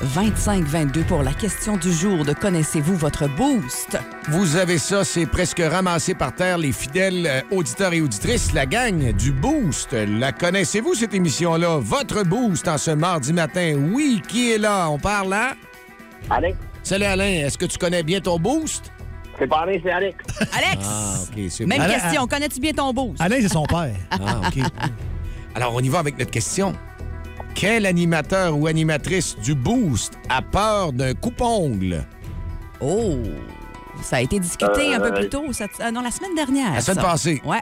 1-800-595-2522 0.03 1.03
pour 1.05 1.23
la 1.23 1.33
question 1.33 1.77
du 1.77 1.91
jour 1.91 2.23
de 2.25 2.33
Connaissez-vous 2.33 2.95
votre 2.95 3.27
boost? 3.27 3.97
Vous 4.29 4.55
avez 4.55 4.77
ça, 4.77 5.03
c'est 5.03 5.25
presque 5.25 5.61
ramassé 5.61 6.13
par 6.13 6.33
terre, 6.33 6.57
les 6.57 6.71
fidèles 6.71 7.27
euh, 7.27 7.41
auditeurs 7.51 7.93
et 7.93 8.01
auditrices, 8.01 8.53
la 8.53 8.65
gang 8.65 9.11
du 9.13 9.31
Boost. 9.31 9.93
La 9.93 10.31
connaissez-vous, 10.31 10.95
cette 10.95 11.13
émission-là? 11.13 11.77
Votre 11.81 12.23
Boost 12.23 12.67
en 12.67 12.77
ce 12.77 12.91
mardi 12.91 13.33
matin. 13.33 13.75
Oui, 13.93 14.21
qui 14.27 14.51
est 14.53 14.57
là? 14.57 14.89
On 14.89 14.97
parle 14.99 15.29
là? 15.29 15.53
Alex. 16.29 16.57
Salut 16.83 17.05
Alain, 17.05 17.45
est-ce 17.45 17.57
que 17.57 17.65
tu 17.65 17.77
connais 17.77 18.03
bien 18.03 18.19
ton 18.21 18.39
Boost? 18.39 18.91
C'est 19.37 19.47
pas 19.47 19.59
Alain, 19.59 19.79
c'est 19.81 19.91
Alex. 19.91 20.17
Alex! 20.53 20.83
Ah, 20.85 21.13
OK, 21.23 21.39
c'est 21.49 21.65
Même 21.65 21.81
bon. 21.81 21.87
question. 21.87 22.27
Connais-tu 22.27 22.59
bien 22.59 22.73
ton 22.73 22.91
boost? 22.93 23.21
Alain, 23.21 23.37
c'est 23.39 23.47
son 23.47 23.63
père. 23.63 23.95
Ah, 24.11 24.41
OK. 24.45 24.61
Alors, 25.55 25.73
on 25.75 25.79
y 25.79 25.87
va 25.87 25.99
avec 25.99 26.19
notre 26.19 26.31
question. 26.31 26.73
Quel 27.59 27.85
animateur 27.85 28.55
ou 28.57 28.67
animatrice 28.67 29.35
du 29.37 29.53
Boost 29.53 30.13
a 30.29 30.41
peur 30.41 30.93
d'un 30.93 31.13
coupe-ongle? 31.13 32.05
Oh! 32.79 33.17
Ça 34.01 34.15
a 34.17 34.21
été 34.21 34.39
discuté 34.39 34.93
un 34.95 34.99
peu 35.01 35.07
Euh, 35.07 35.19
plus 35.19 35.27
tôt. 35.29 35.43
cette- 35.51 35.77
euh, 35.81 35.91
non, 35.91 36.01
la 36.01 36.09
semaine 36.11 36.33
dernière. 36.35 36.73
La 36.73 36.79
semaine 36.79 36.95
ça. 37.03 37.03
passée. 37.03 37.41
Ouais. 37.43 37.59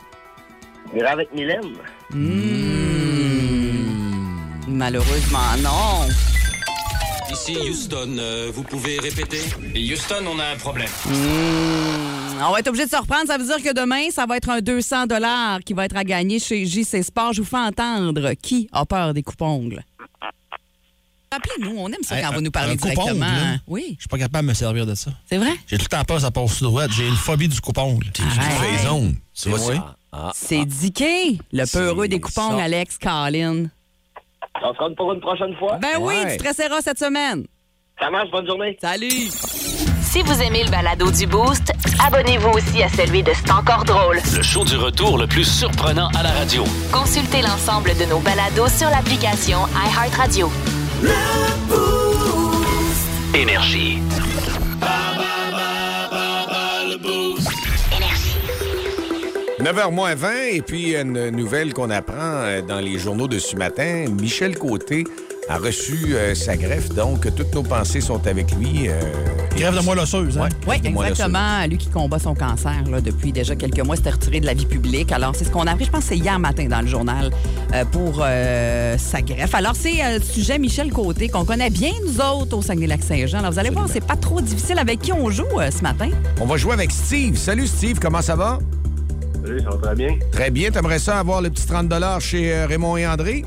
J'irai 0.94 1.08
avec 1.08 1.34
Mylène. 1.34 1.74
Malheureusement, 4.68 5.40
non. 5.64 6.08
Ici 7.32 7.58
Houston, 7.68 8.18
euh, 8.20 8.52
vous 8.54 8.62
pouvez 8.64 9.00
répéter? 9.00 9.42
Houston, 9.76 10.24
on 10.32 10.38
a 10.40 10.46
un 10.54 10.56
problème. 10.58 10.88
Hmm, 11.08 12.07
On 12.40 12.52
va 12.52 12.60
être 12.60 12.68
obligé 12.68 12.86
de 12.86 12.90
se 12.92 12.96
reprendre. 12.96 13.26
Ça 13.28 13.38
veut 13.38 13.46
dire 13.46 13.58
que 13.62 13.74
demain, 13.74 14.10
ça 14.12 14.26
va 14.26 14.38
être 14.38 14.50
un 14.50 14.60
200 14.62 15.06
qui 15.66 15.74
va 15.74 15.86
être 15.86 15.96
à 15.98 16.04
gagner 16.04 16.40
chez 16.40 16.66
JC 16.66 17.02
Sport. 17.04 17.34
Je 17.34 17.42
vous 17.42 17.48
fais 17.48 17.58
entendre 17.58 18.34
qui 18.42 18.70
a 18.72 18.86
peur 18.86 19.14
des 19.14 19.24
coupes-ongles. 19.24 19.84
Rappelez-nous, 21.32 21.76
on 21.78 21.88
aime 21.90 22.04
ça 22.04 22.16
Hey, 22.16 22.24
quand 22.24 22.30
un- 22.32 22.36
vous 22.36 22.42
nous 22.42 22.52
parlez 22.52 22.76
directement. 22.76 23.26
là. 23.26 23.58
Oui, 23.68 23.96
Je 23.98 24.02
suis 24.04 24.08
pas 24.08 24.18
capable 24.18 24.46
de 24.46 24.50
me 24.52 24.54
servir 24.54 24.86
de 24.86 24.96
ça. 24.96 25.12
c'est 25.30 25.38
vrai? 25.38 25.54
J'ai 25.68 25.78
tout 25.78 25.84
le 25.92 25.98
temps 25.98 26.04
peur, 26.06 26.22
ça 26.22 26.32
passe 26.32 26.54
sur 26.56 26.68
droite. 26.70 26.90
J'ai 26.96 27.08
une 27.08 27.16
phobie 27.16 27.50
du 27.50 27.60
coupe-ongle. 27.60 28.08
Arrête. 28.20 28.80
Fais 28.80 28.88
zone. 28.88 29.16
C'est 29.34 29.50
vrai? 29.50 29.78
Ah, 30.14 30.32
C'est 30.34 30.64
Dicky, 30.66 31.40
le 31.52 31.66
peureux 31.72 32.08
des 32.08 32.20
coupes-ongles, 32.22 32.58
ça. 32.60 32.64
Alex 32.64 32.98
Carlin. 32.98 33.66
On 34.64 34.74
se 34.74 34.80
rend 34.80 34.94
pour 34.96 35.12
une 35.14 35.20
prochaine 35.20 35.54
fois? 35.58 35.78
Ben 35.80 35.98
oui, 36.00 36.16
tu 36.32 36.38
te 36.38 36.82
cette 36.82 36.98
semaine. 37.00 37.46
Ça 38.00 38.10
marche, 38.10 38.32
bonne 38.32 38.48
journée. 38.48 38.78
Salut! 38.82 39.30
Si 40.18 40.24
vous 40.24 40.42
aimez 40.42 40.64
le 40.64 40.72
balado 40.72 41.12
du 41.12 41.28
Boost, 41.28 41.72
Abonnez-vous 42.04 42.50
aussi 42.50 42.82
à 42.82 42.90
celui 42.90 43.22
de 43.22 43.32
C'est 43.36 43.52
encore 43.52 43.86
drôle. 43.86 44.20
Le 44.36 44.42
show 44.42 44.66
du 44.66 44.76
retour 44.76 45.20
le 45.20 45.28
plus 45.28 45.44
surprenant 45.44 46.08
à 46.18 46.24
la 46.24 46.32
radio. 46.32 46.64
Consultez 46.92 47.44
l'ensemble 47.44 47.96
de 48.00 48.06
nos 48.06 48.18
balados 48.18 48.68
sur 48.68 48.90
l'application 48.90 49.60
iHeartRadio. 49.76 50.52
Énergie. 53.36 54.00
9h 59.60 59.92
moins 59.92 60.16
20, 60.16 60.30
et 60.54 60.62
puis 60.64 60.96
une 60.96 61.30
nouvelle 61.30 61.76
qu'on 61.76 61.92
apprend 61.92 62.16
euh, 62.16 62.62
dans 62.64 62.80
les 62.80 62.98
journaux 62.98 63.28
de 63.28 63.38
ce 63.38 63.56
matin. 63.56 64.06
Michel 64.20 64.58
Côté 64.58 65.04
a 65.50 65.58
reçu 65.58 66.14
euh, 66.16 66.36
sa 66.36 66.58
greffe, 66.58 66.90
donc 66.90 67.34
toutes 67.36 67.54
nos 67.56 67.64
pensées 67.64 68.02
sont 68.02 68.26
avec 68.28 68.52
lui. 68.56 68.90
euh, 68.90 69.00
Grève 69.56 69.74
de 69.76 69.80
et- 69.80 69.84
moelle 69.86 70.00
osseuse, 70.00 70.38
hein? 70.38 70.50
Oui, 70.68 70.80
greffe 70.80 70.94
de 70.94 71.12
exactement. 71.12 71.66
Lui 71.68 71.78
qui 71.78 71.90
combat 71.90 72.20
son 72.20 72.36
cancer 72.36 72.74
là, 72.92 73.00
depuis 73.00 73.32
déjà 73.32 73.56
quelques 73.56 73.80
mois, 73.80 73.96
s'était 73.96 74.10
retiré 74.12 74.40
de 74.42 74.46
la 74.46 74.54
vie 74.54 74.66
publique. 74.66 75.12
Alors, 75.14 75.36
c'est 75.36 75.46
ce 75.46 75.50
qu'on 75.52 75.66
a 75.66 75.72
appris, 75.72 75.86
je 75.86 75.90
pense 75.92 76.02
que 76.02 76.10
c'est 76.10 76.18
hier 76.18 76.38
matin 76.38 76.66
dans 76.68 76.82
le 76.82 76.88
journal 76.88 77.32
euh, 77.74 77.86
pour 77.86 78.22
euh, 78.22 78.98
sa 78.98 79.22
greffe. 79.22 79.56
Alors, 79.56 79.74
c'est 79.76 80.04
euh, 80.04 80.18
le 80.20 80.24
sujet 80.24 80.60
Michel 80.60 80.92
Côté 80.92 81.30
qu'on 81.30 81.46
connaît 81.46 81.70
bien, 81.70 81.92
nous 82.06 82.20
autres, 82.20 82.58
au 82.58 82.62
Saguenay-Lac-Saint-Jean. 82.62 83.40
Alors, 83.40 83.52
vous 83.54 83.60
allez 83.60 83.70
voir, 83.70 83.88
c'est 83.92 84.06
pas 84.06 84.16
trop 84.18 84.42
difficile 84.42 84.78
avec 84.80 85.00
qui 85.00 85.14
on 85.14 85.30
joue 85.30 85.46
euh, 85.60 85.72
ce 85.72 85.82
matin. 85.82 86.10
On 86.42 86.46
va 86.46 86.58
jouer 86.58 86.74
avec 86.74 86.92
Steve. 86.92 87.38
Salut 87.38 87.68
Steve, 87.68 88.00
comment 88.00 88.22
ça 88.22 88.36
va? 88.36 88.60
Salut, 89.44 89.62
ça 89.62 89.70
va 89.70 89.78
très 89.78 89.96
bien. 89.96 90.10
Très 90.32 90.52
bien, 90.52 90.72
t'aimerais 90.72 91.00
ça 91.00 91.20
avoir 91.20 91.42
le 91.42 91.50
petit 91.50 91.66
30 91.66 91.90
chez 92.20 92.54
euh, 92.54 92.66
Raymond 92.68 92.98
et 92.98 93.08
André? 93.08 93.46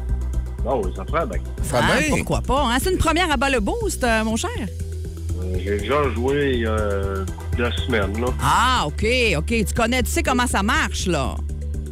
Non, 0.64 0.82
oui, 0.84 0.92
ça 0.94 1.04
ferait 1.04 1.26
bien. 1.26 1.38
Ça 1.62 1.80
Ah, 1.82 1.98
bien. 2.00 2.08
pourquoi 2.16 2.40
pas? 2.42 2.66
hein? 2.66 2.76
C'est 2.82 2.90
une 2.92 2.98
première 2.98 3.30
à 3.30 3.36
bas 3.36 3.48
le 3.50 3.60
boost, 3.60 4.04
euh, 4.04 4.24
mon 4.24 4.36
cher. 4.36 4.50
Euh, 4.58 5.56
J'ai 5.58 5.78
déjà 5.78 6.08
joué 6.14 6.52
il 6.54 6.60
y 6.60 6.66
a 6.66 6.76
deux 7.56 7.70
semaines, 7.86 8.20
là. 8.20 8.26
Ah, 8.42 8.84
OK, 8.86 9.06
OK. 9.38 9.46
Tu 9.46 9.74
connais, 9.74 10.02
tu 10.02 10.10
sais 10.10 10.22
comment 10.22 10.46
ça 10.46 10.62
marche, 10.62 11.06
là. 11.06 11.34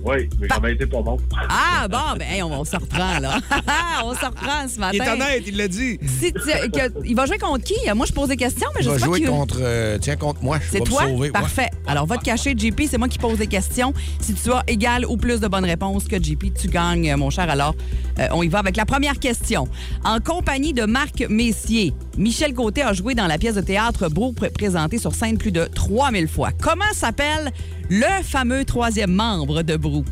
Oui, 0.04 0.28
mais 0.40 0.48
j'avais 0.48 0.72
été 0.74 0.86
pas 0.86 1.02
bon. 1.02 1.16
Ah, 1.48 1.86
bon, 1.88 2.16
ben, 2.18 2.26
hey, 2.30 2.42
on, 2.42 2.60
on 2.60 2.64
se 2.64 2.76
reprend, 2.76 3.18
là. 3.20 3.38
on 4.04 4.14
se 4.14 4.24
reprend 4.24 4.66
ce 4.68 4.78
matin. 4.78 4.96
Il 4.98 5.02
est 5.02 5.08
honnête, 5.10 5.42
il 5.46 5.56
l'a 5.56 5.68
dit. 5.68 5.98
Si 6.20 6.32
tu- 6.32 6.70
que- 6.70 7.04
il 7.04 7.14
va 7.16 7.26
jouer 7.26 7.38
contre 7.38 7.64
qui? 7.64 7.74
Moi, 7.94 8.06
je 8.06 8.12
pose 8.12 8.28
des 8.28 8.36
questions, 8.36 8.68
mais 8.74 8.80
Il 8.82 8.84
je 8.84 8.90
va 8.90 8.94
sais 8.96 9.00
pas 9.00 9.06
jouer 9.06 9.20
qui... 9.20 9.26
contre. 9.26 9.58
euh, 9.60 9.98
tiens, 10.00 10.16
contre 10.16 10.42
moi. 10.42 10.58
Je 10.64 10.70
C'est 10.70 10.80
me 10.80 10.84
toi? 10.86 11.06
ouais. 11.06 11.30
Parfait. 11.30 11.68
Alors, 11.86 12.06
va 12.06 12.16
te 12.18 12.24
cacher, 12.24 12.54
JP. 12.56 12.82
C'est 12.88 12.98
moi 12.98 13.08
qui 13.08 13.18
pose 13.18 13.38
des 13.38 13.46
questions. 13.46 13.92
Si 14.20 14.34
tu 14.34 14.52
as 14.52 14.62
égal 14.66 15.04
ou 15.06 15.16
plus 15.16 15.40
de 15.40 15.48
bonnes 15.48 15.64
réponses 15.64 16.04
que 16.04 16.22
JP, 16.22 16.54
tu 16.54 16.68
gagnes, 16.68 17.14
mon 17.16 17.30
cher. 17.30 17.50
Alors, 17.50 17.74
euh, 18.18 18.28
on 18.32 18.42
y 18.42 18.48
va 18.48 18.58
avec 18.60 18.76
la 18.76 18.84
première 18.86 19.18
question. 19.18 19.66
En 20.04 20.20
compagnie 20.20 20.72
de 20.72 20.84
Marc 20.84 21.24
Messier, 21.28 21.92
Michel 22.16 22.54
Côté 22.54 22.82
a 22.82 22.92
joué 22.92 23.14
dans 23.14 23.26
la 23.26 23.38
pièce 23.38 23.54
de 23.56 23.60
théâtre 23.60 24.08
Beau 24.08 24.32
pr- 24.32 24.50
présentée 24.52 24.98
sur 24.98 25.14
scène 25.14 25.38
plus 25.38 25.52
de 25.52 25.64
3000 25.64 26.28
fois. 26.28 26.50
Comment 26.60 26.84
s'appelle 26.92 27.50
le 27.90 28.22
fameux 28.22 28.64
troisième 28.64 29.12
membre 29.12 29.62
de 29.62 29.76
Brou? 29.76 30.04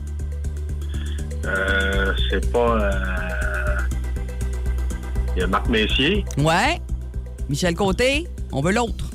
Euh, 1.44 2.12
c'est 2.30 2.50
pas... 2.52 2.78
euh, 2.80 3.76
Il 5.36 5.40
y 5.40 5.42
a 5.42 5.46
Marc 5.46 5.68
Messier. 5.68 6.24
Ouais. 6.38 6.80
Michel 7.48 7.74
Côté, 7.74 8.26
on 8.52 8.60
veut 8.60 8.72
l'autre. 8.72 9.10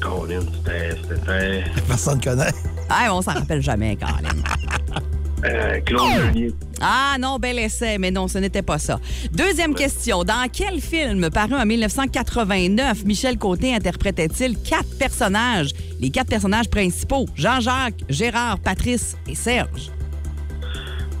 Colin, 0.00 0.40
c'était... 0.40 0.90
C'était... 1.08 1.64
Personne 1.88 2.18
ne 2.18 2.22
connaît. 2.22 2.52
Ah, 2.88 3.08
on 3.14 3.22
s'en 3.22 3.32
rappelle 3.32 3.62
jamais, 3.62 3.96
Colin. 3.96 5.00
Euh, 5.44 5.80
Claude 5.80 6.08
Meunier. 6.26 6.52
Ah 6.80 7.16
non, 7.18 7.38
bel 7.38 7.58
essai, 7.58 7.98
mais 7.98 8.10
non, 8.10 8.28
ce 8.28 8.38
n'était 8.38 8.62
pas 8.62 8.78
ça. 8.78 9.00
Deuxième 9.32 9.74
question. 9.74 10.24
Dans 10.24 10.46
quel 10.52 10.80
film 10.80 11.30
paru 11.30 11.54
en 11.54 11.66
1989 11.66 13.04
Michel 13.04 13.38
Côté 13.38 13.74
interprétait-il 13.74 14.56
quatre 14.58 14.96
personnages, 14.98 15.70
les 16.00 16.10
quatre 16.10 16.28
personnages 16.28 16.68
principaux, 16.68 17.26
Jean-Jacques, 17.34 18.02
Gérard, 18.08 18.58
Patrice 18.60 19.16
et 19.28 19.34
Serge? 19.34 19.90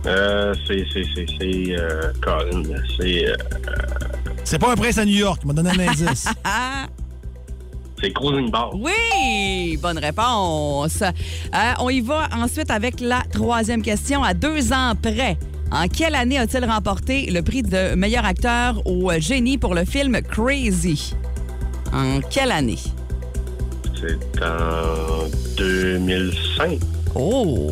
Euh, 0.06 0.52
c'est... 0.66 0.84
C'est... 0.92 1.04
C'est... 1.14 1.26
C'est... 1.40 1.76
Euh, 1.78 2.12
Colin, 2.20 2.62
c'est... 2.98 3.28
euh, 3.28 3.36
C'est 4.44 4.58
pas 4.58 4.72
un 4.72 4.76
prince 4.76 4.98
à 4.98 5.04
New 5.04 5.16
York. 5.16 5.40
Il 5.44 5.48
m'a 5.48 5.52
donné 5.52 5.70
un 5.70 5.88
indice. 5.88 6.26
C'est 8.02 8.12
Cruising 8.12 8.50
Bar. 8.50 8.74
oui, 8.74 9.76
bonne 9.80 9.98
réponse. 9.98 11.02
Euh, 11.02 11.72
on 11.78 11.88
y 11.88 12.00
va 12.00 12.28
ensuite 12.34 12.70
avec 12.70 13.00
la 13.00 13.22
troisième 13.32 13.80
question. 13.80 14.24
À 14.24 14.34
deux 14.34 14.72
ans 14.72 14.94
près, 15.00 15.38
en 15.70 15.86
quelle 15.86 16.16
année 16.16 16.36
a-t-il 16.36 16.64
remporté 16.64 17.30
le 17.30 17.42
prix 17.42 17.62
de 17.62 17.94
meilleur 17.94 18.24
acteur 18.24 18.84
au 18.86 19.12
génie 19.18 19.56
pour 19.56 19.74
le 19.74 19.84
film 19.84 20.20
Crazy? 20.20 21.14
En 21.92 22.20
quelle 22.28 22.50
année? 22.50 22.78
C'est 23.94 24.42
en 24.42 25.28
2005. 25.56 26.80
Oh, 27.14 27.70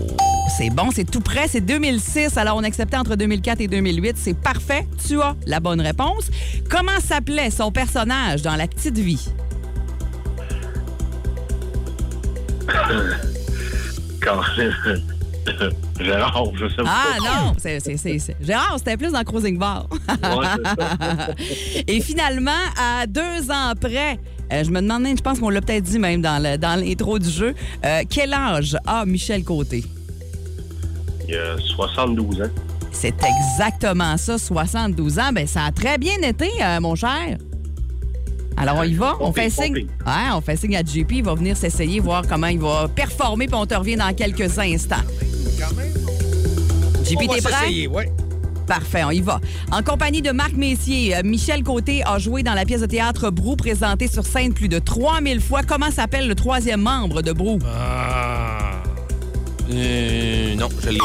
c'est 0.56 0.70
bon, 0.70 0.90
c'est 0.94 1.10
tout 1.10 1.20
près, 1.20 1.48
c'est 1.48 1.60
2006. 1.60 2.36
Alors, 2.36 2.56
on 2.56 2.62
acceptait 2.62 2.98
entre 2.98 3.16
2004 3.16 3.62
et 3.62 3.66
2008. 3.68 4.16
C'est 4.16 4.38
parfait, 4.38 4.86
tu 5.08 5.20
as 5.20 5.34
la 5.46 5.58
bonne 5.58 5.80
réponse. 5.80 6.30
Comment 6.68 7.00
s'appelait 7.02 7.50
son 7.50 7.72
personnage 7.72 8.42
dans 8.42 8.54
La 8.54 8.68
Petite 8.68 8.98
Vie? 8.98 9.28
Colin... 14.20 15.00
Gérard, 16.00 16.52
je 16.54 16.68
sais 16.68 16.82
pas. 16.82 16.84
Ah 16.86 17.16
non, 17.18 17.54
c'est, 17.58 17.80
c'est, 17.80 17.96
c'est, 17.96 18.36
Gérard, 18.40 18.76
c'était 18.78 18.96
plus 18.96 19.12
dans 19.12 19.22
Cruising 19.22 19.58
Bar. 19.58 19.86
Ouais, 19.90 21.84
et 21.86 22.00
finalement, 22.00 22.50
à 22.78 23.06
deux 23.06 23.50
ans 23.50 23.72
près, 23.80 24.18
euh, 24.52 24.64
je 24.64 24.70
me 24.70 24.80
demandais, 24.80 25.14
je 25.16 25.22
pense 25.22 25.38
qu'on 25.38 25.50
l'a 25.50 25.60
peut-être 25.60 25.84
dit 25.84 25.98
même 25.98 26.22
dans, 26.22 26.42
le, 26.42 26.56
dans 26.56 26.78
l'intro 26.80 27.18
du 27.18 27.28
jeu, 27.28 27.54
euh, 27.84 28.02
quel 28.08 28.32
âge 28.32 28.76
a 28.86 29.04
Michel 29.04 29.44
Côté? 29.44 29.84
Il 31.28 31.36
a 31.36 31.56
72 31.58 32.42
ans. 32.42 32.44
C'est 32.92 33.14
exactement 33.22 34.16
ça, 34.16 34.38
72 34.38 35.18
ans. 35.18 35.32
Ben, 35.32 35.46
ça 35.46 35.64
a 35.64 35.72
très 35.72 35.96
bien 35.98 36.16
été, 36.22 36.50
euh, 36.62 36.80
mon 36.80 36.94
cher. 36.94 37.38
Alors, 38.56 38.76
on 38.78 38.82
y 38.82 38.94
va? 38.94 39.14
On 39.20 39.32
fait 39.32 39.48
signe. 39.50 39.86
Ouais, 40.06 40.30
on 40.34 40.40
fait 40.40 40.56
signe 40.56 40.76
à 40.76 40.82
JP. 40.82 41.10
Il 41.12 41.24
va 41.24 41.34
venir 41.34 41.56
s'essayer, 41.56 41.98
voir 42.00 42.24
comment 42.28 42.48
il 42.48 42.58
va 42.60 42.88
performer, 42.88 43.46
puis 43.46 43.54
on 43.56 43.66
te 43.66 43.74
revient 43.74 43.96
dans 43.96 44.12
quelques 44.14 44.58
instants. 44.58 44.96
JP, 47.04 47.16
On 47.16 47.26
va 47.26 47.34
t'es 47.34 47.40
prêt? 47.42 47.86
ouais. 47.86 48.12
Parfait, 48.66 49.02
on 49.02 49.10
y 49.10 49.20
va. 49.20 49.40
En 49.72 49.82
compagnie 49.82 50.22
de 50.22 50.30
Marc 50.30 50.52
Messier, 50.52 51.16
euh, 51.16 51.22
Michel 51.24 51.64
Côté 51.64 52.02
a 52.04 52.18
joué 52.20 52.44
dans 52.44 52.54
la 52.54 52.64
pièce 52.64 52.82
de 52.82 52.86
théâtre 52.86 53.30
Brou 53.30 53.56
présentée 53.56 54.06
sur 54.06 54.24
scène 54.24 54.52
plus 54.54 54.68
de 54.68 54.78
3000 54.78 55.40
fois. 55.40 55.62
Comment 55.66 55.90
s'appelle 55.90 56.28
le 56.28 56.36
troisième 56.36 56.80
membre 56.82 57.20
de 57.22 57.32
Brou? 57.32 57.58
Ah. 57.66 58.82
Euh, 59.72 60.54
non, 60.54 60.68
je 60.84 60.90
l'ai. 60.90 60.98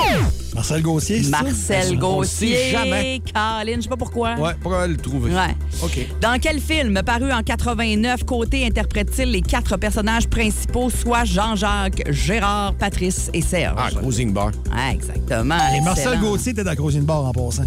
Marcel 0.55 0.81
Gauthier, 0.81 1.21
c'est 1.21 1.31
ça? 1.31 1.41
Marcel 1.43 1.99
On 2.01 2.23
sait 2.23 2.45
Gauthier. 2.45 2.71
jamais. 2.71 3.21
Colin, 3.33 3.75
je 3.75 3.81
sais 3.81 3.89
pas 3.89 3.97
pourquoi. 3.97 4.35
Ouais, 4.35 4.53
pourquoi 4.61 4.87
le 4.87 4.95
trouver? 4.95 5.33
Ouais. 5.33 5.53
OK. 5.83 6.07
Dans 6.21 6.39
quel 6.41 6.61
film 6.61 7.01
paru 7.05 7.31
en 7.33 7.43
89, 7.43 8.23
Côté 8.23 8.65
interprète-t-il 8.65 9.31
les 9.31 9.41
quatre 9.41 9.75
personnages 9.75 10.27
principaux, 10.29 10.89
soit 10.89 11.25
Jean-Jacques, 11.25 12.03
Gérard, 12.09 12.73
Patrice 12.75 13.29
et 13.33 13.41
Serge? 13.41 13.75
Ah, 13.77 13.89
Cruising 13.91 14.31
Bar. 14.31 14.51
Ouais, 14.73 14.93
exactement. 14.93 15.57
Et 15.75 15.81
Marcel. 15.81 16.19
Gauthier 16.21 16.53
était 16.53 16.63
dans 16.63 16.73
Cruising 16.75 17.03
Bar 17.03 17.25
en 17.25 17.33
passant. 17.33 17.65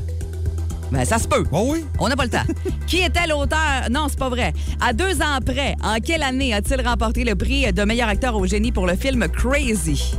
Ben, 0.91 1.05
ça 1.05 1.19
se 1.19 1.29
peut. 1.29 1.45
Oh 1.53 1.67
oui? 1.73 1.85
On 1.99 2.09
n'a 2.09 2.17
pas 2.17 2.25
le 2.25 2.31
temps. 2.31 2.45
Qui 2.87 3.01
était 3.01 3.27
l'auteur? 3.29 3.59
Non, 3.91 4.07
c'est 4.09 4.19
pas 4.19 4.31
vrai. 4.31 4.55
À 4.81 4.95
deux 4.95 5.21
ans 5.21 5.39
près, 5.45 5.77
en 5.85 5.97
quelle 6.03 6.23
année 6.23 6.55
a-t-il 6.55 6.81
remporté 6.81 7.25
le 7.25 7.35
prix 7.35 7.71
de 7.71 7.83
meilleur 7.83 8.09
acteur 8.09 8.35
au 8.35 8.47
génie 8.47 8.73
pour 8.73 8.87
le 8.87 8.97
film 8.97 9.29
Crazy? 9.29 10.15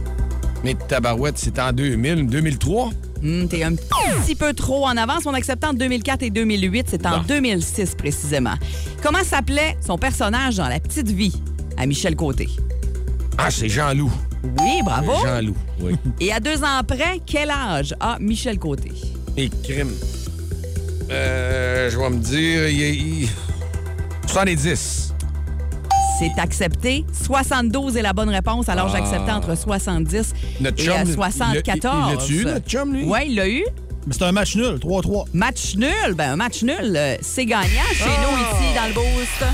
Mais 0.63 0.75
Tabarouette, 0.87 1.37
c'était 1.37 1.61
en 1.61 1.71
2000, 1.71 2.27
2003? 2.27 2.89
Hmm, 3.21 3.47
T'es 3.47 3.63
un 3.63 3.73
petit 3.75 4.35
peu 4.35 4.53
trop 4.53 4.85
en 4.85 4.95
avance. 4.97 5.23
On 5.25 5.33
acceptait 5.33 5.67
en 5.67 5.73
2004 5.73 6.23
et 6.23 6.29
2008. 6.29 6.87
C'est 6.89 7.05
en 7.05 7.17
Bon. 7.19 7.23
2006 7.27 7.95
précisément. 7.95 8.53
Comment 9.03 9.23
s'appelait 9.23 9.77
son 9.85 9.97
personnage 9.97 10.55
dans 10.57 10.67
La 10.67 10.79
Petite 10.79 11.09
Vie 11.11 11.33
à 11.77 11.85
Michel 11.85 12.15
Côté? 12.15 12.49
Ah, 13.37 13.51
c'est 13.51 13.69
Jean-Loup. 13.69 14.11
Oui, 14.61 14.81
bravo. 14.83 15.13
Jean-Loup, 15.25 15.55
oui. 15.81 15.95
Et 16.21 16.31
à 16.31 16.39
deux 16.39 16.63
ans 16.63 16.81
près, 16.87 17.19
quel 17.25 17.49
âge 17.49 17.93
a 17.99 18.17
Michel 18.19 18.57
Côté? 18.57 18.91
Et 19.37 19.49
crime. 19.63 19.91
Euh, 21.11 21.89
je 21.89 21.97
vais 21.97 22.09
me 22.09 22.17
dire, 22.17 22.69
il, 22.69 23.23
il... 23.23 23.29
70. 24.27 25.13
C'est 26.19 26.37
accepté. 26.37 27.05
72 27.13 27.95
est 27.95 28.01
la 28.01 28.11
bonne 28.13 28.29
réponse. 28.29 28.67
Alors, 28.67 28.91
Ah. 28.93 28.97
j'acceptais 28.97 29.31
entre 29.31 29.55
70 29.55 30.33
Notre 30.59 30.81
et 30.81 30.85
chum, 30.85 30.93
euh, 30.97 31.03
il- 31.05 31.13
74. 31.13 31.95
il 32.11 32.15
l'a-tu 32.17 32.33
eu, 32.41 32.45
notre 32.45 32.67
chum, 32.69 32.93
lui? 32.93 33.05
Oui, 33.05 33.19
il 33.27 33.35
l'a 33.35 33.47
eu. 33.47 33.63
Mais 34.05 34.13
c'est 34.13 34.23
un 34.23 34.31
match 34.33 34.55
nul, 34.55 34.79
3-3. 34.79 35.25
Match 35.33 35.75
nul? 35.75 36.13
Ben, 36.15 36.31
un 36.31 36.35
match 36.35 36.61
nul, 36.63 36.75
euh, 36.95 37.15
c'est 37.21 37.45
gagnant 37.45 37.65
chez 37.93 38.03
Ah. 38.05 38.21
nous 38.21 38.37
ici 38.37 38.75
dans 38.75 38.87
le 38.87 38.93
Boost. 38.93 39.45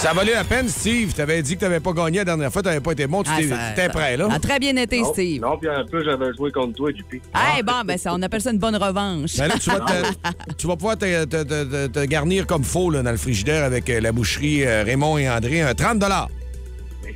Ça 0.00 0.10
a 0.12 0.14
valu 0.14 0.30
la 0.32 0.44
peine, 0.44 0.66
Steve. 0.66 1.12
T'avais 1.12 1.42
dit 1.42 1.56
que 1.56 1.60
t'avais 1.60 1.78
pas 1.78 1.92
gagné 1.92 2.18
la 2.18 2.24
dernière 2.24 2.50
fois, 2.50 2.62
t'avais 2.62 2.80
pas 2.80 2.92
été 2.92 3.06
bon. 3.06 3.22
Tu 3.22 3.30
Ah, 3.30 3.42
ça- 3.42 3.56
t'étais 3.74 3.88
prêt, 3.90 4.16
là? 4.16 4.28
A 4.32 4.38
très 4.38 4.58
bien 4.58 4.74
été, 4.76 5.02
Non, 5.02 5.12
Steve. 5.12 5.42
Non, 5.42 5.58
puis 5.58 5.68
en 5.68 5.84
plus, 5.84 6.02
j'avais 6.04 6.32
joué 6.34 6.50
contre 6.50 6.72
toi, 6.74 6.90
JP. 6.90 7.20
Eh 7.58 7.62
bon, 7.62 7.82
ben 7.84 7.98
ça, 7.98 8.14
on 8.14 8.22
appelle 8.22 8.40
ça 8.40 8.50
une 8.50 8.58
bonne 8.58 8.76
revanche. 8.76 9.36
Ben 9.36 9.48
là, 9.48 9.54
tu 9.60 9.68
vas, 9.68 9.80
te- 9.80 10.52
tu 10.56 10.66
vas 10.66 10.76
pouvoir 10.76 10.96
te, 10.96 11.24
te- 11.26 11.42
te- 11.42 11.64
te- 11.64 11.86
te 11.88 12.04
garnir 12.06 12.46
comme 12.46 12.64
faux 12.64 12.90
là, 12.90 13.02
dans 13.02 13.10
le 13.10 13.18
frigidaire 13.18 13.62
avec 13.62 13.90
euh, 13.90 14.00
la 14.00 14.10
boucherie 14.12 14.64
euh, 14.64 14.84
Raymond 14.84 15.18
et 15.18 15.28
André. 15.28 15.60
Un 15.60 15.74
30 15.74 15.98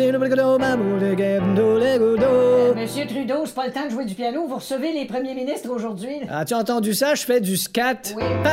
Euh, 0.00 0.18
Monsieur 2.74 3.06
Trudeau, 3.06 3.42
c'est 3.46 3.54
pas 3.54 3.66
le 3.66 3.72
temps 3.72 3.84
de 3.86 3.90
jouer 3.90 4.04
du 4.04 4.14
piano. 4.14 4.46
Vous 4.48 4.56
recevez 4.56 4.92
les 4.92 5.04
premiers 5.04 5.34
ministres 5.34 5.70
aujourd'hui. 5.70 6.16
As-tu 6.28 6.54
entendu 6.54 6.94
ça? 6.94 7.14
Je 7.14 7.22
fais 7.24 7.40
du 7.40 7.56
scat. 7.56 7.98
Oui. 8.16 8.22
Le 8.24 8.44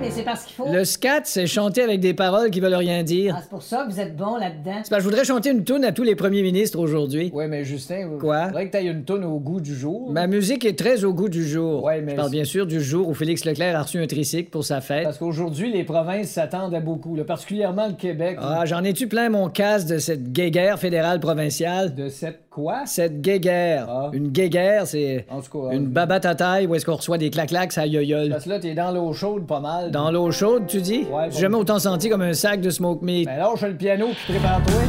Mais 0.00 0.10
c'est 0.10 0.22
parce 0.22 0.44
qu'il 0.44 0.54
faut. 0.56 0.84
scat, 0.84 1.20
c'est 1.24 1.46
chanter 1.46 1.82
avec 1.82 2.00
des 2.00 2.14
paroles 2.14 2.50
qui 2.50 2.60
veulent 2.60 2.74
rien 2.74 3.02
dire. 3.02 3.34
Ah, 3.36 3.40
c'est 3.42 3.50
pour 3.50 3.62
ça 3.62 3.84
que 3.86 3.92
vous 3.92 4.00
êtes 4.00 4.16
bon 4.16 4.36
là-dedans. 4.36 4.80
C'est 4.82 4.90
parce 4.90 4.90
que 4.90 4.98
je 5.00 5.04
voudrais 5.04 5.24
chanter 5.24 5.50
une 5.50 5.64
toune 5.64 5.84
à 5.84 5.92
tous 5.92 6.02
les 6.02 6.14
premiers 6.16 6.42
ministres 6.42 6.78
aujourd'hui. 6.78 7.30
Ouais, 7.32 7.48
mais 7.48 7.64
Justin, 7.64 8.08
vous- 8.08 8.18
Quoi? 8.18 8.46
faudrait 8.46 8.66
que 8.66 8.72
t'aies 8.72 8.84
une 8.86 9.04
tonne 9.04 9.24
au 9.24 9.38
goût 9.38 9.60
du 9.60 9.74
jour. 9.76 10.10
Ma 10.10 10.26
musique 10.26 10.64
est 10.64 10.78
très 10.78 11.04
au 11.04 11.12
goût 11.12 11.28
du 11.28 11.46
jour. 11.46 11.84
Ouais, 11.84 12.00
mais 12.00 12.12
Je 12.12 12.16
parle 12.16 12.30
bien 12.30 12.44
sûr 12.44 12.66
du 12.66 12.80
jour 12.80 13.08
où 13.08 13.14
Félix 13.14 13.44
Leclerc 13.44 13.76
a 13.78 13.82
reçu 13.82 14.02
un 14.02 14.06
tricycle 14.06 14.50
pour 14.50 14.64
sa 14.64 14.80
fête. 14.80 15.04
Parce 15.04 15.18
qu'aujourd'hui, 15.18 15.70
les 15.72 15.84
provinces 15.84 16.28
s'attendent 16.30 16.74
à 16.74 16.80
beaucoup, 16.80 17.14
là, 17.14 17.24
particulièrement 17.24 17.91
le 17.92 17.96
Québec. 17.96 18.38
Ah, 18.40 18.64
j'en 18.66 18.82
ai-tu 18.84 19.06
plein 19.06 19.28
mon 19.28 19.48
casse 19.48 19.86
de 19.86 19.98
cette 19.98 20.32
guéguerre 20.32 20.78
fédérale 20.78 21.20
provinciale? 21.20 21.94
De 21.94 22.08
cette 22.08 22.42
quoi? 22.50 22.82
Cette 22.86 23.20
guéguerre. 23.20 23.86
Ah. 23.88 24.10
Une 24.12 24.28
guéguerre, 24.28 24.86
c'est 24.86 25.26
En 25.30 25.40
tout 25.40 25.58
cas, 25.68 25.74
une 25.74 25.86
babate 25.86 26.26
à 26.26 26.34
taille 26.34 26.66
où 26.66 26.74
est-ce 26.74 26.84
qu'on 26.84 26.96
reçoit 26.96 27.18
des 27.18 27.30
clac-clacs 27.30 27.76
à 27.78 27.86
yoyol. 27.86 28.30
Parce 28.30 28.44
que 28.44 28.50
là, 28.50 28.58
t'es 28.58 28.74
dans 28.74 28.90
l'eau 28.90 29.12
chaude 29.12 29.46
pas 29.46 29.60
mal. 29.60 29.90
Dans 29.90 30.10
l'eau 30.10 30.30
chaude, 30.32 30.66
tu 30.66 30.80
dis? 30.80 31.06
Ouais, 31.10 31.30
J'ai 31.30 31.40
jamais 31.40 31.56
autant 31.56 31.78
senti 31.78 32.08
comme 32.08 32.22
un 32.22 32.34
sac 32.34 32.60
de 32.60 32.70
smoke 32.70 33.04
meat. 33.04 33.26
Ben 33.26 33.38
lâche 33.38 33.62
le 33.62 33.74
piano 33.76 34.08
puis 34.08 34.34
prépare-toi. 34.34 34.80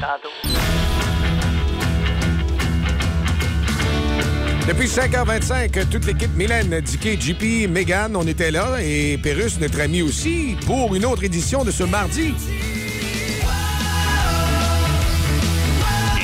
Tantôt. 0.00 0.83
Depuis 4.66 4.86
5h25, 4.86 5.90
toute 5.90 6.06
l'équipe 6.06 6.34
Mylène, 6.36 6.80
Dicky, 6.80 7.20
JP, 7.20 7.68
Megan, 7.70 8.16
on 8.16 8.26
était 8.26 8.50
là 8.50 8.78
et 8.80 9.18
Pérus, 9.18 9.60
notre 9.60 9.78
ami 9.80 10.00
aussi, 10.00 10.56
pour 10.64 10.94
une 10.94 11.04
autre 11.04 11.22
édition 11.22 11.64
de 11.64 11.70
ce 11.70 11.84
mardi. 11.84 12.32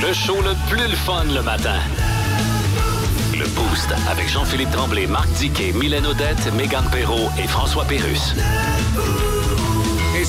Le 0.01 0.11
show 0.11 0.41
le 0.41 0.55
plus 0.69 0.87
le 0.89 0.95
fun 0.95 1.25
le 1.25 1.43
matin. 1.43 1.77
Le 3.33 3.45
Boost 3.49 3.93
avec 4.09 4.27
Jean-Philippe 4.27 4.71
Tremblay, 4.71 5.05
Marc 5.05 5.29
Diquet, 5.33 5.71
Milan 5.73 6.03
Odette, 6.09 6.51
Megan 6.57 6.83
Perrault 6.91 7.29
et 7.37 7.47
François 7.47 7.85
Pérus. 7.85 8.33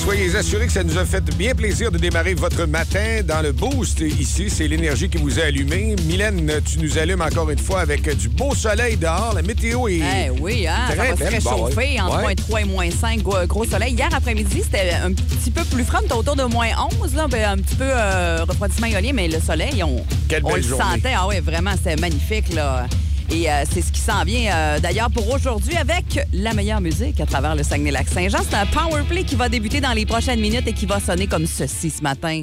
Soyez 0.03 0.35
assurés 0.35 0.65
que 0.67 0.71
ça 0.73 0.83
nous 0.83 0.97
a 0.97 1.05
fait 1.05 1.23
bien 1.37 1.55
plaisir 1.55 1.89
de 1.89 1.97
démarrer 1.97 2.33
votre 2.33 2.65
matin 2.65 3.21
dans 3.25 3.41
le 3.41 3.53
boost. 3.53 4.01
Ici, 4.01 4.49
c'est 4.49 4.67
l'énergie 4.67 5.07
qui 5.07 5.17
vous 5.17 5.39
a 5.39 5.43
allumé. 5.43 5.95
Mylène, 6.05 6.51
tu 6.69 6.79
nous 6.79 6.97
allumes 6.97 7.21
encore 7.21 7.49
une 7.49 7.57
fois 7.57 7.79
avec 7.79 8.13
du 8.17 8.27
beau 8.27 8.53
soleil 8.53 8.97
dehors. 8.97 9.31
La 9.33 9.41
météo 9.41 9.87
est. 9.87 10.01
Eh 10.25 10.29
oui, 10.41 10.67
hein, 10.67 10.75
ça 10.89 10.95
Très 10.95 11.11
va 11.13 11.15
se. 11.39 11.43
Bon, 11.43 11.49
réchauffer 11.63 11.75
ouais. 11.93 11.99
entre 12.01 12.15
Ouais. 12.17 12.21
moins 12.23 12.35
3 12.35 12.61
et 12.61 12.65
moins 12.65 12.91
5, 12.91 13.21
gros, 13.21 13.45
gros 13.47 13.65
soleil. 13.65 13.93
Hier 13.93 14.09
après-midi, 14.13 14.61
c'était 14.61 14.91
un 14.91 15.13
petit 15.13 15.51
peu 15.51 15.63
plus 15.63 15.85
froid, 15.85 16.01
autour 16.17 16.35
de 16.35 16.43
moins 16.43 16.67
11, 17.01 17.15
là, 17.15 17.27
ben, 17.29 17.51
un 17.51 17.57
petit 17.57 17.75
peu 17.75 17.85
euh, 17.87 18.43
refroidissement 18.47 18.87
éolien, 18.87 19.11
mais 19.13 19.29
le 19.29 19.39
soleil, 19.39 19.81
on, 19.83 20.03
Quelle 20.27 20.43
on 20.43 20.49
belle 20.49 20.57
le 20.63 20.67
journée. 20.67 20.83
sentait. 20.95 21.13
Ah 21.15 21.27
oui, 21.29 21.39
vraiment, 21.39 21.71
c'était 21.77 21.95
magnifique. 21.95 22.53
Là. 22.53 22.87
Et 23.31 23.49
euh, 23.49 23.63
c'est 23.69 23.81
ce 23.81 23.91
qui 23.91 23.99
s'en 23.99 24.23
vient 24.23 24.53
euh, 24.53 24.79
d'ailleurs 24.79 25.09
pour 25.09 25.31
aujourd'hui 25.31 25.75
avec 25.75 26.19
la 26.33 26.53
meilleure 26.53 26.81
musique 26.81 27.19
à 27.19 27.25
travers 27.25 27.55
le 27.55 27.63
Saguenay-Lac-Saint-Jean. 27.63 28.39
C'est 28.47 28.55
un 28.55 28.65
power 28.65 29.03
play 29.07 29.23
qui 29.23 29.35
va 29.35 29.49
débuter 29.49 29.81
dans 29.81 29.93
les 29.93 30.05
prochaines 30.05 30.39
minutes 30.39 30.67
et 30.67 30.73
qui 30.73 30.85
va 30.85 30.99
sonner 30.99 31.27
comme 31.27 31.45
ceci 31.45 31.89
ce 31.89 32.01
matin. 32.01 32.41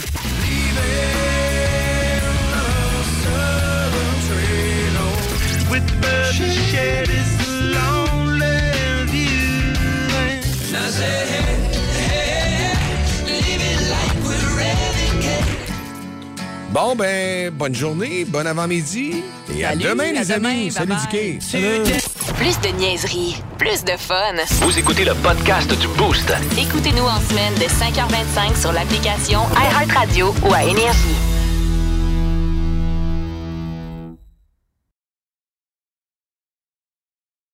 Bon, 16.70 16.94
ben, 16.94 17.50
bonne 17.50 17.74
journée, 17.74 18.24
bon 18.24 18.46
avant-midi. 18.46 19.24
Et 19.56 19.64
à 19.64 19.70
Salut, 19.70 19.82
demain, 19.82 20.04
à 20.16 20.20
les 20.22 20.24
demain, 20.34 20.50
amis. 20.50 20.70
Salut, 20.70 20.92
bye-bye. 20.92 21.38
Dicky. 21.38 22.32
Plus 22.36 22.60
de 22.60 22.68
niaiserie, 22.78 23.36
plus 23.58 23.84
de 23.84 23.96
fun. 23.98 24.34
Vous 24.62 24.78
écoutez 24.78 25.04
le 25.04 25.14
podcast 25.14 25.68
du 25.80 25.88
Boost. 25.88 26.32
Écoutez-nous 26.56 27.02
en 27.04 27.20
semaine 27.28 27.54
de 27.54 27.64
5h25 27.64 28.60
sur 28.60 28.72
l'application 28.72 29.40
iHeartRadio 29.56 30.32
ou 30.48 30.54
à 30.54 30.62
Énergie. 30.62 31.39